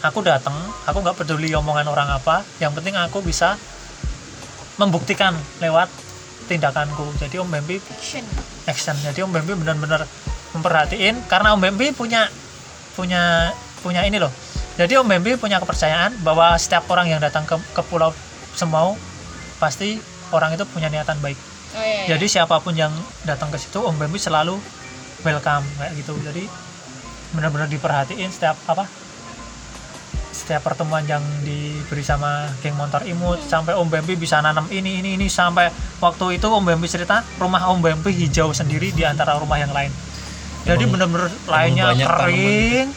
aku 0.00 0.24
datang 0.24 0.54
aku 0.88 0.98
nggak 1.04 1.16
peduli 1.20 1.52
omongan 1.56 1.86
orang 1.88 2.08
apa 2.08 2.44
yang 2.58 2.72
penting 2.72 2.96
aku 2.96 3.20
bisa 3.20 3.60
membuktikan 4.80 5.36
lewat 5.60 5.92
tindakanku 6.48 7.04
jadi 7.20 7.44
om 7.44 7.48
Bempe 7.48 7.78
Action. 7.92 8.24
action 8.64 8.96
jadi 9.04 9.22
om 9.24 9.30
Bempe 9.30 9.52
benar-benar 9.54 10.08
memperhatiin 10.56 11.20
karena 11.28 11.52
om 11.52 11.60
Bempe 11.60 11.92
punya 11.92 12.26
punya 12.96 13.52
punya 13.84 14.02
ini 14.08 14.16
loh 14.16 14.32
jadi 14.80 14.98
om 14.98 15.06
Bempe 15.06 15.36
punya 15.36 15.60
kepercayaan 15.60 16.24
bahwa 16.24 16.56
setiap 16.56 16.88
orang 16.88 17.12
yang 17.12 17.20
datang 17.20 17.44
ke, 17.44 17.54
ke 17.76 17.82
pulau 17.86 18.10
Semau 18.56 18.96
pasti 19.60 20.00
orang 20.32 20.56
itu 20.56 20.64
punya 20.68 20.88
niatan 20.88 21.20
baik 21.20 21.50
Oh 21.70 21.78
iya. 21.78 22.02
iya. 22.02 22.18
jadi 22.18 22.26
siapa 22.26 22.58
pun 22.58 22.74
yang 22.74 22.90
datang 23.22 23.46
ke 23.54 23.58
situ 23.60 23.78
Om 23.78 23.94
Bambi 23.94 24.18
selalu 24.18 24.58
welcome 25.22 25.62
kayak 25.78 25.92
gitu 26.02 26.18
jadi 26.18 26.42
benar-benar 27.30 27.70
diperhatiin 27.70 28.26
setiap 28.34 28.58
apa 28.66 28.90
setiap 30.40 30.64
pertemuan 30.64 31.04
yang 31.04 31.20
diberi 31.44 32.00
sama 32.00 32.48
geng 32.64 32.72
motor 32.72 33.04
imut 33.04 33.44
sampai 33.44 33.76
Om 33.76 33.92
Bambi 33.92 34.16
bisa 34.16 34.40
nanam 34.40 34.64
ini 34.72 35.04
ini 35.04 35.20
ini 35.20 35.28
sampai 35.28 35.68
waktu 36.00 36.40
itu 36.40 36.48
Om 36.48 36.64
Bambi 36.64 36.88
cerita 36.88 37.20
rumah 37.36 37.68
Om 37.68 37.84
Bambi 37.84 38.08
hijau 38.16 38.56
sendiri 38.56 38.88
di 38.90 39.04
antara 39.04 39.36
rumah 39.36 39.60
yang 39.60 39.68
lain. 39.70 39.92
Jadi 40.64 40.88
Emang- 40.88 40.96
benar-benar 40.96 41.28
lainnya 41.44 41.84
banyak 41.92 42.08
kering 42.08 42.88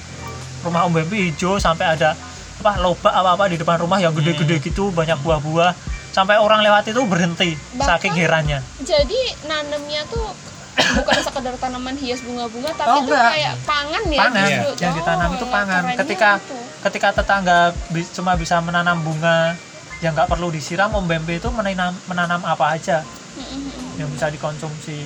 rumah 0.64 0.88
Om 0.88 0.92
Bambi 0.96 1.18
hijau 1.28 1.60
sampai 1.60 2.00
ada 2.00 2.16
apa 2.64 2.80
lobak 2.80 3.12
apa 3.12 3.36
apa 3.36 3.44
di 3.52 3.60
depan 3.60 3.76
rumah 3.84 4.00
yang 4.00 4.16
gede-gede 4.16 4.64
gitu 4.64 4.96
banyak 4.96 5.20
buah-buah. 5.20 5.76
Sampai 6.14 6.38
orang 6.38 6.62
lewat 6.62 6.88
itu 6.88 7.02
berhenti 7.04 7.58
Bahkan- 7.76 7.90
saking 7.90 8.14
herannya. 8.14 8.64
Jadi 8.80 9.50
nanemnya 9.50 10.06
tuh 10.08 10.32
bukan 10.74 11.18
sekedar 11.20 11.54
tanaman 11.56 11.96
hias 11.96 12.20
bunga-bunga 12.20 12.72
tapi 12.74 12.88
Oh, 12.90 12.98
itu 13.00 13.08
enggak. 13.08 13.30
kayak 13.32 13.54
pangan 13.64 14.04
ya 14.06 14.20
pangan 14.20 14.44
justru. 14.44 14.72
yang 14.80 14.94
ditanam 14.94 15.28
Oh, 15.28 15.36
itu 15.36 15.46
pangan 15.48 15.84
ketika 15.96 16.30
itu. 16.38 16.58
ketika 16.82 17.08
tetangga 17.14 17.58
bi- 17.88 18.12
cuma 18.12 18.32
bisa 18.34 18.56
menanam 18.60 18.98
bunga 19.00 19.54
yang 20.00 20.12
nggak 20.12 20.28
perlu 20.28 20.50
disiram 20.50 20.92
om 20.92 21.04
bembe 21.04 21.34
itu 21.34 21.48
menanam 21.48 21.94
menanam 22.06 22.42
apa 22.44 22.66
aja 22.72 23.06
Mm-mm. 23.34 23.98
yang 23.98 24.10
bisa 24.10 24.28
dikonsumsi 24.28 25.06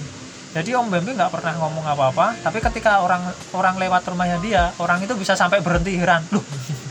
jadi 0.56 0.80
om 0.80 0.88
bembe 0.88 1.12
nggak 1.16 1.32
pernah 1.32 1.54
ngomong 1.60 1.84
apa-apa 1.84 2.40
tapi 2.44 2.64
ketika 2.64 3.04
orang 3.04 3.24
orang 3.52 3.76
lewat 3.76 4.08
rumahnya 4.08 4.38
dia 4.40 4.64
orang 4.80 5.04
itu 5.04 5.14
bisa 5.16 5.36
sampai 5.36 5.60
berhenti 5.60 6.00
heran 6.00 6.24
loh 6.32 6.44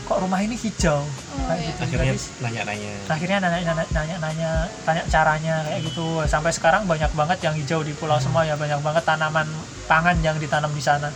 kok 0.07 0.23
rumah 0.23 0.39
ini 0.39 0.55
hijau? 0.55 1.03
Kayak 1.51 1.59
iya. 1.59 1.67
gitu. 1.67 1.83
Akhirnya 1.83 2.15
nanya-nanya. 2.39 2.91
akhirnya 3.11 3.37
nanya 3.43 3.59
nanya 3.59 3.85
nanya 3.91 4.15
nanya 4.23 4.51
tanya 4.87 5.03
caranya 5.11 5.55
kayak 5.67 5.83
gitu. 5.83 6.23
Sampai 6.23 6.55
sekarang 6.55 6.87
banyak 6.87 7.11
banget 7.11 7.43
yang 7.43 7.51
hijau 7.59 7.83
di 7.83 7.91
pulau 7.91 8.15
semua 8.15 8.47
ya 8.47 8.55
banyak 8.55 8.79
banget 8.79 9.03
tanaman 9.03 9.47
pangan 9.83 10.15
yang 10.23 10.39
ditanam 10.39 10.71
di 10.71 10.79
sana. 10.79 11.11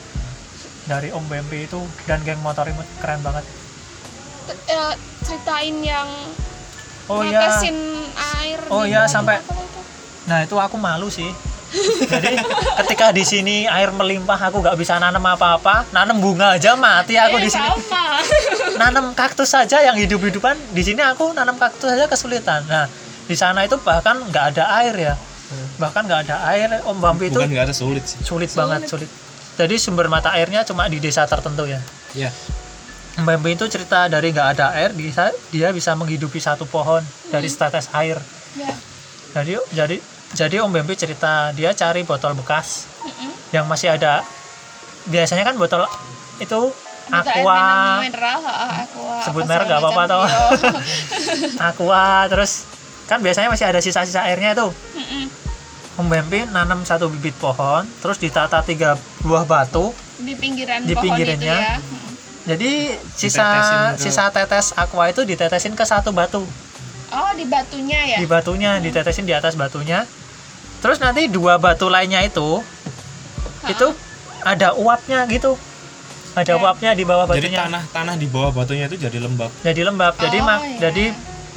Dari 0.92 1.08
Om 1.16 1.24
Bempe 1.32 1.72
itu 1.72 1.80
dan 2.04 2.20
geng 2.28 2.44
motor 2.44 2.68
imut 2.68 2.84
keren 3.00 3.24
banget. 3.24 3.48
Eh, 4.52 4.94
ceritain 5.24 5.78
yang 5.80 6.10
oh 7.08 7.24
ya 7.24 7.48
netesin 7.48 7.78
air 8.44 8.60
Oh 8.68 8.84
iya, 8.84 9.08
sampai- 9.08 9.40
itu? 9.40 9.82
nah 10.28 10.44
itu 10.44 10.56
aku 10.60 10.76
malu 10.76 11.08
sih 11.08 11.32
jadi 12.04 12.36
ketika 12.78 13.10
di 13.10 13.24
sini 13.24 13.64
air 13.64 13.90
melimpah 13.90 14.36
aku 14.38 14.60
nggak 14.60 14.76
bisa 14.76 14.98
nanam 14.98 15.24
apa-apa. 15.24 15.88
Nanam 15.90 16.20
bunga 16.20 16.54
aja 16.54 16.76
mati 16.76 17.16
aku 17.16 17.40
Eh, 17.40 17.44
di 17.44 17.50
sini. 17.50 17.64
sama. 17.64 18.20
nanam 18.82 19.06
kaktus 19.12 19.48
saja 19.48 19.80
yang 19.80 19.96
hidup-hidupan 19.96 20.54
di 20.70 20.82
sini 20.82 21.00
aku 21.00 21.32
nanam 21.32 21.56
kaktus 21.56 21.88
saja 21.90 22.06
kesulitan. 22.06 22.64
Nah 22.66 22.86
di 23.24 23.34
sana 23.34 23.64
itu 23.64 23.80
bahkan 23.80 24.20
nggak 24.22 24.46
ada 24.52 24.64
air 24.78 24.96
ya. 24.96 25.14
Bahkan 25.78 26.02
nggak 26.06 26.22
ada 26.28 26.36
air 26.48 26.80
Om 26.82 26.98
Bambi 26.98 27.28
itu 27.28 27.36
Bukan 27.36 27.48
nggak 27.50 27.66
ada 27.66 27.76
sulit 27.76 28.04
sih. 28.06 28.20
sulit 28.22 28.52
banget 28.52 28.88
sulit. 28.88 29.08
jadi 29.54 29.76
sumber 29.76 30.08
mata 30.08 30.32
airnya 30.32 30.64
cuma 30.64 30.88
di 30.88 30.98
desa 30.98 31.24
tertentu 31.24 31.64
ya. 31.64 31.80
Ya. 32.14 32.32
Mbak 33.14 33.24
Bambi 33.38 33.50
itu 33.54 33.68
cerita 33.68 34.08
dari 34.08 34.32
nggak 34.32 34.48
ada 34.56 34.72
air 34.74 34.92
dia 34.92 35.28
dia 35.52 35.68
bisa 35.72 35.92
menghidupi 35.94 36.40
satu 36.40 36.64
pohon 36.64 37.00
dari 37.28 37.48
setetes 37.48 37.88
air. 37.92 38.20
Ya. 38.54 38.72
jadi 39.32 39.56
jadi 39.72 39.96
jadi 40.34 40.60
Om 40.60 40.72
Bambi 40.72 40.96
cerita 40.96 41.52
dia 41.52 41.72
cari 41.72 42.02
botol 42.02 42.34
bekas 42.34 42.88
Mm-mm. 43.00 43.32
yang 43.52 43.66
masih 43.66 43.92
ada 43.92 44.24
biasanya 45.06 45.44
kan 45.44 45.56
botol 45.56 45.84
itu 46.38 46.72
air 47.08 47.20
aqua 47.38 47.60
mineral, 48.00 48.40
ha, 48.42 48.54
aqua. 48.82 49.16
Sebut 49.22 49.44
merek 49.44 49.68
nggak 49.68 49.82
apa-apa. 49.82 50.04
Iya. 50.08 50.72
aqua 51.70 52.06
terus 52.28 52.64
kan 53.06 53.20
biasanya 53.20 53.50
masih 53.50 53.66
ada 53.66 53.80
sisa-sisa 53.80 54.24
airnya 54.24 54.54
tuh 54.54 54.72
Mm-mm. 54.96 55.28
Om 55.98 56.08
Bambi 56.08 56.48
nanam 56.48 56.82
satu 56.82 57.10
bibit 57.10 57.36
pohon 57.36 57.84
terus 58.00 58.16
ditata 58.16 58.64
tiga 58.64 58.96
buah 59.22 59.44
batu 59.44 59.92
di 60.18 60.34
pinggiran 60.34 60.86
Di 60.86 60.94
pohon 60.94 61.12
pinggirannya. 61.12 61.52
itu 61.52 61.60
ya 61.60 61.76
jadi 62.42 62.72
sisa 63.12 63.44
ke- 63.44 64.00
sisa 64.00 64.30
tetes 64.30 64.72
aqua 64.74 65.06
itu 65.06 65.22
ditetesin 65.22 65.74
ke 65.74 65.84
satu 65.84 66.10
batu 66.10 66.42
oh 67.12 67.32
di 67.36 67.44
batunya 67.44 68.00
ya 68.08 68.18
di 68.18 68.26
batunya 68.26 68.80
ditetesin 68.80 69.26
di 69.26 69.36
atas 69.36 69.54
batunya 69.54 70.08
terus 70.82 70.98
nanti 70.98 71.26
dua 71.28 71.56
batu 71.56 71.88
lainnya 71.88 72.22
itu 72.22 72.60
itu 73.64 73.88
ada 74.42 74.74
uapnya 74.74 75.24
gitu 75.28 75.54
ada 76.32 76.48
Ya. 76.50 76.58
uapnya 76.58 76.92
di 76.92 77.04
bawah 77.04 77.28
Jadi 77.28 77.38
batunya 77.46 77.60
tanah 77.62 77.84
tanah 77.92 78.16
di 78.16 78.26
bawah 78.26 78.52
batunya 78.52 78.86
itu 78.86 78.98
jadi 78.98 79.18
lembab. 79.20 79.52
jadi 79.62 79.82
lembab 79.84 80.14
jadi 80.16 80.38
Oh, 80.38 80.48
mak- 80.48 80.64
iya. 80.66 80.80
jadi 80.82 81.04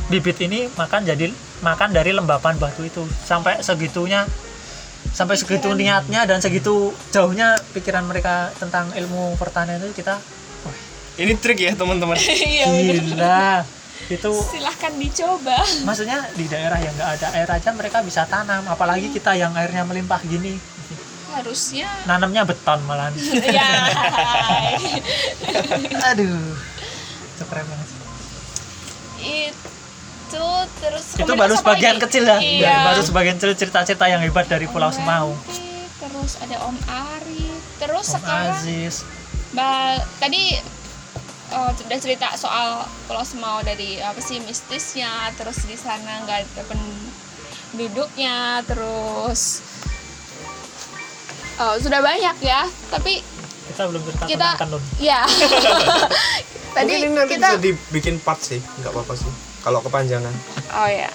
bibit 0.05 0.37
ini 0.41 0.67
makan 0.71 1.01
jadi 1.03 1.31
makan 1.61 1.89
dari 1.91 2.11
lembapan 2.11 2.55
batu 2.55 2.83
itu 2.83 3.01
sampai 3.23 3.59
segitunya 3.61 4.27
sampai 5.07 5.35
segitu 5.35 5.71
Pikiran. 5.71 5.79
niatnya 6.03 6.21
dan 6.27 6.39
segitu 6.39 6.75
jauhnya 7.09 7.55
pikiran 7.71 8.03
mereka 8.03 8.51
tentang 8.55 8.91
ilmu 8.93 9.37
pertanian 9.37 9.81
itu 9.81 9.95
kita 9.97 10.19
Ini 11.15 11.39
trik 11.39 11.63
ya 11.63 11.73
teman-teman. 11.73 12.19
iya 12.51 12.67
gila 12.67 13.63
itu 14.05 14.31
silahkan 14.51 14.93
dicoba. 14.95 15.59
maksudnya 15.83 16.29
di 16.33 16.45
daerah 16.45 16.77
yang 16.77 16.93
nggak 16.93 17.11
ada 17.17 17.29
air 17.35 17.49
aja 17.49 17.71
mereka 17.73 18.01
bisa 18.01 18.25
tanam 18.25 18.67
apalagi 18.67 19.09
kita 19.09 19.33
yang 19.33 19.55
airnya 19.55 19.83
melimpah 19.83 20.21
gini. 20.23 20.61
Harusnya. 21.31 21.91
Nanamnya 22.05 22.45
beton 22.45 22.79
malahan. 22.85 23.11
Ya 23.55 23.91
aduh 26.11 26.55
itu 27.35 27.45
keren 27.45 27.67
banget. 27.67 27.87
Sih. 27.87 28.03
itu 29.25 30.45
terus 30.79 31.05
itu 31.17 31.33
baru 31.35 31.55
sebagian 31.55 31.97
lagi? 31.97 32.05
kecil 32.07 32.25
ya. 32.25 32.39
Iya. 32.39 32.77
baru 32.87 33.01
sebagian 33.03 33.37
kecil 33.37 33.57
cerita-cerita 33.57 34.07
yang 34.07 34.21
hebat 34.21 34.47
dari 34.47 34.67
Pulau 34.67 34.91
Om 34.91 34.95
Semau. 34.95 35.29
Ranti, 35.33 35.63
terus 35.99 36.33
ada 36.39 36.57
Om 36.63 36.77
Ari 36.87 37.45
terus 37.79 38.07
Om 38.11 38.15
sekarang 38.21 38.55
Aziz. 38.55 38.95
Ba- 39.51 40.03
tadi 40.19 40.55
eh, 41.55 41.71
sudah 41.79 41.99
cerita 42.03 42.35
soal 42.35 42.83
Pulau 43.07 43.23
Semau 43.23 43.63
dari 43.63 44.03
apa 44.03 44.19
sih 44.19 44.43
mistisnya 44.43 45.31
terus 45.39 45.63
di 45.65 45.79
sana 45.79 46.27
nggak 46.27 46.39
ada 46.43 46.63
penduduknya 46.67 48.61
terus 48.67 49.63
Oh, 51.55 51.79
sudah 51.79 52.03
banyak 52.03 52.37
ya. 52.43 52.67
Tapi 52.91 53.23
kita 53.71 53.87
belum 53.87 54.03
cerita 54.03 54.25
kita 54.27 54.49
tentang 54.59 54.75
tenun 54.75 54.83
ya. 54.99 55.23
Tadi 56.75 56.91
Mungkin 56.91 57.07
ini 57.07 57.15
nanti 57.15 57.35
kita 57.39 57.49
bisa 57.55 57.63
dibikin 57.63 58.15
part 58.19 58.41
sih, 58.43 58.59
nggak 58.59 58.91
apa-apa 58.91 59.15
sih. 59.15 59.31
Kalau 59.63 59.79
kepanjangan. 59.79 60.35
Oh 60.75 60.91
ya. 60.91 61.07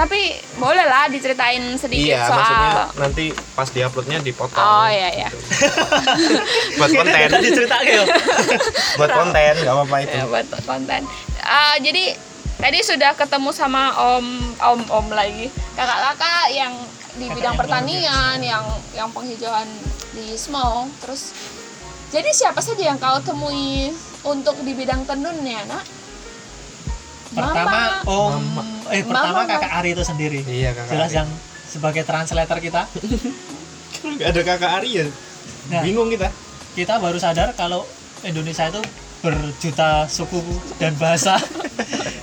Tapi 0.00 0.32
boleh 0.56 0.84
lah 0.88 1.12
diceritain 1.12 1.60
sedikit 1.76 2.16
Iya, 2.16 2.24
soal 2.24 2.40
maksudnya 2.40 2.70
nanti 2.96 3.24
pas 3.52 3.68
diuploadnya 3.68 4.18
dipotong. 4.24 4.64
Oh 4.64 4.88
iya 4.88 5.12
iya. 5.12 5.28
buat 6.80 6.88
konten, 6.88 7.28
tadi 7.28 7.48
cerita 7.52 7.76
ya 7.84 8.08
buat 8.98 9.10
konten 9.12 9.52
nggak 9.60 9.74
apa-apa 9.76 9.96
itu. 10.00 10.16
Ya, 10.16 10.24
buat 10.24 10.48
konten. 10.64 11.04
Ah, 11.44 11.76
jadi 11.84 12.16
tadi 12.56 12.78
sudah 12.80 13.12
ketemu 13.12 13.52
sama 13.52 13.92
om 14.16 14.24
om 14.56 14.80
om 14.88 15.06
lagi 15.12 15.52
kakak-kakak 15.76 16.48
yang 16.52 16.72
di 17.20 17.26
Kakak 17.28 17.36
bidang 17.36 17.54
yang 17.56 17.60
pertanian 17.60 18.36
yang 18.40 18.64
yang 18.96 19.08
penghijauan 19.12 19.68
di 20.16 20.36
Small 20.36 20.88
terus 21.02 21.32
jadi 22.08 22.30
siapa 22.30 22.60
saja 22.62 22.94
yang 22.94 22.98
kau 23.00 23.18
temui 23.20 23.90
untuk 24.22 24.56
di 24.62 24.72
bidang 24.76 25.04
tenun 25.08 25.40
ya 25.42 25.64
nak 25.66 25.99
pertama 27.30 28.02
Mama. 28.02 28.08
om 28.08 28.42
Mama. 28.50 28.62
eh 28.88 29.02
pertama 29.02 29.40
Mama. 29.40 29.50
kakak 29.50 29.72
Ari 29.76 29.90
itu 29.92 30.02
sendiri 30.02 30.40
Iya 30.42 30.70
kakak. 30.72 30.90
jelas 30.90 31.08
Ari. 31.08 31.16
yang 31.16 31.28
sebagai 31.64 32.02
translator 32.02 32.58
kita 32.58 32.82
nggak 34.02 34.28
ada 34.28 34.42
kakak 34.44 34.70
Ari 34.76 34.90
ya. 34.92 35.04
Nah. 35.68 35.82
Bingung 35.82 36.08
kita. 36.08 36.28
kita 36.70 36.96
baru 36.96 37.16
sadar 37.16 37.52
kalau 37.52 37.82
Indonesia 38.22 38.62
itu 38.64 38.78
berjuta 39.20 40.06
suku 40.06 40.38
dan 40.76 40.94
bahasa 40.96 41.36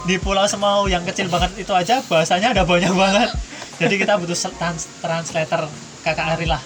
di 0.03 0.18
Pulau 0.18 0.43
Semau 0.45 0.86
yang 0.86 1.03
kecil 1.03 1.28
banget 1.28 1.53
itu 1.58 1.70
aja 1.70 2.01
bahasanya 2.01 2.51
ada 2.51 2.64
banyak 2.64 2.89
banget 2.91 3.30
jadi 3.78 3.95
kita 3.97 4.14
butuh 4.16 4.34
trans- 4.51 4.89
translator 4.97 5.68
kakak 6.01 6.34
Ari 6.34 6.47
lah 6.47 6.58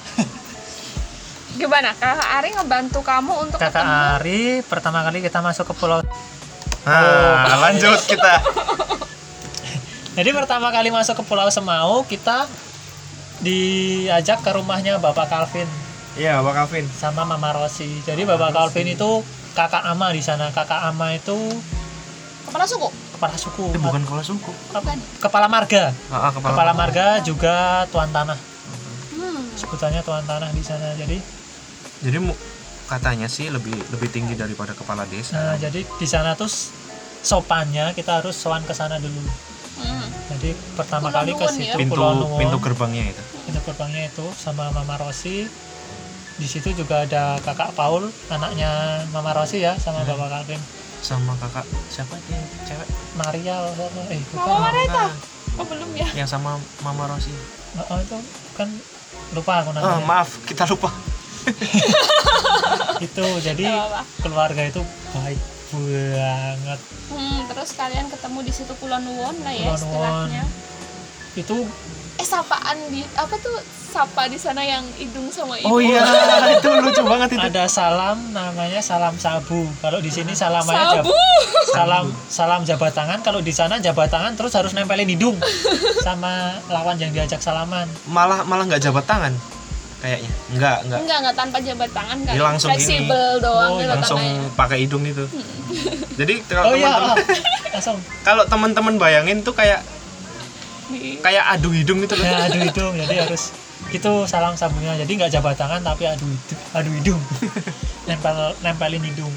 gimana 1.54 1.92
kakak 1.94 2.30
Ari 2.34 2.50
ngebantu 2.54 3.00
kamu 3.02 3.34
untuk 3.44 3.60
kakak 3.60 3.76
ketemu 3.76 3.92
Ari 4.16 4.42
pertama 4.64 5.04
kali 5.04 5.20
kita 5.20 5.40
masuk 5.40 5.68
ke 5.68 5.74
Pulau 5.76 6.00
Nah, 6.86 7.58
lanjut 7.70 8.00
kita. 8.10 8.42
jadi 10.18 10.30
pertama 10.34 10.74
kali 10.74 10.90
masuk 10.90 11.22
ke 11.22 11.24
Pulau 11.26 11.48
Semau 11.54 12.02
kita 12.10 12.50
diajak 13.42 14.42
ke 14.42 14.50
rumahnya 14.54 14.98
Bapak 14.98 15.30
Calvin. 15.30 15.70
Iya, 16.20 16.44
Pak 16.44 16.54
Kavin. 16.54 16.86
sama 16.92 17.24
Mama 17.24 17.56
Rosi 17.56 17.88
jadi 18.04 18.28
Bapak 18.28 18.52
Calvin 18.52 18.92
itu 18.92 19.24
kakak 19.56 19.84
ama 19.86 20.12
di 20.12 20.20
sana. 20.20 20.52
Kakak 20.52 20.92
ama 20.92 21.16
itu 21.16 21.38
kepala 22.50 22.68
suku? 22.68 22.90
Kepala 23.16 23.36
suku. 23.38 23.66
Itu 23.72 23.80
bukan 23.80 24.02
kepala 24.04 24.24
suku. 24.26 24.52
bukan. 24.76 24.98
Kepala 25.24 25.48
marga. 25.48 25.96
Ah, 26.12 26.28
ah, 26.28 26.32
kepala 26.34 26.74
marga. 26.76 27.22
juga 27.24 27.86
tuan 27.94 28.10
tanah. 28.12 28.38
Hmm. 29.16 29.44
sebutannya 29.56 30.02
tuan 30.02 30.24
tanah 30.26 30.50
di 30.52 30.64
sana. 30.66 30.98
Jadi 30.98 31.18
Jadi 32.02 32.18
katanya 32.92 33.28
sih 33.28 33.48
lebih 33.48 33.72
lebih 33.88 34.10
tinggi 34.10 34.36
daripada 34.36 34.72
kepala 34.72 35.08
desa. 35.08 35.32
nah 35.34 35.56
jadi 35.56 35.80
di 35.82 36.04
sana 36.06 36.36
tuh 36.36 36.52
sopannya 37.22 37.92
kita 37.92 38.20
harus 38.20 38.36
sowan 38.36 38.62
ke 38.62 38.74
sana 38.74 38.98
dulu 38.98 39.24
Hmm. 39.74 40.04
jadi 40.30 40.52
pertama 40.76 41.08
Pulau 41.08 41.16
kali 41.18 41.32
ke 41.34 41.46
situ 41.50 41.66
ya? 41.66 41.76
pintu 41.76 41.98
pintu 42.36 42.58
gerbangnya 42.60 43.04
itu. 43.10 43.24
pintu 43.42 43.60
gerbangnya 43.64 44.04
itu 44.06 44.26
sama 44.36 44.70
Mama 44.70 45.00
Rosi 45.00 45.48
di 46.34 46.46
situ 46.46 46.76
juga 46.76 47.02
ada 47.02 47.40
kakak 47.40 47.72
Paul 47.72 48.12
anaknya 48.28 48.70
Mama 49.10 49.32
Rosi 49.32 49.58
ya 49.60 49.74
sama 49.76 50.04
Hmm. 50.04 50.12
Bapak 50.12 50.28
Calvin 50.30 50.62
Sama 51.02 51.34
kakak 51.36 51.66
siapa 51.88 52.14
dia 52.28 52.38
cewek? 52.64 52.86
Maria 53.16 53.58
eh 54.08 54.22
bukan 54.28 54.38
Mama 54.38 54.70
Bukan. 54.70 55.10
oh 55.56 55.66
belum 55.66 55.90
ya 55.96 56.08
Yang 56.16 56.30
sama 56.30 56.52
Mama 56.80 57.04
Rosi. 57.08 57.34
oh, 57.82 57.98
itu 57.98 58.18
kan 58.54 58.70
lupa 59.32 59.54
aku 59.58 59.70
Ah, 59.72 59.98
namanya 59.98 60.06
maaf, 60.06 60.30
kita 60.44 60.68
lupa. 60.68 60.92
itu 63.02 63.26
jadi 63.42 63.66
keluarga 64.20 64.62
itu 64.64 64.82
baik 65.12 65.40
banget 65.72 66.80
Hmm, 67.08 67.44
terus 67.46 67.70
kalian 67.74 68.08
ketemu 68.08 68.40
di 68.42 68.52
situ 68.52 68.72
Pulau 68.76 68.96
Nuwun 68.98 69.36
lah 69.40 69.52
ya 69.52 69.68
Nuwun. 69.68 69.76
istilahnya. 69.78 70.44
itu 71.34 71.58
Eh 72.14 72.28
sapaan 72.28 72.78
di 72.88 73.02
apa 73.12 73.34
tuh 73.36 73.56
sapa 73.90 74.28
di 74.28 74.36
sana 74.36 74.62
yang 74.62 74.84
hidung 74.94 75.28
sama 75.28 75.58
ibu. 75.58 75.68
Oh 75.68 75.80
iya, 75.80 76.04
itu 76.54 76.70
lucu 76.70 77.02
banget 77.02 77.34
itu. 77.34 77.42
ada 77.42 77.66
salam 77.66 78.30
namanya 78.30 78.78
salam 78.80 79.16
sabu 79.16 79.64
kalau 79.80 79.98
di 79.98 80.08
sini 80.08 80.32
salamannya 80.32 80.86
jab- 80.94 81.04
Sabu. 81.04 81.16
salam 81.68 82.06
salam 82.28 82.62
jabat 82.62 82.92
tangan 82.92 83.20
kalau 83.20 83.40
di 83.40 83.50
sana 83.50 83.76
jabat 83.78 84.08
tangan 84.08 84.36
terus 84.36 84.54
harus 84.54 84.72
nempelin 84.72 85.08
hidung 85.08 85.36
sama 86.06 86.32
lawan 86.68 86.96
yang 86.96 87.10
diajak 87.10 87.40
salaman 87.40 87.88
Malah 88.06 88.44
malah 88.44 88.64
nggak 88.66 88.84
jabat 88.84 89.04
tangan 89.04 89.34
kayaknya. 90.02 90.32
Enggak, 90.50 90.78
enggak. 90.82 91.00
Enggak, 91.00 91.18
enggak 91.22 91.36
tanpa 91.38 91.58
jabat 91.62 91.90
tangan 91.92 92.18
kan. 92.22 92.34
Ini 92.34 92.42
langsung 92.42 92.70
Fleksibel 92.72 93.26
doang 93.40 93.70
Oh, 93.70 93.78
gitu 93.78 93.88
Langsung 93.88 94.20
tangannya. 94.20 94.58
pakai 94.58 94.78
hidung 94.82 95.04
itu. 95.06 95.26
Jadi 96.20 96.34
kalau 96.44 96.64
oh 96.66 96.74
iya 96.74 96.90
teman-teman 96.90 97.08
oh, 97.08 97.18
langsung 97.72 97.98
kalau 98.28 98.44
teman-teman 98.46 98.96
bayangin 98.98 99.40
tuh 99.42 99.54
kayak 99.54 99.80
kayak 101.22 101.46
adu 101.50 101.72
hidung 101.72 102.04
gitu 102.04 102.14
loh. 102.14 102.26
ya 102.26 102.52
adu 102.52 102.60
hidung 102.60 102.94
jadi 103.00 103.24
harus 103.24 103.56
itu 103.90 104.12
salam 104.28 104.54
sabunya 104.54 105.00
jadi 105.00 105.08
nggak 105.08 105.32
jabat 105.32 105.56
tangan 105.56 105.80
tapi 105.80 106.04
adu 106.04 106.28
hidung 106.28 106.60
adu 106.76 106.90
hidung 106.92 107.22
nempel 108.12 108.36
nempelin 108.60 109.00
hidung 109.00 109.32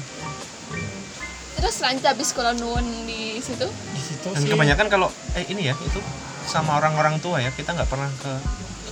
Terus 1.55 1.79
lanjut 1.79 2.03
habis 2.03 2.29
Pulau 2.29 2.51
Nuwun 2.53 2.83
di 3.07 3.39
situ. 3.39 3.65
di 3.65 4.01
situ 4.03 4.27
Dan 4.27 4.37
sih 4.37 4.51
kebanyakan 4.51 4.85
kalau 4.85 5.07
eh 5.33 5.47
ini 5.47 5.71
ya 5.71 5.75
itu 5.79 5.97
sama 6.45 6.77
orang-orang 6.77 7.17
tua 7.17 7.39
ya 7.39 7.49
kita 7.49 7.71
nggak 7.71 7.87
pernah 7.87 8.11
ke 8.19 8.31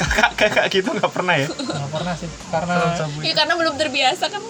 kakak-kakak 0.06 0.66
gitu 0.70 0.90
nggak 0.90 1.10
pernah 1.10 1.36
ya. 1.36 1.48
nggak 1.48 1.90
pernah 1.90 2.14
sih 2.14 2.30
karena 2.48 2.76
Ya 3.20 3.34
karena 3.34 3.54
belum 3.56 3.76
terbiasa 3.76 4.26
kan 4.28 4.44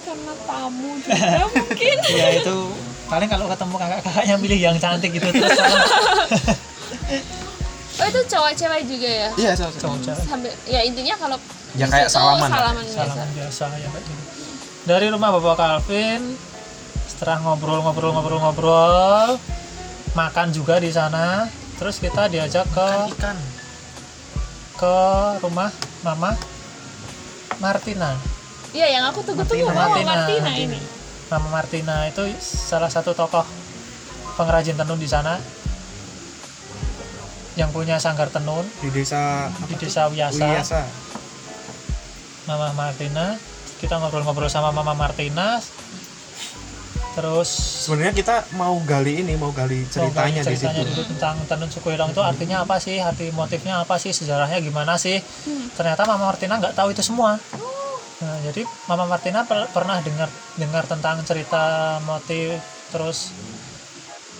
karena 0.00 0.32
tamu 0.42 0.90
juga 0.98 1.44
mungkin. 1.50 1.96
ya 2.08 2.26
itu 2.34 2.56
paling 3.04 3.26
kalau 3.26 3.46
ketemu 3.46 3.74
kakak-kakaknya 3.76 4.34
milih 4.36 4.58
yang 4.62 4.76
cantik 4.76 5.10
gitu 5.10 5.28
terus 5.28 5.58
Oh 7.92 8.06
itu 8.06 8.20
cowok 8.26 8.52
cewek 8.54 8.82
juga 8.86 9.04
ya. 9.10 9.28
Iya, 9.36 9.52
sama 9.52 9.76
cowok 9.76 9.98
cewek 10.00 10.24
Sambil 10.24 10.52
ya 10.64 10.80
intinya 10.80 11.14
kalau 11.18 11.36
Ya, 11.70 11.86
kayak 11.86 12.08
salaman 12.08 12.48
salaman 12.48 12.82
biasa. 12.82 12.98
salaman 13.04 13.30
biasa 13.30 13.64
ya 13.76 13.88
kayak 13.88 14.02
gitu 14.02 14.22
dari 14.80 15.06
rumah 15.06 15.30
bapak 15.30 15.54
Calvin 15.54 16.34
setelah 17.06 17.38
ngobrol-ngobrol-ngobrol-ngobrol 17.40 19.36
makan 20.12 20.48
juga 20.50 20.80
di 20.80 20.88
sana 20.88 21.46
terus 21.76 22.00
kita 22.00 22.26
diajak 22.26 22.64
ke 22.66 22.88
ikan. 23.12 23.36
Ke 24.80 24.96
rumah 25.44 25.68
mama 26.00 26.32
Martina 27.60 28.16
Iya 28.70 28.86
yang 28.86 29.04
aku 29.10 29.20
tunggu-tunggu 29.26 29.66
Mama 29.66 29.98
Martina, 29.98 30.06
Martina 30.14 30.46
Martina. 30.46 30.62
ini. 30.62 30.80
Mama 31.26 31.48
Martina 31.50 31.96
itu 32.06 32.22
salah 32.38 32.86
satu 32.86 33.12
tokoh 33.18 33.42
pengrajin 34.38 34.78
tenun 34.78 34.96
di 34.96 35.10
sana 35.10 35.42
yang 37.58 37.74
punya 37.74 37.98
sanggar 37.98 38.30
tenun 38.30 38.62
di 38.78 38.88
desa 38.94 39.50
di 39.66 39.74
desa 39.74 40.06
Wiyasa. 40.06 40.38
Wiyasa. 40.46 40.82
Mama 42.46 42.70
Martina 42.78 43.34
kita 43.82 43.98
ngobrol-ngobrol 43.98 44.46
sama 44.46 44.70
Mama 44.70 44.94
Martina 44.94 45.58
terus 47.10 47.48
Sebenarnya 47.84 48.12
kita 48.12 48.36
mau 48.54 48.78
gali 48.80 49.20
ini, 49.20 49.34
mau 49.34 49.50
gali 49.50 49.82
ceritanya, 49.86 50.40
mau 50.40 50.46
gali 50.46 50.54
di 50.54 50.56
situ. 50.56 50.82
dulu 50.86 51.02
tentang 51.10 51.36
tenun 51.44 51.68
suku 51.68 51.88
Hilong 51.90 52.10
itu 52.10 52.22
artinya 52.22 52.62
apa 52.62 52.76
sih? 52.76 52.98
Arti 52.98 53.30
motifnya 53.30 53.82
apa 53.82 53.98
sih? 53.98 54.10
Sejarahnya 54.10 54.58
gimana 54.58 54.94
sih? 54.94 55.18
Ternyata 55.74 56.06
Mama 56.06 56.30
Martina 56.30 56.56
nggak 56.56 56.72
tahu 56.72 56.90
itu 56.90 57.02
semua. 57.02 57.34
Nah, 58.20 58.36
jadi 58.44 58.62
Mama 58.84 59.08
Martina 59.08 59.42
per- 59.42 59.66
pernah 59.68 59.98
dengar 59.98 60.28
dengar 60.54 60.84
tentang 60.84 61.24
cerita 61.24 61.62
motif 62.04 62.60
terus 62.90 63.32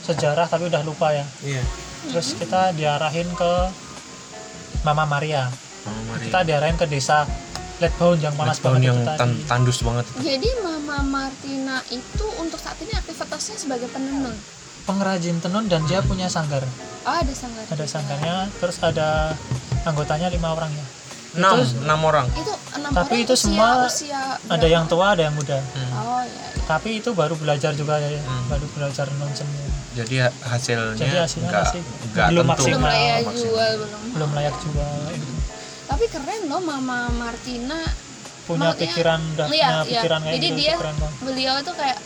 sejarah 0.01 0.47
tapi 0.47 0.67
udah 0.67 0.83
lupa 0.83 1.11
ya. 1.11 1.25
Iya. 1.43 1.63
terus 2.01 2.33
kita 2.33 2.73
diarahin 2.73 3.29
ke 3.31 3.53
Mama 4.83 5.05
Maria. 5.05 5.49
Mama 5.85 6.03
Maria. 6.13 6.25
kita 6.29 6.39
diarahin 6.45 6.77
ke 6.77 6.87
desa 6.87 7.25
Letbound 7.81 8.21
yang 8.21 8.35
panas 8.35 8.57
Tahun 8.57 8.77
banget 8.77 8.87
yang 8.87 8.97
itu 8.97 9.07
tadi 9.07 9.19
tan- 9.19 9.41
tandus 9.47 9.79
banget 9.81 10.05
itu. 10.07 10.19
Jadi 10.23 10.49
Mama 10.61 10.99
Martina 11.03 11.77
itu 11.89 12.27
untuk 12.37 12.57
saat 12.57 12.77
ini 12.79 12.93
aktivitasnya 12.93 13.57
sebagai 13.57 13.89
penenun. 13.89 14.37
pengrajin 14.83 15.37
tenun 15.39 15.65
dan 15.65 15.85
dia 15.85 16.01
punya 16.01 16.27
sanggar 16.27 16.65
Oh 17.01 17.15
ada 17.15 17.31
sanggar. 17.31 17.63
ada 17.65 17.85
sanggarnya 17.87 18.35
terus 18.57 18.81
ada 18.81 19.37
anggotanya 19.83 20.27
lima 20.29 20.51
orang 20.51 20.69
ya 20.69 20.87
Enam, 21.33 21.63
enam 21.63 22.01
orang. 22.03 22.27
Itu 22.33 22.51
enam 22.75 22.91
Tapi 22.91 23.07
orang 23.13 23.23
itu 23.23 23.33
usia, 23.33 23.45
semua 23.45 23.69
usia 23.87 24.21
ada 24.43 24.67
yang 24.67 24.85
tua 24.85 25.15
ada 25.15 25.23
yang 25.23 25.33
muda 25.33 25.63
Hmm. 25.69 25.93
Oh 25.95 26.21
ya. 26.21 26.33
ya. 26.33 26.65
tapi 26.67 26.99
itu 26.99 27.13
baru 27.13 27.35
belajar 27.35 27.71
juga 27.73 27.99
ya 27.99 28.19
Hmm. 28.19 28.49
baru 28.49 28.67
belajar 28.69 29.07
tenun 29.07 29.31
semua 29.31 29.69
Jadi 29.93 30.15
ha- 30.19 30.35
hasilnya, 30.49 30.95
Jadi 30.97 31.17
hasilnya 31.19 31.51
nggak 31.51 31.65
masih 31.65 31.81
nggak 32.09 32.27
belum 32.27 32.41
tentu. 32.41 32.51
maksimal. 32.51 32.71
Belum 32.73 32.83
layak 32.89 33.19
maksimal. 33.21 33.37
jual 33.37 33.71
belum. 33.77 34.01
belum 34.11 34.31
layak 34.33 34.55
jual 34.61 34.99
itu. 35.13 35.31
Tapi 35.91 36.05
keren 36.07 36.43
loh 36.47 36.63
Mama 36.63 37.11
Martina. 37.13 37.83
punya 38.41 38.73
Maksudnya- 38.73 38.83
pikiran 38.89 39.21
udah 39.29 39.47
Iya, 39.47 39.47
punya 39.47 39.69
iya. 39.69 39.83
pikiran 39.95 40.21
kayak 40.21 40.35
Jadi 40.35 40.49
gitu 40.49 40.59
dia 40.59 40.75
beliau 41.21 41.55
itu 41.57 41.73
kayak 41.73 41.99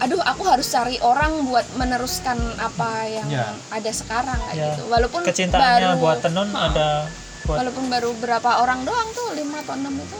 aduh 0.00 0.20
aku 0.20 0.42
harus 0.42 0.66
cari 0.66 0.96
orang 1.00 1.32
buat 1.46 1.66
meneruskan 1.72 2.34
apa 2.58 2.90
yang 3.06 3.28
Ya. 3.30 3.46
ada 3.70 3.90
sekarang 3.92 4.42
kayak 4.42 4.56
Ya. 4.56 4.66
gitu. 4.74 4.82
Walaupun 4.88 5.20
kecintaannya 5.22 5.86
baru 5.88 6.02
buat 6.02 6.18
tenun 6.18 6.50
ada 6.50 7.06
buat 7.44 7.56
walaupun 7.58 7.84
baru 7.86 8.10
berapa 8.18 8.50
orang 8.58 8.82
doang 8.82 9.08
tuh 9.12 9.28
lima 9.32 9.58
atau 9.60 9.74
enam 9.76 9.94
itu 9.94 10.18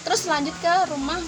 terus 0.00 0.24
lanjut 0.24 0.56
ke 0.56 0.74
rumah 0.88 1.20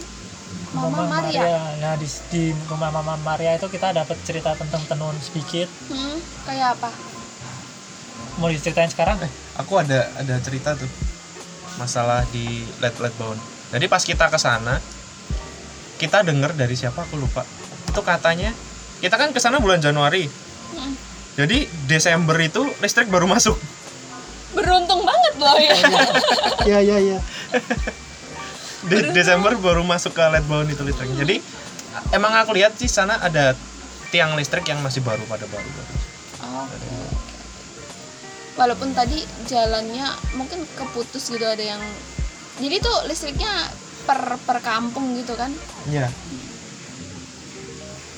Mama, 0.70 1.03
Maria, 1.05 1.42
Nah 1.76 1.98
di, 1.98 2.07
di 2.30 2.42
rumah 2.64 2.88
Mama 2.88 3.18
Maria 3.18 3.53
itu 3.53 3.66
kita 3.66 3.90
dapat 3.90 4.14
cerita 4.22 4.55
tentang 4.55 4.80
tenun 4.86 5.18
sedikit. 5.18 5.66
Hmm, 5.90 6.16
kayak 6.46 6.78
apa 6.78 6.88
Mau 8.41 8.49
diceritain 8.49 8.88
sekarang? 8.88 9.20
Eh, 9.20 9.30
aku 9.61 9.76
ada 9.76 10.09
ada 10.16 10.34
cerita 10.41 10.72
tuh 10.72 10.88
masalah 11.76 12.24
di 12.32 12.64
Let 12.80 12.97
Let 12.97 13.12
Bound. 13.20 13.36
Jadi 13.70 13.86
pas 13.86 14.01
kita 14.01 14.26
ke 14.26 14.38
sana, 14.41 14.80
kita 15.97 16.24
dengar 16.24 16.57
dari 16.57 16.72
siapa 16.72 17.05
aku 17.05 17.20
lupa. 17.20 17.45
Itu 17.86 18.01
katanya 18.01 18.51
kita 18.99 19.14
kan 19.14 19.30
ke 19.30 19.38
sana 19.38 19.61
bulan 19.61 19.78
Januari. 19.78 20.24
Hmm. 20.72 20.97
Jadi 21.36 21.68
Desember 21.84 22.34
itu 22.41 22.64
listrik 22.80 23.07
baru 23.07 23.28
masuk. 23.28 23.55
beruntung 24.51 25.07
banget 25.07 25.34
loh 25.38 25.55
ya 25.62 25.74
Iya 26.74 26.78
iya 26.82 26.97
iya. 26.99 27.18
De- 28.82 29.14
Desember 29.14 29.55
baru 29.55 29.86
masuk 29.86 30.11
ke 30.11 30.24
Let 30.26 30.43
Bound 30.49 30.66
itu 30.66 30.82
listrik. 30.82 31.07
Jadi 31.14 31.38
emang 32.11 32.34
aku 32.34 32.57
lihat 32.59 32.74
sih 32.74 32.91
sana 32.91 33.20
ada 33.22 33.55
tiang 34.11 34.34
listrik 34.34 34.66
yang 34.66 34.82
masih 34.82 35.07
baru 35.07 35.22
pada 35.30 35.47
baru. 35.47 35.70
Oh. 36.43 36.66
Walaupun 38.61 38.92
tadi 38.92 39.24
jalannya 39.48 40.04
mungkin 40.36 40.68
keputus 40.76 41.32
gitu 41.32 41.40
ada 41.40 41.64
yang 41.64 41.80
jadi 42.61 42.76
tuh 42.76 43.08
listriknya 43.08 43.48
per 44.04 44.36
per 44.44 44.61
kampung 44.61 45.16
gitu 45.16 45.32
kan. 45.32 45.48
Iya. 45.88 46.12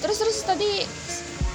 Terus 0.03 0.19
terus 0.19 0.39
tadi 0.43 0.83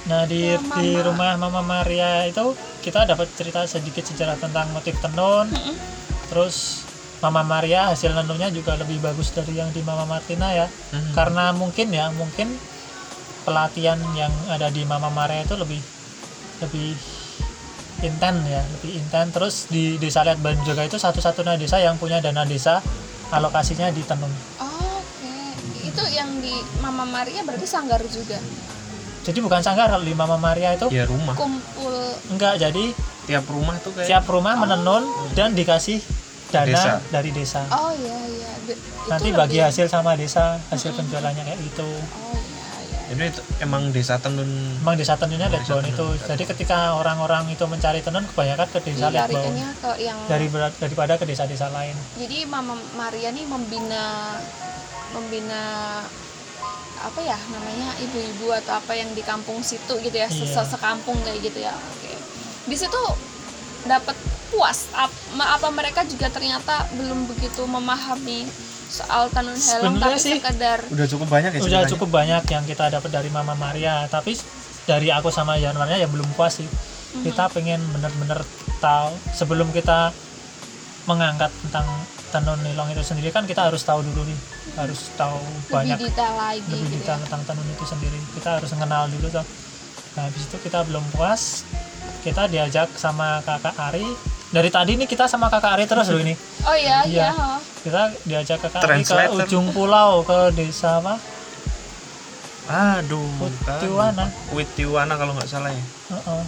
Nah 0.08 0.24
di 0.24 0.40
Ya, 0.40 0.56
di 0.56 0.96
Mama. 0.96 1.04
rumah 1.04 1.30
Mama 1.36 1.60
Maria 1.60 2.24
itu 2.24 2.56
kita 2.80 3.04
dapat 3.04 3.28
cerita 3.36 3.60
sedikit 3.68 4.08
sejarah 4.08 4.40
tentang 4.40 4.72
motif 4.72 4.96
tenun. 5.04 5.52
Mm-mm. 5.52 5.76
Terus 6.32 6.80
Mama 7.20 7.44
Maria 7.44 7.92
hasil 7.92 8.16
tenunnya 8.16 8.48
juga 8.48 8.80
lebih 8.80 9.04
bagus 9.04 9.36
dari 9.36 9.60
yang 9.60 9.68
di 9.68 9.84
Mama 9.84 10.08
Martina 10.08 10.48
ya. 10.56 10.64
Mhm. 10.96 11.12
Karena 11.12 11.52
mungkin 11.52 11.92
ya 11.92 12.08
mungkin 12.16 12.56
pelatihan 13.44 14.00
yang 14.16 14.32
ada 14.48 14.72
di 14.72 14.80
Mama 14.88 15.12
Maria 15.12 15.44
itu 15.44 15.56
lebih 15.60 15.80
lebih 16.64 16.96
intens 18.00 18.38
ya, 18.44 18.62
lebih 18.68 18.92
intens. 18.96 19.28
Terus 19.30 19.54
di 19.66 19.96
desa 19.96 20.22
Liat 20.22 20.38
Ban 20.38 20.56
juga 20.62 20.82
itu 20.82 20.94
satu-satunya 20.94 21.54
desa 21.54 21.78
yang 21.78 21.94
punya 21.94 22.18
dana 22.18 22.42
desa 22.42 22.78
alokasinya 23.28 23.88
di 23.88 24.02
tenun. 24.02 24.30
oh, 24.58 24.68
oke. 24.96 25.34
Itu 25.82 26.02
yang 26.08 26.38
di 26.38 26.52
Mama 26.78 27.04
Maria 27.04 27.42
berarti 27.42 27.64
sanggar 27.64 28.00
juga. 28.04 28.38
Jadi 29.20 29.38
bukan 29.38 29.60
sanggar 29.60 29.88
kalau 29.88 30.02
di 30.02 30.12
Mama 30.12 30.36
Maria 30.36 30.72
itu 30.72 30.88
Ya 30.88 31.04
rumah. 31.04 31.34
Kumpul 31.34 31.92
enggak 32.30 32.56
jadi 32.58 32.96
Tiap 33.24 33.44
rumah 33.44 33.76
tuh 33.76 33.92
kayak 33.92 34.08
tiap 34.08 34.24
rumah 34.24 34.56
menenun 34.56 35.04
dan 35.34 35.52
dikasih 35.52 36.00
dana 36.48 36.64
Desa. 36.64 36.92
dari 37.10 37.28
desa. 37.28 37.60
Oh 37.68 37.92
iya 37.92 38.16
iya. 38.24 38.52
Be- 38.64 38.72
itu 38.72 39.04
Nanti 39.06 39.28
lebih- 39.28 39.36
bagi 39.38 39.58
hasil 39.60 39.84
sama 39.86 40.16
desa, 40.16 40.56
hasil 40.68 40.96
penjualannya 40.96 41.44
kayak 41.44 41.60
gitu. 41.62 41.84
Oh 41.84 42.32
iya. 42.32 42.47
Jadi 43.08 43.22
itu 43.26 43.40
emang 43.58 43.88
desa 43.88 44.14
tenun 44.16 44.44
Emang 44.78 44.94
desa 44.94 45.16
tenunnya 45.16 45.48
Desa 45.48 45.64
Letbon 45.72 45.80
tenun. 45.82 45.94
itu. 46.14 46.28
Jadi 46.28 46.44
ketika 46.44 46.92
orang-orang 46.94 47.48
itu 47.48 47.64
mencari 47.64 48.00
tenun 48.00 48.24
kebanyakan 48.26 48.68
ke 48.68 48.78
desa 48.82 49.08
Dilarikannya 49.08 49.68
ke 49.74 49.90
yang 49.98 50.18
dari 50.28 50.46
daripada 50.76 51.16
ke 51.16 51.24
desa-desa 51.24 51.68
lain. 51.68 51.96
jadi 52.16 52.44
Mama 52.44 52.76
Maria 52.94 53.32
nih 53.32 53.48
membina 53.48 54.36
membina 55.10 55.62
apa 56.98 57.20
ya 57.22 57.38
namanya 57.48 57.94
ibu-ibu 57.96 58.50
atau 58.52 58.76
apa 58.76 58.92
yang 58.92 59.08
di 59.14 59.22
kampung 59.22 59.62
situ 59.62 59.94
gitu 59.98 60.12
ya 60.12 60.26
Iya. 60.26 60.50
se 60.50 60.62
sekampung 60.66 61.14
kayak 61.22 61.38
gitu 61.40 61.62
ya 61.62 61.70
oke 61.70 62.12
di 62.66 62.76
situ 62.76 63.00
dapat 63.86 64.18
puas 64.50 64.90
apa 64.92 65.68
mereka 65.70 66.02
juga 66.04 66.26
ternyata 66.26 66.90
belum 66.92 67.30
begitu 67.30 67.62
memahami 67.64 68.50
soal 68.88 69.28
tenun 69.28 69.52
helm 69.54 70.00
Sebenarnya 70.00 70.16
tapi 70.16 70.24
sih, 70.24 70.34
sekedar 70.40 70.78
udah 70.88 71.06
cukup 71.06 71.28
banyak 71.28 71.50
ya 71.54 71.60
Udah 71.60 71.82
cukup 71.86 72.08
banyak 72.08 72.42
yang 72.48 72.64
kita 72.64 72.84
dapat 72.88 73.10
dari 73.12 73.28
Mama 73.28 73.52
Maria, 73.54 74.08
tapi 74.08 74.34
dari 74.88 75.12
aku 75.12 75.28
sama 75.28 75.60
Januarnya 75.60 76.00
ya 76.00 76.08
belum 76.08 76.26
puas 76.32 76.64
sih. 76.64 76.68
Kita 77.20 77.52
pengen 77.52 77.80
bener-bener 77.92 78.40
tahu 78.80 79.12
sebelum 79.36 79.68
kita 79.76 80.12
mengangkat 81.04 81.52
tentang 81.64 81.88
tenun 82.28 82.60
nilong 82.60 82.92
itu 82.92 83.00
sendiri 83.00 83.32
kan 83.32 83.48
kita 83.48 83.72
harus 83.72 83.80
tahu 83.84 84.04
dulu 84.04 84.28
nih, 84.28 84.38
harus 84.76 85.08
tahu 85.16 85.40
banyak 85.72 85.96
lebih 85.96 86.12
detail 86.12 86.34
lagi 86.36 86.60
lebih 86.68 86.84
gitu 86.84 86.96
detail 87.00 87.16
ya. 87.16 87.22
tentang 87.24 87.42
tenun 87.48 87.66
itu 87.72 87.84
sendiri 87.88 88.18
kita 88.36 88.48
harus 88.60 88.70
mengenal 88.76 89.02
dulu 89.08 89.26
tuh 89.32 89.46
nah 90.12 90.22
habis 90.28 90.44
itu 90.44 90.56
kita 90.60 90.84
belum 90.84 91.04
puas 91.16 91.64
kita 92.20 92.50
diajak 92.52 92.92
sama 93.00 93.40
kakak 93.48 93.72
Ari 93.80 94.04
dari 94.48 94.68
tadi 94.68 94.96
nih 94.96 95.04
kita 95.04 95.24
sama 95.24 95.48
kakak 95.48 95.76
Ari 95.76 95.84
terus 95.84 96.08
loh 96.08 96.18
ini 96.18 96.32
oh 96.64 96.72
iya 96.72 97.04
Iya. 97.04 97.28
iya 97.28 97.30
oh. 97.32 97.60
kita 97.80 98.02
diajak 98.24 98.58
kakak 98.60 98.80
Ari 98.82 99.02
ke 99.02 99.16
ujung 99.34 99.68
pulau 99.70 100.22
ke 100.22 100.52
desa 100.52 100.98
apa 100.98 101.16
Aduh, 102.68 103.24
Witiwana. 103.40 104.28
bukan. 104.28 104.52
Witiwana 104.52 105.14
kalau 105.16 105.32
nggak 105.32 105.48
salah 105.48 105.72
ya. 105.72 105.80
Heeh. 106.10 106.42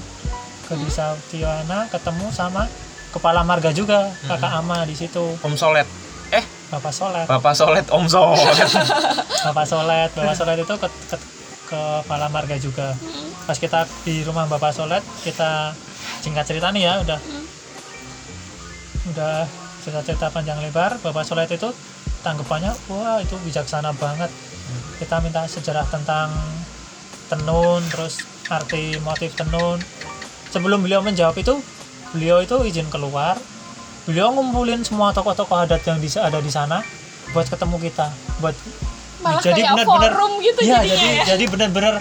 ke 0.69 0.79
desa 0.79 1.19
Tiwana 1.27 1.89
ketemu 1.89 2.31
sama 2.31 2.69
kepala 3.11 3.43
marga 3.43 3.73
juga 3.73 4.07
kakak 4.23 4.53
Ama 4.55 4.85
di 4.85 4.95
situ 4.95 5.35
Om 5.37 5.57
Solet. 5.57 5.83
Eh, 6.31 6.45
bapak 6.71 6.93
Solet 6.93 7.27
Bapak 7.27 7.55
Solet, 7.57 7.83
Om 7.89 8.07
Solet. 8.07 8.69
bapak 9.49 9.67
Solet 9.67 10.09
bapak 10.13 10.35
Solet 10.37 10.57
itu 10.57 10.75
ke, 10.77 10.89
ke, 11.11 11.17
ke 11.67 11.81
kepala 12.05 12.29
marga 12.29 12.55
juga 12.55 12.95
pas 13.43 13.57
kita 13.57 13.83
di 14.05 14.23
rumah 14.23 14.47
Bapak 14.47 14.71
Solet 14.71 15.03
kita 15.23 15.75
singkat 16.21 16.45
cerita 16.45 16.71
nih 16.71 16.85
ya 16.85 16.95
udah 17.01 17.19
Hmm. 17.19 17.39
Udah 19.09 19.49
cerita-cerita 19.81 20.29
panjang 20.29 20.61
lebar 20.61 21.01
Bapak 21.01 21.25
Solet 21.25 21.49
itu 21.49 21.73
tanggapannya 22.21 22.73
wah 22.93 23.19
itu 23.25 23.37
bijaksana 23.41 23.97
banget. 23.97 24.29
Kita 25.01 25.25
minta 25.25 25.49
sejarah 25.49 25.89
tentang 25.89 26.29
tenun 27.33 27.81
terus 27.89 28.21
arti 28.53 29.01
motif 29.01 29.33
tenun. 29.33 29.81
Sebelum 30.53 30.85
beliau 30.85 31.01
menjawab 31.01 31.39
itu 31.41 31.57
beliau 32.13 32.45
itu 32.45 32.61
izin 32.69 32.93
keluar. 32.93 33.41
Beliau 34.05 34.33
ngumpulin 34.37 34.85
semua 34.85 35.15
tokoh-tokoh 35.17 35.65
adat 35.65 35.81
yang 35.87 35.97
di- 36.03 36.13
ada 36.21 36.41
di 36.41 36.53
sana 36.53 36.85
buat 37.31 37.47
ketemu 37.47 37.77
kita 37.79 38.07
buat 38.43 38.55
malah 39.23 39.43
jadi 39.45 39.63
benar-benar 39.63 40.13
gitu 40.43 40.61
jadinya 40.65 40.81
jadi 40.83 41.09
ya. 41.13 41.25
jadi 41.37 41.45
benar-benar 41.47 41.95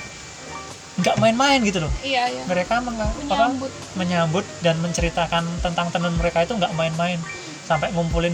nggak 0.99 1.15
main-main 1.17 1.59
gitu 1.63 1.79
loh. 1.79 1.91
Iya 2.01 2.27
iya. 2.27 2.43
Mereka 2.45 2.79
meng- 2.81 2.99
apa, 2.99 3.15
menyambut. 3.23 3.71
menyambut 3.95 4.45
dan 4.59 4.75
menceritakan 4.79 5.43
tentang 5.59 5.87
tenun 5.89 6.13
mereka 6.15 6.43
itu 6.43 6.53
nggak 6.53 6.75
main-main. 6.75 7.19
Sampai 7.63 7.93
ngumpulin 7.93 8.33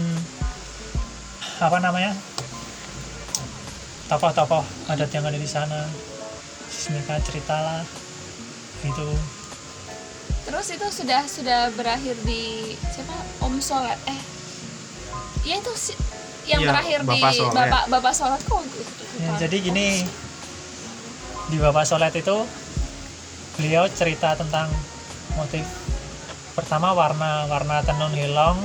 apa 1.56 1.80
namanya 1.80 2.12
tokoh-tokoh 4.06 4.62
adat 4.86 5.10
yang 5.10 5.24
ada 5.24 5.38
di 5.38 5.48
sana. 5.48 5.86
Terus 6.66 6.86
mereka 6.90 7.14
cerita 7.22 7.54
lah 7.54 7.82
gitu. 8.82 9.08
Terus 10.46 10.66
itu 10.70 10.86
sudah 10.92 11.22
sudah 11.26 11.60
berakhir 11.74 12.14
di 12.22 12.74
siapa? 12.86 13.14
Om 13.42 13.58
Solet 13.58 13.98
eh 14.06 14.20
ya 15.42 15.58
itu 15.58 15.72
si, 15.74 15.92
yang 16.46 16.62
Iya, 16.62 16.70
terakhir 16.70 16.98
di 17.02 17.18
Bapak 17.18 17.32
Solet. 17.32 17.54
Bapak 17.54 17.82
Bapak 17.90 18.12
Solet 18.14 18.42
kok 18.42 18.62
gitu. 18.62 19.02
Ya, 19.16 19.30
jadi 19.40 19.56
gini 19.58 19.86
di 21.46 21.56
Bapak 21.56 21.86
Solet 21.86 22.10
itu 22.12 22.36
beliau 23.56 23.86
cerita 23.88 24.34
tentang 24.34 24.68
motif 25.34 25.64
pertama 26.52 26.92
warna 26.92 27.46
warna 27.46 27.80
tenun 27.80 28.12
hilong 28.12 28.58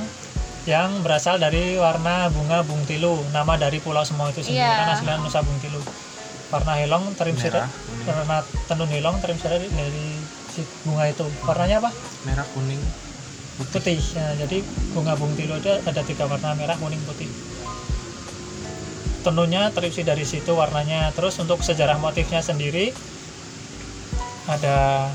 yang 0.64 1.02
berasal 1.02 1.36
dari 1.36 1.74
warna 1.74 2.30
bunga 2.30 2.62
bungtilu 2.62 3.18
nama 3.30 3.56
dari 3.56 3.78
pulau 3.78 4.02
semua 4.02 4.30
itu 4.30 4.40
sendiri 4.40 4.62
Iya. 4.62 4.78
kan 4.78 4.88
aslinya 4.94 5.16
Nusa 5.18 5.42
Bungtilu 5.42 5.80
warna 6.48 6.74
hilong 6.78 7.04
terinspirasi 7.14 7.72
warna 8.06 8.36
tenun 8.66 8.88
hilong 8.88 9.16
terinspirasi 9.18 9.66
dari 9.68 10.04
si 10.52 10.60
bunga 10.84 11.08
itu. 11.08 11.24
Warnanya 11.42 11.80
apa? 11.80 11.90
Merah, 12.28 12.44
kuning, 12.52 12.76
putih. 13.72 13.96
Ya, 14.12 14.36
jadi 14.36 14.60
bunga 14.92 15.16
bungtilu 15.16 15.56
itu 15.56 15.72
ada 15.72 16.02
tiga 16.04 16.28
warna 16.28 16.52
merah 16.52 16.76
kuning 16.76 17.00
putih 17.08 17.24
tenunnya 19.22 19.70
terinspirasi 19.70 20.06
dari 20.06 20.24
situ 20.26 20.52
warnanya. 20.52 21.14
Terus 21.14 21.38
untuk 21.38 21.62
sejarah 21.62 21.96
motifnya 22.02 22.42
sendiri 22.42 22.90
ada 24.50 25.08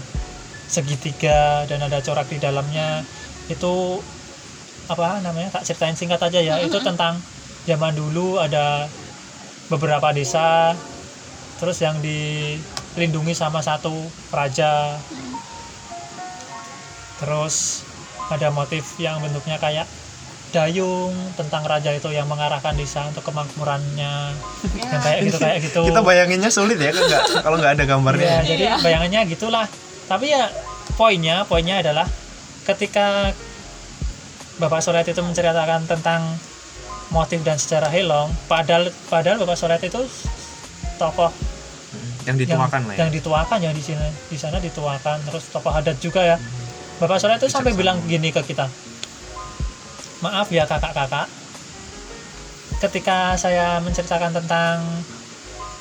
segitiga 0.67 1.67
dan 1.67 1.83
ada 1.83 1.99
corak 1.99 2.27
di 2.31 2.39
dalamnya. 2.39 3.03
Itu 3.51 3.99
apa 4.87 5.19
namanya 5.19 5.59
tak 5.59 5.67
ceritain 5.67 5.99
singkat 5.99 6.23
aja 6.23 6.39
ya. 6.39 6.55
Itu 6.63 6.79
tentang 6.79 7.19
zaman 7.67 7.93
dulu 7.93 8.39
ada 8.39 8.87
beberapa 9.67 10.15
desa 10.15 10.71
terus 11.59 11.83
yang 11.83 11.99
dilindungi 11.99 13.35
sama 13.35 13.59
satu 13.59 13.93
raja. 14.31 14.95
Terus 17.19 17.83
ada 18.27 18.51
motif 18.51 18.83
yang 18.99 19.19
bentuknya 19.23 19.59
kayak 19.59 19.87
dayung 20.55 21.11
tentang 21.35 21.63
raja 21.67 21.91
itu 21.91 22.07
yang 22.11 22.27
mengarahkan 22.31 22.71
desa 22.79 23.03
untuk 23.07 23.23
kemakmurannya. 23.27 24.31
Yang 24.79 25.01
kayak 25.03 25.19
gitu 25.27 25.37
kayak 25.37 25.59
gitu. 25.63 25.81
Kita 25.91 26.01
bayanginnya 26.03 26.49
sulit 26.51 26.79
ya 26.79 26.95
kan? 26.95 27.03
Nggak- 27.03 27.25
kalau 27.43 27.57
nggak 27.59 27.73
ada 27.75 27.83
gambarnya. 27.83 28.27
Ya, 28.27 28.39
jadi 28.43 28.63
bayangannya 28.79 29.21
gitulah. 29.27 29.65
Tapi 30.07 30.31
ya 30.31 30.47
poinnya, 30.95 31.43
poinnya 31.43 31.83
adalah 31.83 32.07
ketika 32.63 33.35
Bapak 34.57 34.81
Solet 34.81 35.05
itu 35.05 35.21
menceritakan 35.21 35.85
tentang 35.85 36.25
motif 37.13 37.39
dan 37.45 37.55
sejarah 37.55 37.87
Helong 37.87 38.27
padahal 38.51 38.91
padahal 39.07 39.39
Bapak 39.39 39.55
Solet 39.55 39.79
itu 39.79 40.01
tokoh 40.99 41.31
yang 42.27 42.35
yang, 42.35 42.43
dituakan 42.43 42.81
lah 42.83 42.93
ya. 42.95 42.97
yang 43.05 43.11
dituakan 43.13 43.57
ya 43.63 43.71
di 43.71 43.83
sini 43.83 44.07
di 44.27 44.37
sana 44.39 44.57
dituakan. 44.59 45.23
Terus 45.27 45.43
tokoh 45.51 45.71
adat 45.71 45.99
juga 45.99 46.23
ya. 46.23 46.37
Bapak 46.97 47.19
Solet 47.21 47.37
itu 47.37 47.51
sampai 47.51 47.75
bilang 47.77 48.01
gini 48.09 48.33
ke 48.33 48.41
kita 48.41 48.67
maaf 50.21 50.47
ya 50.49 50.65
kakak-kakak. 50.65 51.27
Ketika 52.77 53.33
saya 53.37 53.81
menceritakan 53.81 54.37
tentang 54.37 54.85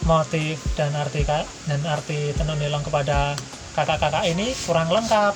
motif 0.07 0.57
dan 0.79 0.95
arti 0.97 1.27
dan 1.67 1.81
arti 1.85 2.33
tenun 2.33 2.57
Helong 2.63 2.85
kepada 2.87 3.37
kakak-kakak 3.77 4.25
ini 4.33 4.55
kurang 4.65 4.89
lengkap. 4.89 5.35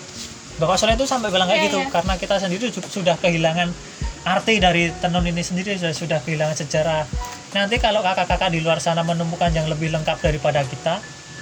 Bapak 0.60 0.76
Solet 0.76 0.96
itu 0.96 1.08
sampai 1.08 1.32
bilang 1.32 1.48
kayak 1.48 1.60
Iya, 1.60 1.66
gitu 1.72 1.80
iya. 1.84 1.88
karena 1.88 2.14
kita 2.20 2.36
sendiri 2.36 2.68
sudah 2.72 3.16
kehilangan 3.16 3.68
arti 4.28 4.60
dari 4.60 4.92
tenun 5.00 5.24
ini 5.24 5.40
sendiri 5.40 5.76
sudah 5.76 5.92
sudah 5.96 6.18
kehilangan 6.20 6.56
sejarah. 6.56 7.04
Nanti 7.56 7.76
kalau 7.80 8.04
kakak-kakak 8.04 8.52
di 8.52 8.60
luar 8.60 8.78
sana 8.78 9.02
menemukan 9.02 9.50
yang 9.50 9.66
lebih 9.66 9.90
lengkap 9.90 10.20
daripada 10.20 10.62
kita 10.64 11.00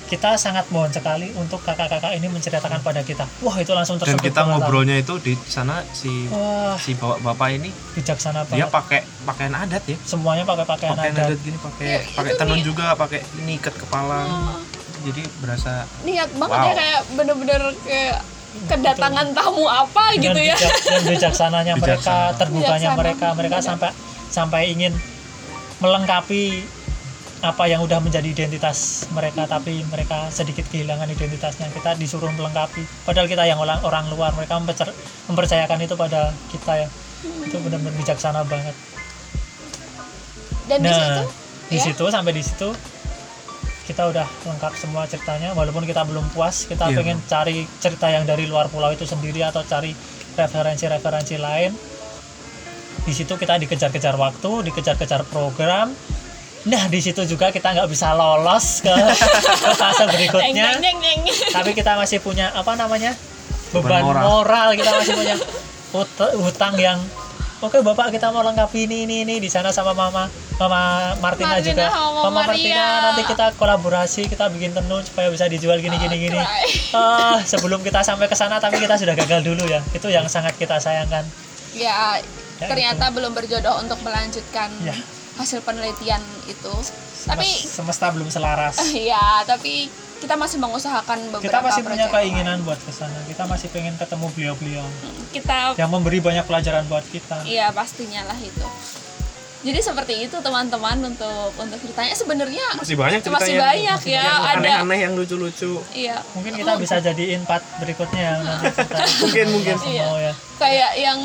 kita 0.09 0.35
sangat 0.35 0.65
mohon 0.69 0.89
sekali 0.89 1.29
untuk 1.35 1.61
kakak-kakak 1.61 2.11
ini 2.13 2.27
menceritakan 2.27 2.81
pada 2.81 3.01
kita 3.03 3.29
wah 3.39 3.53
itu 3.55 3.71
langsung 3.71 3.95
dan 3.95 4.09
tersebut 4.09 4.25
kita 4.25 4.41
pengetahuan. 4.41 4.59
ngobrolnya 4.59 4.97
itu 4.97 5.15
di 5.19 5.37
sana 5.39 5.85
si 5.87 6.09
wah 6.27 6.75
si 6.75 6.93
bapak 6.93 7.21
bapak 7.23 7.49
ini 7.53 7.69
bijaksana 7.93 8.43
dia 8.43 8.65
banget 8.65 8.69
pakai 8.71 9.01
pakaian 9.23 9.55
adat 9.55 9.83
ya 9.85 9.97
semuanya 10.03 10.43
pakai 10.43 10.65
pakaian 10.67 10.91
pakaian 10.93 11.15
adat 11.15 11.27
adat 11.29 11.41
gini 11.41 11.59
pakai 11.59 11.87
Ya, 11.87 12.01
pakai 12.11 12.33
tenun 12.35 12.57
nih. 12.57 12.65
juga 12.65 12.87
pakai 12.95 13.21
ini 13.39 13.53
ikat 13.55 13.75
kepala 13.77 14.19
jadi 15.01 15.23
berasa 15.39 15.73
niat 16.03 16.31
banget 16.33 16.57
Wow. 16.57 16.65
ya 16.65 16.75
kayak 16.75 17.01
bener-bener 17.13 17.61
kayak 17.83 18.19
kedatangan 18.65 19.27
tamu 19.31 19.65
apa 19.65 20.05
dengan 20.11 20.35
gitu 20.35 20.41
ya 20.43 20.57
bijak- 20.57 20.83
dan 20.83 21.01
bijaksananya 21.07 21.75
mereka 21.77 21.95
Bijaksana. 22.03 22.35
terbukanya 22.35 22.75
Bijaksana. 22.89 22.99
mereka 22.99 23.27
mereka 23.33 23.57
Benar. 23.57 23.69
sampai 23.69 23.91
sampai 24.29 24.63
ingin 24.69 24.93
melengkapi 25.79 26.67
apa 27.39 27.71
yang 27.71 27.79
udah 27.87 28.03
menjadi 28.03 28.27
identitas 28.27 29.07
mereka 29.15 29.47
tapi 29.47 29.87
mereka 29.87 30.27
sedikit 30.35 30.67
kehilangan 30.67 31.07
identitasnya. 31.07 31.71
Kita 31.71 31.95
disuruh 31.95 32.35
melengkapi. 32.35 32.83
Padahal 33.07 33.31
kita 33.31 33.47
yang 33.47 33.63
orang 33.63 33.79
orang 33.87 34.11
luar 34.11 34.35
mereka 34.35 34.59
mempercer- 34.59 34.95
mempercayakan 35.31 35.79
itu 35.87 35.95
pada 35.95 36.35
kita 36.51 36.73
ya. 36.83 36.89
Itu 37.47 37.63
benar-benar 37.63 37.95
bijaksana 37.95 38.43
banget. 38.43 38.75
Dan 40.67 40.79
di 40.83 40.91
nah 40.91 40.99
situ? 40.99 41.25
di 41.69 41.79
ya, 41.79 41.85
situ 41.87 42.05
sampai 42.11 42.33
di 42.35 42.43
situ 42.43 42.69
kita 43.87 44.05
udah 44.11 44.27
lengkap 44.27 44.73
semua 44.75 45.07
ceritanya. 45.07 45.55
Walaupun 45.55 45.87
kita 45.87 46.03
belum 46.05 46.27
puas 46.35 46.67
kita 46.67 46.91
Iya. 46.91 46.97
pengen 46.99 47.19
cari 47.25 47.65
cerita 47.79 48.11
yang 48.11 48.27
dari 48.27 48.51
luar 48.51 48.67
pulau 48.67 48.91
itu 48.91 49.07
sendiri 49.07 49.47
atau 49.47 49.63
cari 49.63 49.95
referensi-referensi 50.35 51.39
lain. 51.39 51.71
Di 53.07 53.13
situ 53.15 53.39
kita 53.39 53.63
dikejar-kejar 53.63 54.19
waktu 54.19 54.51
dikejar-kejar 54.69 55.23
program 55.31 55.95
nah 56.61 56.87
di 56.87 56.99
situ 56.99 57.23
juga 57.25 57.49
kita 57.49 57.71
nggak 57.71 57.87
bisa 57.87 58.11
lolos 58.13 58.81
ke, 58.81 58.91
ke 58.91 59.71
fase 59.73 60.05
berikutnya 60.09 60.75
neng, 60.75 60.83
neng, 60.83 60.99
neng. 60.99 61.21
tapi 61.49 61.71
kita 61.73 61.95
masih 61.95 62.19
punya 62.19 62.51
apa 62.51 62.75
namanya 62.75 63.15
Beban 63.69 64.01
beban, 64.01 64.03
moral. 64.03 64.25
moral. 64.25 64.69
kita 64.75 64.91
masih 64.93 65.15
punya 65.15 65.35
hut- 65.93 66.35
hutang 66.37 66.75
yang 66.75 66.99
oke 67.59 67.79
bapak 67.79 68.11
kita 68.11 68.29
mau 68.29 68.43
lengkapi 68.43 68.85
ini 68.85 69.05
ini 69.05 69.17
ini 69.23 69.35
di 69.37 69.47
sana 69.47 69.69
sama 69.69 69.93
mama 69.93 70.27
mama 70.57 70.81
Martina, 71.17 71.55
Martina 71.55 71.57
juga 71.61 71.87
sama 71.87 72.27
mama 72.27 72.43
Maria. 72.43 72.49
Martina 72.49 72.85
nanti 73.05 73.23
kita 73.25 73.47
kolaborasi 73.55 74.23
kita 74.27 74.49
bikin 74.49 74.73
tenun 74.73 75.03
supaya 75.03 75.29
bisa 75.29 75.47
dijual 75.47 75.79
gini 75.79 75.95
gini 75.97 76.17
gini 76.21 76.39
Cry. 76.39 76.67
Ah, 76.91 77.39
sebelum 77.45 77.79
kita 77.81 78.01
sampai 78.01 78.27
ke 78.27 78.35
sana 78.35 78.59
tapi 78.59 78.79
kita 78.79 78.95
sudah 78.95 79.15
gagal 79.15 79.43
dulu 79.43 79.63
ya 79.65 79.79
itu 79.91 80.07
yang 80.07 80.27
sangat 80.27 80.55
kita 80.55 80.77
sayangkan 80.77 81.23
ya 81.71 82.19
Ya, 82.59 82.67
ternyata 82.67 83.07
belum 83.09 83.31
berjodoh 83.31 83.79
untuk 83.79 84.03
melanjutkan 84.03 84.67
Ya. 84.83 84.91
Hasil 85.39 85.63
penelitian 85.63 86.21
itu. 86.51 86.75
Tapi 87.25 87.47
Semes- 87.47 87.71
semesta 87.71 88.11
belum 88.11 88.29
selaras. 88.29 88.77
Ya 89.11 89.47
tapi 89.47 89.89
kita 90.19 90.35
masih 90.35 90.59
mengusahakan 90.59 91.31
beberapa 91.31 91.47
kita 91.47 91.59
masih 91.63 91.83
punya 91.87 92.07
keinginan 92.11 92.59
buat 92.67 92.79
ke 92.83 92.91
sana. 92.91 93.23
Kita 93.31 93.47
masih 93.47 93.71
pengen 93.71 93.95
ketemu 93.95 94.27
beliau-beliau. 94.35 94.83
Lain. 94.83 95.27
kita 95.31 95.79
yang 95.79 95.91
memberi 95.95 96.19
banyak 96.19 96.43
pelajaran 96.43 96.83
buat 96.91 97.07
kita. 97.07 97.47
Iya 97.47 97.71
pastinya 97.71 98.27
lah 98.27 98.39
itu. 98.43 98.67
Jadi 99.59 99.81
seperti 99.83 100.15
itu 100.23 100.37
teman-teman 100.39 101.03
untuk 101.03 101.51
untuk 101.59 101.79
ceritanya. 101.83 102.15
Sebenarnya 102.15 102.67
masih 102.79 102.95
banyak 102.95 103.21
ceritanya. 103.27 103.43
masih 103.43 103.55
banyak 103.59 104.01
ya 104.07 104.23
yang 104.23 104.43
ada. 104.47 104.59
aneh-aneh 104.63 104.99
yang 105.03 105.13
lucu-lucu. 105.19 105.83
Iya. 105.91 106.23
Mungkin 106.39 106.53
kita 106.63 106.73
bisa 106.79 107.03
jadiin 107.03 107.43
part 107.43 107.67
berikutnya 107.83 108.23
ya 108.23 108.33
nanti 108.39 108.71
kita 108.71 108.99
Mungkin, 109.27 109.47
mungkin. 109.51 109.75
Iya. 109.83 110.05
mau 110.07 110.19
ya. 110.23 110.33
Kayak 110.63 110.93
yang 110.95 111.21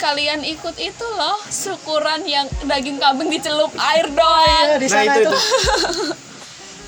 kalian 0.00 0.40
ikut 0.48 0.76
itu 0.80 1.06
loh 1.12 1.36
syukuran 1.52 2.24
yang 2.24 2.48
daging 2.64 2.96
kambing 2.96 3.28
dicelup 3.28 3.72
air 3.76 4.08
doang. 4.08 4.66
Iya, 4.72 4.80
di 4.80 4.88
nah 4.88 4.96
sana 4.96 5.04
itu 5.04 5.20
itu, 5.20 5.28
itu. 5.36 6.04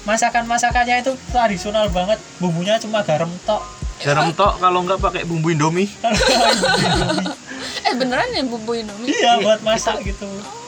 Masakan 0.09 0.45
masakannya 0.49 0.97
itu 1.05 1.13
tradisional 1.29 1.93
banget. 1.93 2.17
Bumbunya 2.41 2.81
cuma 2.81 3.05
garam 3.05 3.29
tok. 3.45 3.61
Garam 4.01 4.33
tok 4.33 4.65
kalau 4.65 4.81
nggak 4.81 4.97
pakai 4.97 5.29
bumbu 5.29 5.53
indomie. 5.53 5.93
Eh 7.87 7.95
beneran 7.95 8.29
ya 8.35 8.43
bumbu 8.43 8.75
Indomie? 8.75 9.15
iya 9.15 9.39
buat 9.39 9.63
masak 9.63 10.03
gitu 10.03 10.27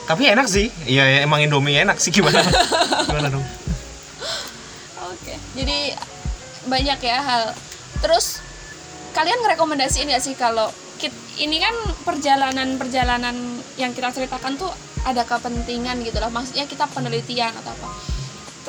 tapi 0.09 0.25
enak 0.25 0.49
sih 0.49 0.73
iya 0.89 1.05
ya, 1.05 1.17
emang 1.29 1.45
indomie 1.45 1.77
enak 1.77 2.01
sih 2.01 2.09
gimana 2.09 2.41
gimana 3.07 3.29
dong 3.29 3.45
Oke. 5.09 5.33
Jadi 5.57 5.93
banyak 6.69 6.99
ya 7.01 7.17
hal. 7.21 7.43
Terus 7.99 8.39
kalian 9.17 9.41
ngerekomendasiin 9.41 10.07
nggak 10.07 10.23
sih 10.23 10.35
kalau 10.37 10.69
kit, 11.01 11.11
ini 11.41 11.57
kan 11.57 11.75
perjalanan-perjalanan 12.05 13.35
yang 13.81 13.91
kita 13.97 14.13
ceritakan 14.13 14.55
tuh 14.55 14.69
ada 15.03 15.25
kepentingan 15.25 16.05
gitu 16.05 16.21
loh. 16.21 16.29
Maksudnya 16.29 16.69
kita 16.69 16.85
penelitian 16.93 17.51
atau 17.57 17.73
apa. 17.73 17.89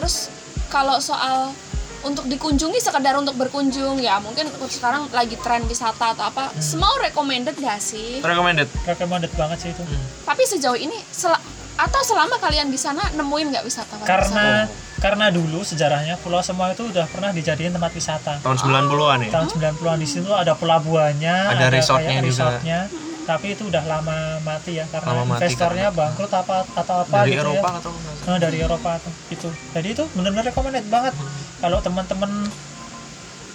Terus 0.00 0.32
kalau 0.72 0.96
soal 1.02 1.52
untuk 2.00 2.24
dikunjungi 2.26 2.78
sekedar 2.78 3.14
untuk 3.14 3.36
berkunjung 3.36 4.00
ya. 4.00 4.16
Mungkin 4.18 4.48
sekarang 4.66 5.08
lagi 5.10 5.36
tren 5.36 5.64
wisata 5.64 6.12
atau 6.12 6.24
apa. 6.26 6.48
Semua 6.56 6.88
recommended 6.98 7.56
gak 7.56 7.78
sih? 7.78 8.20
Recommended. 8.20 8.68
Recommended 8.84 9.32
banget 9.34 9.58
sih 9.60 9.70
itu. 9.70 9.82
Tapi 10.24 10.42
sejauh 10.44 10.76
ini 10.76 10.96
sel- 11.08 11.38
atau 11.80 12.00
selama 12.04 12.36
kalian 12.36 12.68
di 12.68 12.76
sana 12.76 13.00
nemuin 13.16 13.56
nggak 13.56 13.64
wisatawan 13.64 14.04
karena 14.04 14.68
karena 15.00 15.32
dulu 15.32 15.64
sejarahnya 15.64 16.20
pulau 16.20 16.44
semua 16.44 16.76
itu 16.76 16.84
udah 16.84 17.08
pernah 17.08 17.32
dijadiin 17.32 17.72
tempat 17.72 17.96
wisata. 17.96 18.36
Tahun 18.44 18.56
90-an 18.60 19.18
ya? 19.24 19.30
Tahun 19.32 19.48
90-an 19.48 19.96
di 19.96 20.04
situ 20.04 20.28
ada 20.28 20.52
pelabuhannya 20.52 21.56
Ada 21.56 21.72
resortnya 21.72 22.20
kayak 22.20 22.28
juga. 22.28 22.80
Tapi 23.20 23.52
itu 23.52 23.68
udah 23.68 23.84
lama 23.84 24.40
mati 24.40 24.80
ya 24.80 24.84
karena 24.88 25.12
Lama 25.12 25.24
mati 25.36 25.46
investornya 25.46 25.88
karena- 25.88 25.98
bangkrut 25.98 26.32
apa 26.32 26.56
atau 26.74 26.94
apa 27.02 27.16
dari 27.22 27.32
gitu 27.32 27.42
Eropa 27.46 27.68
ya 27.68 27.78
atau? 27.78 27.92
Nah, 28.26 28.38
dari 28.38 28.58
Eropa 28.58 28.90
tuh 28.98 29.12
itu 29.28 29.48
jadi 29.70 29.88
itu 29.92 30.04
benar-benar 30.12 30.44
recommended 30.48 30.86
banget. 30.88 31.14
Kalau 31.60 31.78
teman-teman 31.80 32.30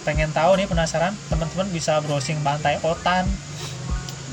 pengen 0.02 0.30
tahu 0.30 0.54
nih 0.54 0.66
penasaran 0.66 1.12
teman-teman 1.26 1.66
bisa 1.68 1.98
browsing 1.98 2.38
pantai 2.40 2.78
Otan 2.80 3.26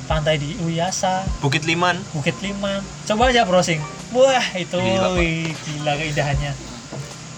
pantai 0.03 0.36
di 0.38 0.53
Uyasa. 0.61 1.23
Bukit 1.39 1.63
Liman. 1.63 1.97
Bukit 2.11 2.36
Liman. 2.39 2.84
Coba 3.03 3.31
aja 3.31 3.41
browsing. 3.43 3.79
Wah 4.13 4.45
itu 4.53 4.77
Gila, 4.77 5.17
wih, 5.17 5.49
gila 5.65 5.97
keindahannya 5.97 6.53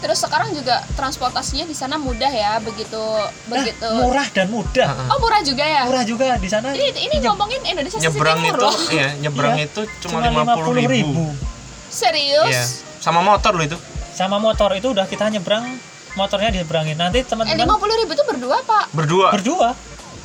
Terus 0.05 0.21
sekarang 0.21 0.53
juga 0.53 0.85
transportasinya 0.93 1.65
di 1.65 1.73
sana 1.73 1.97
mudah 1.97 2.29
ya, 2.29 2.61
begitu 2.61 2.93
Nah, 2.93 3.57
begitu. 3.57 3.89
murah 3.97 4.27
dan 4.29 4.47
mudah 4.47 5.09
Oh 5.09 5.17
murah 5.17 5.41
juga 5.41 5.65
ya? 5.65 5.81
murah 5.83 6.05
juga 6.05 6.37
di 6.37 6.45
sana 6.45 6.69
Ini 6.69 6.93
ini 7.09 7.15
ngomongin 7.19 7.57
Indonesia 7.65 7.97
sisi 7.97 8.05
nyebrang 8.07 8.37
timur 8.37 8.53
itu 8.53 8.61
loh. 8.61 8.77
ya 8.93 9.07
nyebrang 9.17 9.55
Iya. 9.55 9.65
itu 9.65 9.81
cuma 9.99 10.21
cuma 10.21 10.45
50 10.45 10.85
ribu, 10.85 11.25
Serius? 11.87 12.45
Iya. 12.47 12.63
sama 12.99 13.21
motor 13.21 13.53
loh 13.53 13.65
itu 13.65 13.77
sama 14.11 14.37
motor 14.37 14.69
itu 14.73 14.87
udah 14.87 15.05
kita 15.05 15.25
nyebrang 15.27 15.65
motornya 16.13 16.53
diseberangin 16.53 16.95
nanti 16.95 17.19
Eh 17.19 17.25
teman-teman 17.25 17.57
lima 17.59 17.75
puluh 17.75 17.95
ribu 17.95 18.13
itu 18.13 18.23
berdua 18.23 18.57
pak? 18.61 18.85
berdua 18.91 19.27
berdua 19.33 19.69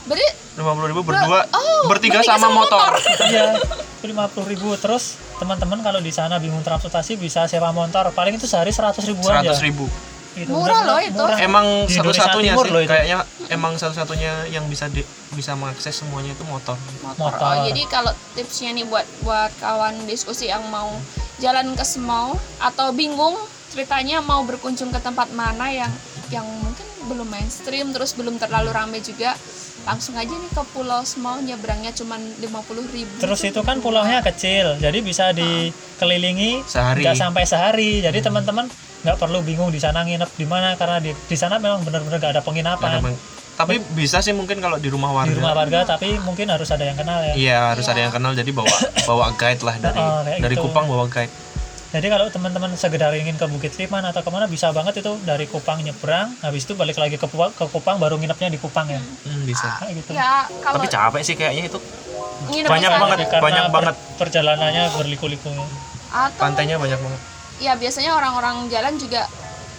Berarti 0.09 0.29
50 0.57 0.91
ribu 0.93 1.01
berdua 1.03 1.41
Oh, 1.51 1.89
bertiga 1.89 2.21
bertiga 2.21 2.37
sama, 2.37 2.49
sama 2.49 2.57
motor, 2.65 2.91
iya 3.31 3.57
lima 4.01 4.33
puluh 4.33 4.49
ribu 4.49 4.73
terus 4.81 5.21
teman-teman 5.37 5.85
kalau 5.85 6.01
di 6.01 6.09
sana 6.09 6.41
bingung 6.41 6.65
transportasi 6.65 7.21
bisa 7.21 7.45
sewa 7.45 7.69
motor 7.69 8.09
paling 8.17 8.41
itu 8.41 8.49
sehari 8.49 8.73
seratus 8.73 9.05
ribuan 9.05 9.45
ya 9.45 9.53
100 9.53 9.69
ribu 9.69 9.85
Itu 10.31 10.47
Murah 10.55 10.87
loh 10.87 11.01
itu. 11.03 11.19
murah. 11.19 11.37
emang 11.43 11.67
satu-satunya 11.91 12.55
sih 12.55 12.71
loh 12.71 12.81
itu. 12.81 12.89
kayaknya 12.89 13.19
emang 13.51 13.75
satu-satunya 13.75 14.47
yang 14.49 14.63
bisa 14.71 14.87
di, 14.87 15.03
bisa 15.35 15.59
mengakses 15.59 15.91
semuanya 15.91 16.33
itu 16.33 16.47
motor 16.47 16.79
motor. 17.03 17.19
Motor. 17.35 17.51
Oh, 17.51 17.67
jadi 17.67 17.83
kalau 17.91 18.13
tipsnya 18.39 18.71
nih 18.73 18.87
buat 18.87 19.03
buat 19.27 19.51
kawan 19.59 20.07
diskusi 20.07 20.47
yang 20.47 20.63
mau 20.71 20.87
jalan 21.43 21.75
ke 21.75 21.83
Semau 21.83 22.39
atau 22.63 22.95
bingung 22.95 23.35
ceritanya 23.75 24.23
mau 24.23 24.47
berkunjung 24.47 24.95
ke 24.95 25.03
tempat 25.03 25.35
mana 25.35 25.67
yang 25.75 25.91
yang 26.31 26.47
mungkin 26.47 26.87
belum 27.11 27.27
mainstream 27.27 27.91
terus 27.91 28.15
belum 28.15 28.39
terlalu 28.39 28.71
ramai 28.71 29.03
juga 29.03 29.35
langsung 29.81 30.13
aja 30.15 30.29
nih 30.29 30.51
ke 30.51 30.63
Pulau 30.71 31.01
Semau 31.03 31.41
nyebrangnya 31.41 31.91
cuma 31.91 32.15
50 32.17 32.45
ribu 32.91 33.13
terus 33.17 33.41
itu 33.43 33.61
kan 33.61 33.81
pulaunya 33.81 34.21
kecil 34.21 34.77
jadi 34.77 34.99
bisa 35.01 35.33
dikelilingi 35.33 36.65
Sehari. 36.65 37.01
nggak 37.01 37.17
sampai 37.17 37.43
sehari. 37.45 37.91
Jadi 38.01 38.19
teman-teman 38.21 38.69
nggak 39.01 39.17
perlu 39.17 39.41
bingung 39.41 39.73
di 39.73 39.81
sana 39.81 40.05
nginep 40.05 40.31
di 40.31 40.45
mana 40.45 40.77
karena 40.77 41.01
di 41.01 41.17
di 41.17 41.37
sana 41.37 41.57
memang 41.57 41.81
benar-benar 41.81 42.21
nggak 42.21 42.31
ada 42.31 42.39
ada 42.39 42.43
penginapan. 42.43 43.01
Peng- 43.01 43.21
tapi 43.57 43.77
bisa 43.93 44.25
sih 44.25 44.33
mungkin 44.33 44.57
kalau 44.57 44.81
di 44.81 44.89
rumah 44.89 45.13
warga. 45.13 45.29
di 45.29 45.37
rumah 45.37 45.53
warga 45.53 45.85
tapi 45.87 46.17
mungkin 46.19 46.49
harus 46.49 46.69
ada 46.69 46.81
yang 46.83 46.97
kenal 46.97 47.21
ya. 47.21 47.35
Iya 47.37 47.59
harus 47.73 47.85
ada 47.85 48.01
yang 48.01 48.09
kenal 48.09 48.33
jadi 48.33 48.49
bawa 48.51 48.73
bawa 49.05 49.37
guide 49.37 49.61
lah 49.61 49.77
dari 49.85 50.01
Oh, 50.01 50.21
dari 50.25 50.57
gitu. 50.57 50.65
Kupang 50.65 50.89
bawa 50.89 51.05
guide 51.07 51.29
jadi 51.91 52.07
kalau 52.07 52.31
teman-teman 52.31 52.71
sekedar 52.75 53.11
ingin 53.13 53.35
ke 53.35 53.47
Bukit 53.47 53.75
Liman 53.75 54.07
atau 54.07 54.23
ke 54.23 54.31
mana 54.31 54.47
bisa 54.47 54.71
banget 54.71 55.03
itu 55.03 55.11
dari 55.23 55.51
Kupang 55.51 55.83
nyebrang 55.83 56.31
habis 56.39 56.63
itu 56.63 56.79
balik 56.79 56.95
lagi 56.95 57.19
ke, 57.19 57.27
Pu- 57.27 57.51
ke 57.51 57.65
Kupang 57.67 57.99
baru 57.99 58.15
nginepnya 58.15 58.47
di 58.47 58.63
Kupang 58.63 58.87
ya. 58.87 59.03
Hmm, 59.03 59.43
bisa. 59.43 59.83
Kayak 59.83 59.99
gitu. 59.99 60.11
Ya 60.15 60.47
kalau 60.63 60.79
tapi 60.79 60.87
capek 60.87 61.23
sih 61.27 61.35
kayaknya 61.35 61.67
itu. 61.67 61.79
Nginep 62.47 62.71
banyak 62.71 62.91
banget. 62.95 63.19
Karena 63.27 63.43
banyak 63.43 63.65
per- 63.65 63.75
banget. 63.75 63.95
perjalanannya 64.17 64.85
berliku-liku. 64.95 65.51
Atau 66.11 66.39
pantainya 66.39 66.79
banyak 66.79 66.99
banget. 66.99 67.21
Ya 67.59 67.75
biasanya 67.75 68.15
orang-orang 68.15 68.71
jalan 68.71 68.95
juga 68.95 69.27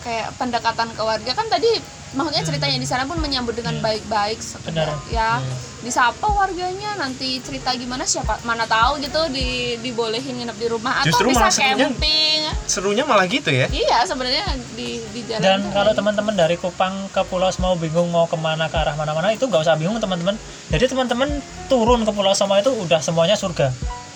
kayak 0.01 0.33
pendekatan 0.35 0.89
ke 0.89 1.01
warga. 1.01 1.31
Kan 1.31 1.47
tadi 1.47 1.69
maksudnya 2.11 2.43
ceritanya 2.43 2.75
di 2.75 2.83
sana 2.83 3.03
pun 3.05 3.15
menyambut 3.17 3.55
dengan 3.55 3.79
baik-baik 3.79 4.37
sekedar 4.37 4.91
Benar. 4.91 5.07
ya. 5.07 5.39
Disapa 5.81 6.27
warganya 6.27 6.93
nanti 6.95 7.39
cerita 7.39 7.71
gimana 7.73 8.03
siapa 8.03 8.37
mana 8.43 8.65
tahu 8.65 8.99
gitu 8.99 9.31
di 9.31 9.77
dibolehin 9.77 10.37
nginep 10.37 10.57
di 10.57 10.67
rumah. 10.67 11.01
Atau 11.01 11.15
Justru 11.15 11.31
bisa 11.31 11.47
serunya- 11.47 11.87
camping. 11.87 12.39
serunya 12.65 13.03
malah 13.03 13.25
gitu 13.25 13.49
ya. 13.49 13.65
Iya 13.67 14.03
sebenarnya 14.03 14.45
di 14.73 15.01
di 15.09 15.21
jalan 15.23 15.41
dan 15.41 15.57
tuh 15.59 15.71
kalau 15.71 15.85
kayak 15.87 15.97
teman-teman 15.97 16.35
dari 16.35 16.55
Kupang 16.55 17.09
ke 17.09 17.21
Pulau 17.25 17.49
Semau 17.49 17.73
bingung 17.75 18.07
mau 18.09 18.27
ke 18.27 18.35
mana 18.35 18.67
ke 18.67 18.75
arah 18.75 18.93
mana-mana 18.93 19.31
itu 19.31 19.47
nggak 19.47 19.61
usah 19.61 19.75
bingung 19.75 19.97
teman-teman. 19.97 20.35
Jadi 20.67 20.85
teman-teman 20.87 21.29
turun 21.67 22.03
ke 22.03 22.11
Pulau 22.11 22.31
Semau 22.31 22.57
itu 22.57 22.71
udah 22.71 22.99
semuanya 22.99 23.33
surga 23.33 23.71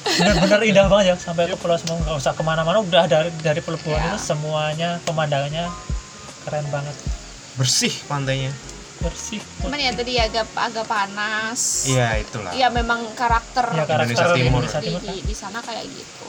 bener-bener 0.07 0.61
indah 0.63 0.85
banget 0.85 1.05
ya 1.07 1.15
sampai 1.17 1.45
ke 1.45 1.57
Pulau 1.57 1.75
Semau 1.75 1.97
nggak 1.97 2.15
usah 2.15 2.31
ke 2.31 2.41
mana-mana 2.41 2.77
udah 2.79 3.03
dari 3.05 3.33
dari 3.39 3.59
pelabuhan 3.59 3.97
Ya. 3.97 4.07
itu 4.07 4.19
semuanya 4.23 4.89
pemandangannya 5.01 5.65
keren 6.41 6.65
banget 6.69 6.93
bersih 7.55 7.89
pantainya 8.05 8.53
bersih 8.97 9.41
cuman 9.59 9.75
ya 9.77 9.91
tadi 9.91 10.13
agak 10.15 10.45
agak 10.51 10.85
panas 10.85 11.59
iya 11.85 12.17
itulah 12.17 12.51
Iya 12.51 12.69
memang 12.69 13.01
karakter 13.13 13.65
Ya, 13.71 13.83
karakter 13.83 14.13
Indonesia 14.13 14.27
Timur. 14.31 14.61
Indonesia 14.61 14.79
di, 14.79 14.87
Timur 14.87 15.01
di, 15.03 15.15
di 15.21 15.35
sana 15.35 15.59
kayak 15.59 15.83
gitu. 15.85 16.25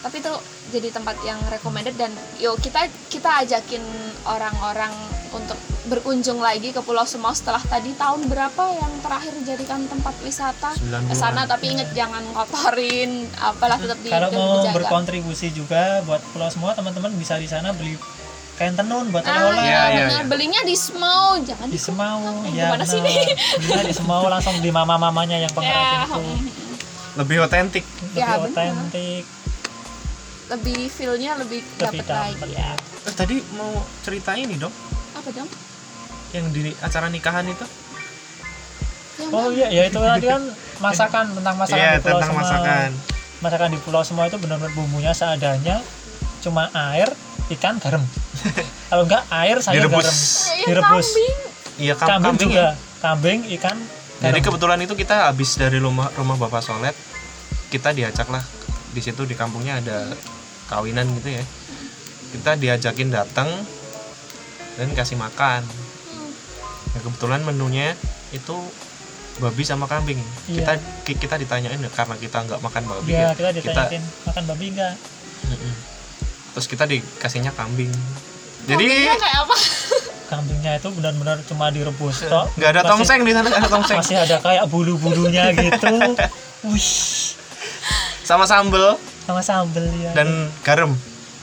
Tapi 0.00 0.16
itu 0.16 0.32
jadi 0.70 0.88
tempat 0.90 1.16
yang 1.20 1.36
recommended 1.46 1.92
dan 1.94 2.08
yuk 2.38 2.56
kita 2.56 2.82
kita 3.06 3.44
ajakin 3.44 3.84
orang-orang 4.24 4.94
untuk 5.32 5.54
berkunjung 5.82 6.38
lagi 6.38 6.70
ke 6.70 6.80
Pulau 6.80 7.02
Semau 7.02 7.30
setelah 7.30 7.62
tadi 7.62 7.94
tahun 7.94 8.26
berapa 8.26 8.64
yang 8.68 8.92
terakhir 9.00 9.32
dijadikan 9.36 9.86
tempat 9.86 10.14
wisata 10.20 10.74
90-an. 10.74 11.02
ke 11.04 11.14
sana 11.14 11.42
tapi 11.44 11.70
inget 11.70 11.90
jangan 11.90 12.22
kotorin 12.30 13.10
apalah 13.36 13.76
tetap 13.76 13.98
di 13.98 14.08
kalau 14.08 14.28
mau 14.28 14.58
dijaga. 14.58 14.74
berkontribusi 14.76 15.48
juga 15.50 15.82
buat 16.02 16.20
Pulau 16.30 16.48
Semua 16.48 16.72
teman-teman 16.72 17.14
bisa 17.14 17.34
di 17.34 17.46
sana 17.46 17.70
beli 17.70 17.94
kain 18.54 18.74
tenun 18.74 19.08
buat 19.08 19.22
Nah, 19.22 19.32
oleh-oleh 19.48 19.62
Iya, 19.62 19.80
iya, 19.88 20.02
benar. 20.04 20.12
iya. 20.16 20.20
belinya 20.26 20.60
di 20.62 20.76
Semau, 20.76 21.40
jangan 21.40 21.66
di 21.66 21.72
di 21.72 21.80
Semau 21.80 22.20
Eh, 22.44 22.52
ya 22.52 22.66
gimana 22.68 22.84
sih 22.84 22.98
benar. 22.98 23.24
belinya 23.56 23.82
di 23.82 23.94
Semau 23.94 24.22
langsung 24.26 24.56
di 24.56 24.70
mama-mamanya 24.70 25.36
yang 25.38 25.48
Ya, 25.50 25.56
pengrajin 25.56 25.98
itu 26.02 26.20
hmm, 26.20 26.46
lebih 27.16 27.36
otentik 27.40 27.84
lebih 28.04 28.14
Ya, 28.16 28.28
benar. 28.32 28.46
otentik 28.46 29.24
lebih 30.50 30.80
feel-nya 30.88 31.32
lebih 31.36 31.62
lebih 31.62 31.78
dapat 32.02 32.06
lagi 32.06 32.52
ya. 32.52 32.74
eh, 33.00 33.14
tadi 33.14 33.38
mau 33.54 33.70
cerita 34.00 34.34
ini 34.34 34.54
dong 34.54 34.74
Apa 35.20 35.30
dong? 35.30 35.50
yang 36.30 36.46
di 36.48 36.70
acara 36.78 37.06
nikahan 37.06 37.42
itu 37.44 37.66
Yang 39.18 39.30
Oh 39.30 39.50
iya, 39.50 39.66
ya 39.68 39.82
itu 39.84 39.98
tadi 39.98 40.26
kan 40.26 40.42
masakan 40.78 41.24
tentang 41.34 41.54
masakan 41.54 41.76
iya 41.76 41.90
di 41.92 42.00
Pulau 42.00 42.16
tentang 42.16 42.30
Semau. 42.30 42.40
masakan 42.40 42.90
Masakan 43.40 43.68
di 43.68 43.78
Pulau 43.78 44.02
Semau 44.02 44.24
itu 44.24 44.36
benar-benar 44.36 44.72
bumbunya 44.72 45.10
seadanya, 45.10 45.80
cuma 46.40 46.68
air, 46.72 47.08
ikan, 47.50 47.76
garam. 47.76 48.04
Kalau 48.88 49.02
enggak 49.02 49.24
air, 49.28 49.56
sayur, 49.58 49.80
Direbus. 49.82 50.04
garam. 50.04 50.16
yang 50.54 50.68
Direbus. 50.68 51.06
kambing. 51.08 51.34
iya 51.78 51.94
kam- 51.94 52.08
Kambing, 52.10 52.24
kambing 52.26 52.40
juga, 52.46 52.60
ya. 52.62 52.70
kambing, 53.00 53.38
ikan, 53.56 53.76
jadi 54.18 54.30
garam. 54.30 54.44
kebetulan 54.46 54.78
itu 54.80 54.94
kita 54.94 55.16
habis 55.26 55.50
dari 55.54 55.78
rumah 55.78 56.08
rumah 56.14 56.36
bapak 56.38 56.60
Solet 56.60 56.96
kita 57.68 57.90
diajak 57.90 58.28
lah 58.28 58.44
di 58.90 59.00
situ 59.00 59.22
di 59.22 59.32
kampungnya 59.32 59.78
ada 59.78 60.12
kawinan 60.66 61.08
gitu 61.16 61.32
ya 61.32 61.44
kita 62.30 62.54
diajakin 62.54 63.08
datang 63.08 63.48
dan 64.80 64.88
kasih 64.90 65.14
makan 65.14 65.60
Hmm. 65.60 66.32
ya, 66.90 67.00
kebetulan 67.00 67.40
menunya 67.42 67.92
itu 68.30 68.56
babi 69.36 69.62
sama 69.62 69.84
kambing 69.84 70.16
Iya. 70.46 70.56
kita 70.58 70.72
ki- 71.02 71.18
kita 71.18 71.36
ditanyain 71.36 71.76
ya, 71.76 71.90
karena 71.90 72.16
kita 72.16 72.40
nggak 72.40 72.58
makan 72.58 72.82
babi 72.86 73.10
Iya, 73.10 73.20
ya 73.22 73.30
kita 73.34 73.50
ditanyain 73.54 74.02
makan 74.24 74.42
babi 74.46 74.64
enggak? 74.70 74.94
Mm-mm. 75.42 75.74
terus 76.50 76.66
kita 76.66 76.84
dikasihnya 76.84 77.52
kambing 77.52 77.92
Kambingnya 78.60 78.76
jadi 79.06 79.16
kayak 79.16 79.38
apa? 79.40 79.56
Kambingnya 80.30 80.72
itu 80.76 80.88
benar-benar 80.90 81.36
cuma 81.44 81.68
direbus 81.68 82.22
toh. 82.22 82.46
nggak 82.54 82.70
ada 82.70 82.80
Masih- 82.80 82.90
tongseng 82.92 83.20
di 83.20 83.32
sana 83.32 83.46
nggak 83.46 83.60
ada 83.60 83.70
tongseng 83.76 83.98
Masih 83.98 84.16
ada 84.16 84.36
kayak 84.38 84.64
bulu-bulunya 84.66 85.44
gitu. 85.60 85.94
Wih, 86.62 86.88
sama 88.22 88.44
sambel 88.44 88.94
sama 89.22 89.40
sambel 89.40 89.86
ya. 89.96 90.10
dan 90.12 90.28
garam 90.60 90.92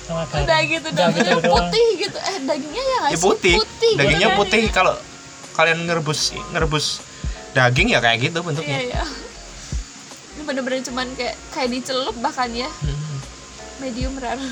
sama 0.07 0.23
garam. 0.25 0.41
Udah 0.41 0.59
gitu 0.63 0.87
Udah 0.87 0.97
dagingnya 1.03 1.21
gitu 1.27 1.35
doang. 1.37 1.51
putih 1.59 1.87
gitu. 1.99 2.17
Eh 2.17 2.37
dagingnya 2.41 2.83
ya 2.83 2.97
nggak 2.97 3.11
ya 3.11 3.13
sih? 3.13 3.23
putih, 3.23 3.55
Putih 3.57 3.89
gitu 3.89 3.99
dagingnya 3.99 4.29
kan. 4.29 4.37
putih 4.37 4.63
kalau 4.69 4.93
kalian 5.53 5.79
ngerebus 5.83 6.19
ngerebus 6.49 6.85
daging 7.51 7.87
ya 7.89 7.99
kayak 7.99 8.17
gitu 8.23 8.37
Iya 8.37 8.45
bentuknya 8.45 8.79
iya. 8.81 9.03
Ini 10.31 10.41
bener-bener 10.43 10.79
cuman 10.81 11.07
kayak 11.13 11.35
kayak 11.51 11.69
dicelup 11.71 12.15
bahkan 12.17 12.49
ya. 12.49 12.69
Mm. 12.79 13.17
Medium 13.79 14.13
rare. 14.15 14.41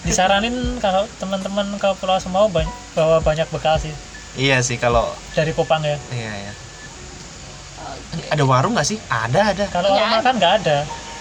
Disaranin 0.00 0.54
kalau 0.78 1.04
teman-teman 1.18 1.76
ke 1.76 1.88
Pulau 1.94 2.16
Semau 2.16 2.48
bany- 2.48 2.64
bawa 2.94 3.20
banyak 3.20 3.44
bekal 3.48 3.76
sih 3.76 3.92
iya 4.34 4.56
sih 4.58 4.76
kalau 4.76 5.04
dari 5.32 5.52
Kupang 5.52 5.82
ya. 5.82 5.98
iya 6.08 6.48
ya 6.48 6.52
Oke. 8.08 8.24
ada 8.26 8.42
warung 8.42 8.72
nggak 8.72 8.86
sih 8.86 8.96
ada 9.06 9.52
ada 9.52 9.64
Kalau 9.66 9.90
Iya, 9.90 10.00
orang 10.00 10.12
makan 10.16 10.34
nggak 10.38 10.54
ada. 10.58 10.76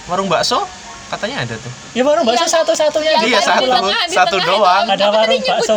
warung 0.05 0.27
bakso 0.27 0.63
katanya 1.07 1.37
ada 1.41 1.55
tuh 1.55 1.71
Ya 1.91 2.03
baru 2.03 2.21
bakso 2.21 2.43
Yang- 2.43 2.55
satu-satunya 2.57 3.11
di 3.17 3.27
Iya, 3.29 3.39
satu. 3.39 3.63
di 3.63 3.69
tengah, 3.69 4.03
satu 4.07 4.35
doang. 4.37 4.83
itu, 4.83 4.93
ada 4.93 5.05
warung 5.09 5.41
bakso 5.41 5.75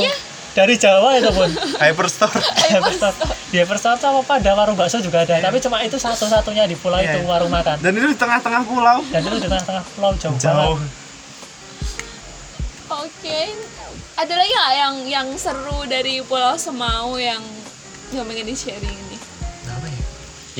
dari 0.51 0.75
Jawa 0.75 1.15
itu 1.15 1.31
pun. 1.31 1.47
hyperstore 1.83 2.35
Hyperstore. 2.67 3.15
Di 3.49 3.57
Hyperstore 3.57 3.97
sama 3.97 4.19
apa 4.21 4.35
ada 4.37 4.51
warung 4.53 4.75
bakso 4.75 4.99
juga 4.99 5.23
ada, 5.23 5.39
tapi 5.41 5.59
cuma 5.59 5.79
itu 5.81 5.95
satu-satunya 5.97 6.67
di 6.67 6.75
pulau 6.75 6.99
Iya, 6.99 7.15
itu 7.15 7.19
iya. 7.21 7.27
warung 7.29 7.49
makan. 7.49 7.79
dan 7.79 7.93
itu 7.93 8.07
di 8.09 8.19
tengah-tengah 8.19 8.63
pulau 8.65 8.99
Dan 9.07 9.21
itu 9.21 9.37
di 9.37 9.47
tengah-tengah 9.47 9.85
pulau 9.93 10.11
jauh, 10.17 10.35
jauh 10.37 10.75
banget. 10.75 10.91
Oke. 12.91 13.41
Ada 14.17 14.35
lagi 14.35 14.51
nggak 14.51 14.73
yang 14.75 14.95
yang 15.09 15.29
seru 15.35 15.87
dari 15.87 16.21
Pulau 16.21 16.53
Semau 16.55 17.15
yang 17.17 17.41
yang 18.11 18.27
pengen 18.27 18.45
di 18.45 18.53
sharing 18.53 18.99
ya 19.07 19.10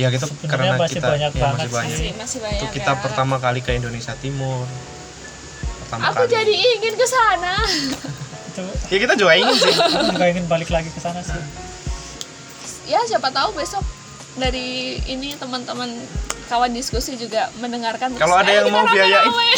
ya 0.01 0.09
gitu 0.09 0.25
Sebenarnya 0.25 0.49
karena 0.49 0.75
masih 0.79 0.97
kita 0.97 1.09
banyak 1.09 1.31
ya, 1.31 1.43
banget 1.43 1.59
masih 1.61 1.71
banyak 1.71 1.93
Masih 1.93 2.11
masih 2.17 2.39
banyak 2.41 2.61
itu 2.63 2.67
kita 2.75 2.93
ya. 2.93 2.99
pertama 2.99 3.37
kali 3.37 3.61
ke 3.61 3.71
Indonesia 3.73 4.15
Timur 4.17 4.65
pertama 5.83 6.03
Aku 6.09 6.23
kali 6.23 6.33
jadi 6.33 6.55
ingin 6.55 6.95
ke 6.95 7.05
sana. 7.05 7.55
Itu 8.49 8.63
ya 8.89 8.99
kita 8.99 9.15
juga 9.15 9.33
ingin 9.35 9.55
sih 9.55 9.73
aku 9.73 10.07
juga 10.11 10.27
ingin 10.27 10.45
balik 10.47 10.69
lagi 10.69 10.89
ke 10.89 10.99
sana 10.99 11.21
sih. 11.21 11.37
ya 12.87 12.99
siapa 13.05 13.29
tahu 13.29 13.53
besok 13.53 13.85
dari 14.35 14.99
ini 15.05 15.35
teman-teman 15.35 15.91
kawan 16.47 16.71
diskusi 16.71 17.15
juga 17.15 17.47
mendengarkan 17.57 18.11
terus, 18.11 18.19
Kalau 18.21 18.37
ada 18.37 18.49
"Ayo 18.49 18.57
yang 18.57 18.67
kita 18.67 18.75
mau 18.77 18.87
biayain." 18.89 19.23
rame-rame." 19.23 19.51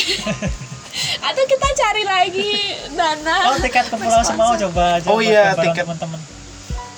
atau 1.29 1.45
kita 1.47 1.69
cari 1.73 2.05
lagi 2.05 2.51
dana 2.93 3.37
Oh 3.47 3.57
tiket 3.57 3.89
ke 3.89 3.97
Pulau 3.97 4.21
Semau 4.21 4.53
coba 4.59 5.01
aja 5.01 5.09
Oh 5.09 5.19
iya, 5.19 5.53
tiket. 5.55 5.85
teman-teman. 5.85 6.21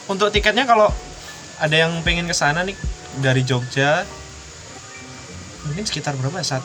untuk 0.07 0.29
tiketnya 0.29 0.65
kalau 0.65 0.91
ada 1.57 1.77
yang 1.77 1.95
pengen 2.03 2.27
ke 2.27 2.35
sana 2.35 2.63
nih 2.63 2.75
dari 3.17 3.43
Jogja 3.43 4.03
mungkin 5.65 5.85
sekitar 5.85 6.15
berapa 6.15 6.37
ya 6.37 6.47
saat 6.47 6.65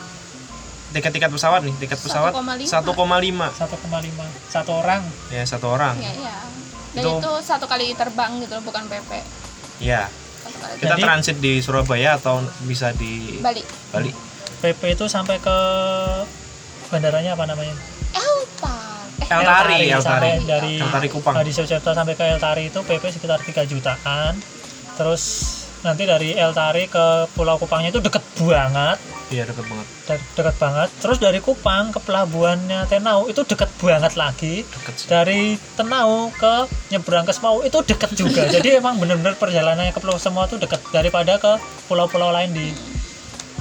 tiket-tiket 0.90 1.30
pesawat 1.30 1.62
nih 1.62 1.74
tiket 1.78 1.96
pesawat 1.96 2.34
1,5. 2.34 2.66
1,5 2.66 2.90
1,5 3.54 4.50
satu 4.50 4.72
orang. 4.76 5.02
ya 5.30 5.42
satu 5.46 5.66
orang 5.70 5.94
ya 5.96 6.12
ya 6.12 6.36
dan 6.90 7.02
Itu- 7.06 7.18
itu 7.18 7.32
satu 7.40 7.64
kali 7.64 7.94
terbang 7.94 8.42
gitu 8.42 8.58
loh 8.58 8.64
bukan 8.66 8.84
PP 8.86 9.10
ya 9.78 10.10
satu 10.42 10.56
kita 10.76 10.94
Jadi- 10.94 11.02
transit 11.02 11.36
di 11.38 11.62
Surabaya 11.62 12.18
atau 12.18 12.42
bisa 12.62 12.90
di 12.90 13.38
balik 13.38 13.62
Bali 13.90 14.10
PP 14.60 14.82
itu 14.92 15.06
sampai 15.06 15.38
ke 15.38 15.56
bandaranya 16.90 17.32
apa 17.32 17.46
namanya? 17.46 17.72
Eltar 18.12 18.82
eh 19.16 19.30
El 19.30 19.40
Tari, 19.40 19.78
El 19.88 20.02
sampai 20.02 20.30
Tari. 20.36 20.44
dari 20.44 20.72
El 20.76 20.90
Tari 20.90 21.08
Kupang. 21.08 21.32
dari 21.32 21.48
Yogyakarta 21.48 21.94
sampai 21.94 22.12
ke 22.12 22.24
El 22.26 22.36
Tari 22.36 22.62
itu 22.66 22.80
PP 22.82 23.04
sekitar 23.08 23.38
3 23.38 23.64
jutaan. 23.64 24.34
Terus 24.98 25.22
nanti 25.80 26.04
dari 26.04 26.36
El 26.36 26.52
Tari 26.52 26.84
ke 26.86 27.30
Pulau 27.32 27.56
Kupangnya 27.56 27.88
itu 27.88 28.00
deket 28.04 28.20
banget, 28.36 28.98
iya 29.32 29.48
deket 29.48 29.64
banget 29.64 29.86
de- 30.10 30.26
deket 30.36 30.56
banget. 30.58 30.88
Terus 30.98 31.18
dari 31.22 31.38
Kupang 31.38 31.94
ke 31.94 32.00
pelabuhannya 32.02 32.84
Tenau 32.90 33.30
itu 33.30 33.40
deket 33.46 33.70
banget 33.78 34.12
lagi. 34.18 34.66
deket 34.66 34.94
sih. 34.98 35.06
Dari 35.08 35.54
Tenau 35.78 36.28
ke 36.34 36.66
nyebrang 36.90 37.24
ke 37.24 37.32
Semau 37.32 37.62
itu 37.62 37.78
deket 37.86 38.10
juga. 38.12 38.44
Jadi 38.54 38.76
emang 38.76 38.98
bener-bener 38.98 39.38
perjalanannya 39.38 39.94
ke 39.94 40.00
Pulau 40.02 40.18
Semau 40.18 40.44
itu 40.44 40.58
deket 40.58 40.82
daripada 40.90 41.38
ke 41.38 41.52
pulau-pulau 41.86 42.34
lain 42.34 42.50
di 42.50 42.74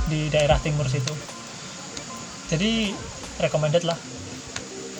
di 0.09 0.25
daerah 0.27 0.57
timur 0.57 0.89
situ. 0.89 1.13
Jadi 2.49 2.91
recommended 3.37 3.85
lah. 3.85 3.97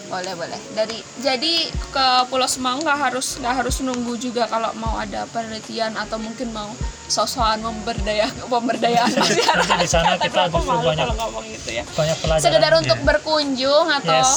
Boleh 0.10 0.34
boleh. 0.34 0.60
Dari 0.74 0.98
jadi 1.20 1.54
ke 1.70 2.06
Pulau 2.28 2.50
Semau 2.50 2.78
nggak 2.78 2.98
harus 3.00 3.38
nggak 3.38 3.56
harus 3.56 3.76
nunggu 3.80 4.18
juga 4.18 4.44
kalau 4.46 4.74
mau 4.76 4.98
ada 4.98 5.30
penelitian 5.30 5.94
atau 5.94 6.18
mungkin 6.18 6.50
mau 6.50 6.70
sosokan 7.06 7.62
memberdaya 7.62 8.26
pemberdayaan. 8.46 9.10
Masyarakat 9.10 9.56
Nanti 9.56 9.76
di 9.78 9.88
sana 9.88 10.18
kita 10.22 10.50
aku 10.50 10.58
justru 10.58 10.68
malu 10.68 10.82
banyak- 10.84 11.06
kalau 11.06 11.16
ngomong 11.16 11.46
gitu 11.48 11.70
ya. 11.72 11.84
banyak 11.88 12.18
pelajaran. 12.20 12.44
Sekedar 12.44 12.74
untuk 12.76 13.00
berkunjung 13.02 13.86
atau 13.88 14.20
yes. 14.20 14.34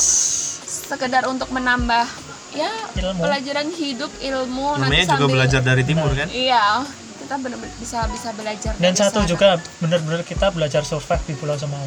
sekedar 0.63 1.25
untuk 1.27 1.49
menambah 1.49 2.05
ya 2.53 2.69
Ilmu. 2.93 3.21
pelajaran 3.25 3.69
hidup 3.73 4.13
ilmu 4.21 4.77
namanya 4.77 5.05
juga 5.07 5.17
sambil- 5.19 5.33
belajar 5.35 5.61
dari 5.61 5.83
timur 5.83 6.13
kan? 6.13 6.29
Iya. 6.29 6.85
Kita 7.17 7.35
benar-benar 7.39 7.73
bisa 7.79 7.99
bisa 8.07 8.29
belajar 8.33 8.73
dan 8.77 8.93
dari 8.93 8.99
satu 8.99 9.19
sana. 9.19 9.31
juga 9.31 9.49
benar-benar 9.79 10.21
kita 10.21 10.53
belajar 10.53 10.83
survive 10.83 11.23
di 11.25 11.35
Pulau 11.35 11.57
Semau 11.57 11.81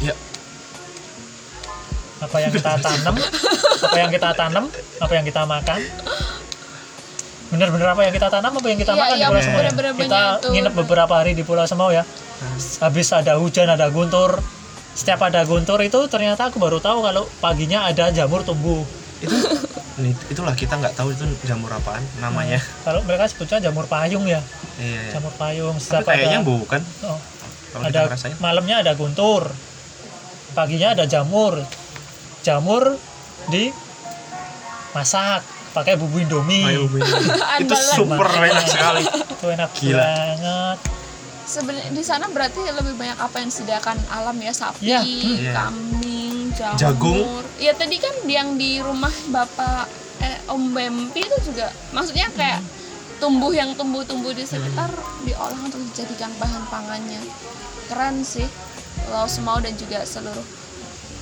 ya 0.00 0.10
apa 2.18 2.36
yang 2.42 2.50
kita 2.50 2.72
tanam? 2.82 3.14
Apa 3.78 3.96
yang 3.96 4.10
kita 4.10 4.30
tanam? 4.34 4.64
Apa 4.98 5.12
yang 5.14 5.24
kita 5.26 5.42
makan? 5.46 5.80
Bener-bener 7.48 7.88
apa 7.88 8.02
yang 8.04 8.12
kita 8.12 8.28
tanam 8.28 8.52
apa 8.52 8.66
yang 8.68 8.78
kita 8.78 8.92
Iya, 8.92 9.00
makan 9.00 9.16
iya, 9.16 9.24
di 9.24 9.32
Pulau 9.32 9.40
Semau 9.40 9.60
ya? 9.62 9.70
kita 9.72 9.94
menyentuh. 9.96 10.50
nginep 10.52 10.74
beberapa 10.84 11.14
hari 11.16 11.32
di 11.32 11.42
Pulau 11.46 11.64
Semau 11.64 11.88
ya. 11.88 12.04
Habis 12.84 13.08
ada 13.16 13.40
hujan 13.40 13.72
ada 13.72 13.88
guntur. 13.88 14.42
Setiap 14.92 15.22
ada 15.24 15.46
guntur 15.46 15.78
itu 15.80 16.00
ternyata 16.10 16.50
aku 16.50 16.58
baru 16.60 16.82
tahu 16.82 17.00
kalau 17.00 17.24
paginya 17.40 17.88
ada 17.88 18.10
jamur 18.12 18.44
tumbuh. 18.44 18.84
Itu 19.22 19.34
itulah 20.30 20.52
kita 20.54 20.76
nggak 20.76 20.94
tahu 20.94 21.14
itu 21.14 21.24
jamur 21.48 21.72
apaan 21.72 22.04
namanya. 22.20 22.60
Kalau 22.84 23.00
mereka 23.06 23.30
sebutnya 23.30 23.64
jamur 23.64 23.88
payung 23.88 24.28
ya. 24.28 24.42
Iya 24.78 25.08
iya. 25.08 25.10
jamur 25.16 25.32
payung 25.34 25.74
tapi 25.74 25.84
setiap 25.88 26.06
kayaknya 26.06 26.38
ada 26.42 26.46
bukan. 26.46 26.80
Oh, 27.06 27.18
ada 27.80 28.00
malamnya 28.38 28.76
ada 28.84 28.92
guntur. 28.92 29.48
Paginya 30.52 30.92
ada 30.92 31.08
jamur 31.08 31.62
jamur 32.48 32.96
di 33.52 33.68
masak 34.96 35.44
pakai 35.76 36.00
bumbu 36.00 36.24
indomie 36.24 36.64
Ayo, 36.64 36.88
Bu. 36.88 36.96
itu 37.04 37.76
Andalan. 37.76 37.92
super 37.92 38.24
enak 38.24 38.64
sekali 38.64 39.04
itu 39.04 39.46
enak 39.52 39.70
Gila. 39.76 40.00
banget 40.00 40.78
sebenarnya 41.44 41.92
di 41.92 42.04
sana 42.04 42.24
berarti 42.32 42.60
lebih 42.72 42.96
banyak 42.96 43.20
apa 43.20 43.36
yang 43.40 43.48
disediakan 43.48 43.96
alam 44.12 44.36
ya 44.36 44.52
sapi, 44.52 44.84
Iya, 44.84 45.00
hmm. 45.00 45.36
Iya. 45.40 45.52
kambing, 45.56 46.36
jamur. 46.52 46.76
Jagung. 46.76 47.24
Iya 47.56 47.72
tadi 47.72 47.96
kan 47.96 48.14
yang 48.28 48.60
di 48.60 48.84
rumah 48.84 49.12
bapak 49.32 49.88
eh, 50.20 50.44
Om 50.44 50.76
Bempi 50.76 51.24
itu 51.24 51.36
juga 51.48 51.72
maksudnya 51.96 52.28
kayak 52.36 52.60
tumbuh 53.16 53.48
yang 53.48 53.72
tumbuh-tumbuh 53.80 54.36
di 54.36 54.44
sekitar 54.44 54.92
diolah 55.24 55.56
untuk 55.64 55.80
dijadikan 55.88 56.28
bahan 56.36 56.68
pangannya. 56.68 57.20
Keren 57.88 58.20
sih. 58.20 58.44
Laut 59.08 59.32
Semau 59.32 59.56
dan 59.62 59.72
juga 59.78 60.04
seluruh 60.04 60.44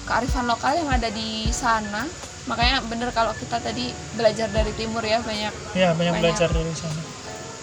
kearifan 0.06 0.46
lokal 0.46 0.72
yang 0.72 0.88
ada 0.88 1.10
di 1.10 1.50
sana. 1.50 2.06
Makanya 2.46 2.78
bener 2.86 3.10
kalau 3.10 3.34
kita 3.34 3.58
tadi 3.58 3.90
belajar 4.14 4.46
dari 4.48 4.70
timur 4.72 5.02
ya 5.02 5.18
banyak 5.18 5.50
ya 5.74 5.90
banyak, 5.92 6.14
Banyak. 6.14 6.22
belajar 6.22 6.48
dari 6.48 6.70
sana 6.72 7.02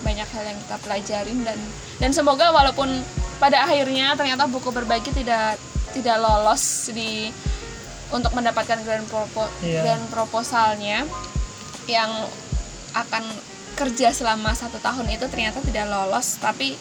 banyak 0.04 0.28
hal 0.28 0.44
yang 0.44 0.60
kita 0.60 0.78
pelajarin 0.84 1.40
dan 1.42 1.56
dan 1.96 2.12
semoga 2.12 2.52
walaupun 2.52 2.92
pada 3.40 3.64
akhirnya 3.64 4.12
ternyata 4.20 4.44
buku 4.52 4.68
berbagi 4.70 5.16
tidak 5.16 5.56
tidak 5.96 6.20
lolos 6.20 6.92
di 6.92 7.32
untuk 8.12 8.36
mendapatkan 8.36 8.84
grand 8.84 9.08
propo, 9.08 9.48
Iya. 9.64 9.80
grand 9.82 10.06
proposalnya 10.12 11.08
yang 11.88 12.12
akan 12.92 13.24
kerja 13.74 14.12
selama 14.12 14.52
satu 14.52 14.78
tahun 14.78 15.08
itu 15.10 15.26
ternyata 15.26 15.64
tidak 15.64 15.88
lolos 15.88 16.38
tapi 16.38 16.76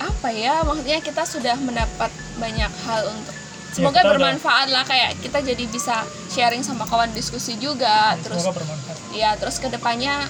apa 0.00 0.32
ya 0.32 0.64
maksudnya 0.64 1.02
kita 1.02 1.26
sudah 1.26 1.58
mendapat 1.60 2.08
banyak 2.38 2.72
hal 2.88 3.02
untuk 3.12 3.36
semoga 3.72 3.94
kita 3.94 4.02
udah- 4.02 4.12
bermanfaat 4.12 4.66
lah 4.68 4.82
kayak 4.82 5.18
kita 5.18 5.38
jadi 5.42 5.64
bisa 5.66 5.96
sharing 6.28 6.60
sama 6.60 6.84
kawan 6.84 7.10
diskusi 7.10 7.54
juga 7.56 8.14
terus 8.18 8.40
semoga 8.40 8.58
bermanfaat 8.58 8.98
Ya, 9.10 9.34
terus 9.34 9.58
ke 9.58 9.66
depannya 9.66 10.22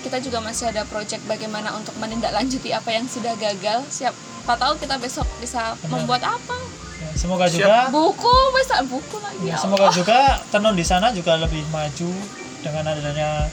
kita 0.00 0.18
juga 0.18 0.40
masih 0.40 0.66
ada 0.66 0.82
project 0.82 1.22
bagaimana 1.24 1.70
untuk 1.72 1.94
menindaklanjuti 1.94 2.70
apa 2.70 2.90
yang 2.90 3.04
sudah 3.04 3.36
gagal. 3.36 3.86
Siapa 3.86 4.18
tahu 4.50 4.74
kita 4.76 4.96
besok 4.96 5.28
bisa 5.38 5.78
Benar. 5.78 5.88
membuat 5.92 6.22
apa? 6.26 6.56
Ya, 6.98 7.10
semoga 7.14 7.46
Siap. 7.46 7.54
juga 7.54 7.76
Buku, 7.88 8.34
bisa 8.52 8.82
buku 8.82 9.16
lagi. 9.20 9.44
ya, 9.44 9.54
ya 9.54 9.56
semoga 9.56 9.86
Allah. 9.86 9.94
juga 9.94 10.18
tenun 10.48 10.74
di 10.74 10.82
sana 10.82 11.12
juga 11.12 11.36
lebih 11.36 11.62
maju 11.68 12.10
dengan 12.58 12.84
adanya 12.88 13.46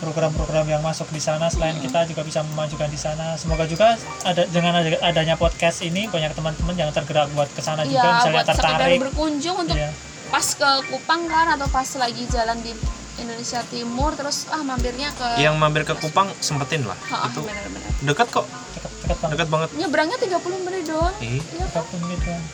program-program 0.00 0.66
yang 0.66 0.80
masuk 0.80 1.06
di 1.08 1.18
sana 1.18 1.46
selain 1.46 1.76
kita 1.76 2.04
juga 2.04 2.22
bisa 2.22 2.40
memajukan 2.42 2.86
di 2.86 2.96
sana 2.96 3.36
semoga 3.36 3.64
juga 3.64 3.94
ada 4.22 4.42
dengan 4.46 4.74
ada- 4.74 5.00
adanya 5.02 5.36
podcast 5.36 5.80
ini 5.80 6.06
banyak 6.06 6.32
teman-teman 6.32 6.74
yang 6.74 6.90
tergerak 6.90 7.28
buat 7.30 7.46
ke 7.48 7.60
sana 7.60 7.84
juga 7.84 8.00
Iya, 8.00 8.12
misalnya 8.16 8.34
buat 8.34 8.48
tertarik 8.50 8.98
berkunjung 9.02 9.56
untuk 9.58 9.76
Iya. 9.76 9.90
pas 10.26 10.46
ke 10.48 10.70
Kupang 10.88 11.22
kan 11.26 11.46
atau 11.52 11.68
pas 11.68 11.88
lagi 11.94 12.24
jalan 12.26 12.58
di 12.58 12.72
Indonesia 13.16 13.60
Timur 13.64 14.10
terus 14.12 14.48
ah 14.48 14.60
mampirnya 14.60 15.12
ke 15.12 15.36
yang 15.38 15.54
mampir 15.54 15.84
ke 15.84 15.92
Kupang 15.94 16.32
sempetin 16.38 16.82
lah 16.82 16.96
Ha, 17.06 17.28
itu 17.28 17.40
benar-benar. 17.40 17.90
dekat 18.00 18.28
kok 18.30 18.46
dekat 18.48 18.90
dekat 18.96 19.18
banget 19.18 19.30
dekat 19.30 19.48
banget 19.50 19.68
Nyebrangnya 19.76 20.16
30 20.18 20.40
menit 20.62 20.84
doang. 20.86 21.14
Ih, 21.20 21.42
Iya 21.42 21.66
kan? 21.68 21.84
30 21.84 22.00
menit 22.00 22.20
doang. 22.22 22.44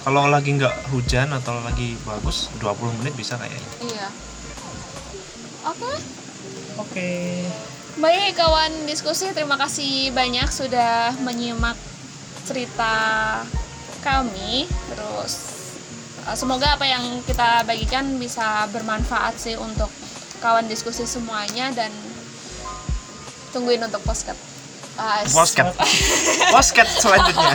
kalau 0.00 0.28
lagi 0.28 0.50
nggak 0.52 0.74
hujan 0.88 1.32
atau 1.32 1.58
lagi 1.60 1.96
bagus 2.00 2.46
20 2.56 2.94
menit 2.94 3.14
bisa 3.14 3.34
kayaknya 3.34 3.70
Iya. 3.82 4.06
Oke. 5.64 5.92
Oke 6.76 7.10
Baik 7.94 8.34
kawan 8.34 8.90
diskusi, 8.90 9.30
terima 9.30 9.54
kasih 9.54 10.10
banyak 10.10 10.50
sudah 10.50 11.14
menyimak 11.22 11.78
cerita 12.42 12.90
kami. 14.02 14.66
Terus 14.90 15.32
eh, 16.20 16.34
semoga 16.34 16.74
apa 16.74 16.82
yang 16.84 17.00
kita 17.22 17.62
bagikan 17.62 18.18
bisa 18.18 18.66
bermanfaat 18.68 19.38
sih 19.38 19.54
untuk 19.54 19.86
kawan 20.38 20.66
diskusi 20.66 21.06
semuanya 21.06 21.70
dan 21.70 21.94
tungguin 23.50 23.78
untuk 23.78 24.02
postcard. 24.02 24.34
S- 25.22 25.30
Posket 25.30 25.66
Posket 26.50 26.86
selanjutnya 26.98 27.50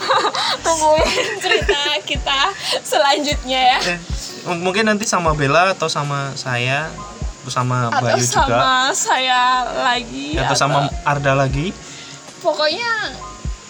tungguin 0.64 1.08
cerita 1.36 1.80
kita 2.04 2.40
selanjutnya 2.80 3.60
ya. 3.76 3.78
Eh, 3.96 3.98
mungkin 4.54 4.88
nanti 4.88 5.04
sama 5.04 5.32
Bella 5.32 5.72
atau 5.72 5.88
sama 5.88 6.36
saya 6.36 6.88
atau 7.50 7.58
sama 7.58 7.76
Atau 7.90 8.06
Bayu 8.06 8.22
sama 8.22 8.46
juga 8.46 8.62
saya 8.94 9.40
lagi. 9.84 10.38
atau 10.38 10.54
sama 10.54 10.78
Arda 11.02 11.34
lagi. 11.34 11.74
Pokoknya 12.38 12.86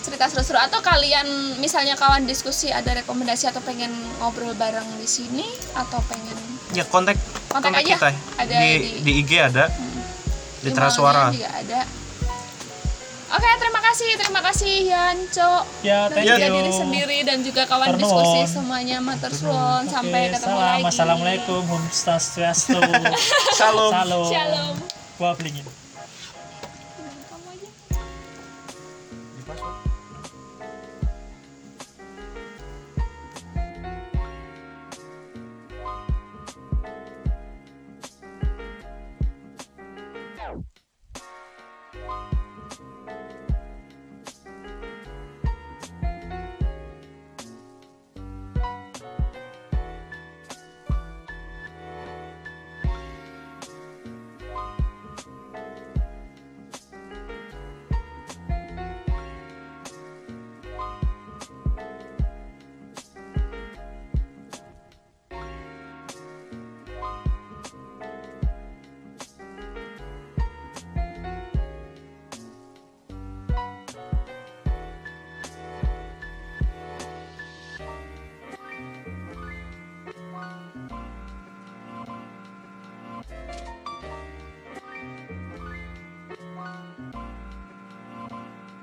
cerita 0.01 0.29
seru-seru. 0.29 0.57
Atau 0.57 0.81
kalian 0.81 1.27
misalnya 1.57 1.97
kawan 1.97 2.23
diskusi 2.23 2.69
ada 2.69 2.93
rekomendasi 2.95 3.49
atau 3.49 3.61
pengen 3.61 3.89
ngobrol 4.19 4.53
bareng 4.53 4.87
di 4.97 5.09
sini 5.09 5.49
atau 5.73 5.99
pengen 6.05 6.37
ya 6.71 6.85
kontak 6.85 7.17
Kontak 7.49 7.73
aja. 7.75 7.97
kita. 7.97 8.11
Ada 8.37 8.55
di, 8.55 8.71
di- 8.79 9.01
di 9.01 9.13
IG 9.19 9.31
ada. 9.41 9.65
Litra 10.61 10.87
emailnya 10.87 10.93
Suara 10.93 11.25
juga 11.33 11.49
ada 11.51 11.81
oke 13.31 13.49
terima 13.59 13.81
kasih 13.81 14.11
terima 14.19 14.41
kasih 14.43 14.75
Yanco 14.87 15.53
ya 15.83 16.11
dan 16.11 16.23
juga 16.27 16.47
diri 16.51 16.73
sendiri 16.73 17.19
dan 17.23 17.39
juga 17.41 17.63
kawan 17.65 17.95
diskusi 17.95 18.41
semuanya 18.51 18.99
matur 18.99 19.31
suwun 19.31 19.87
Oke, 19.87 19.93
sampai 19.93 20.23
ketemu 20.35 20.59
salam. 20.59 20.67
lagi. 20.67 20.83
Assalamualaikum 20.87 21.63
swastiastu 21.91 22.79
Shalom 23.55 23.91
salam. 23.97 24.25
Shalom 24.27 24.75
gua 25.21 25.33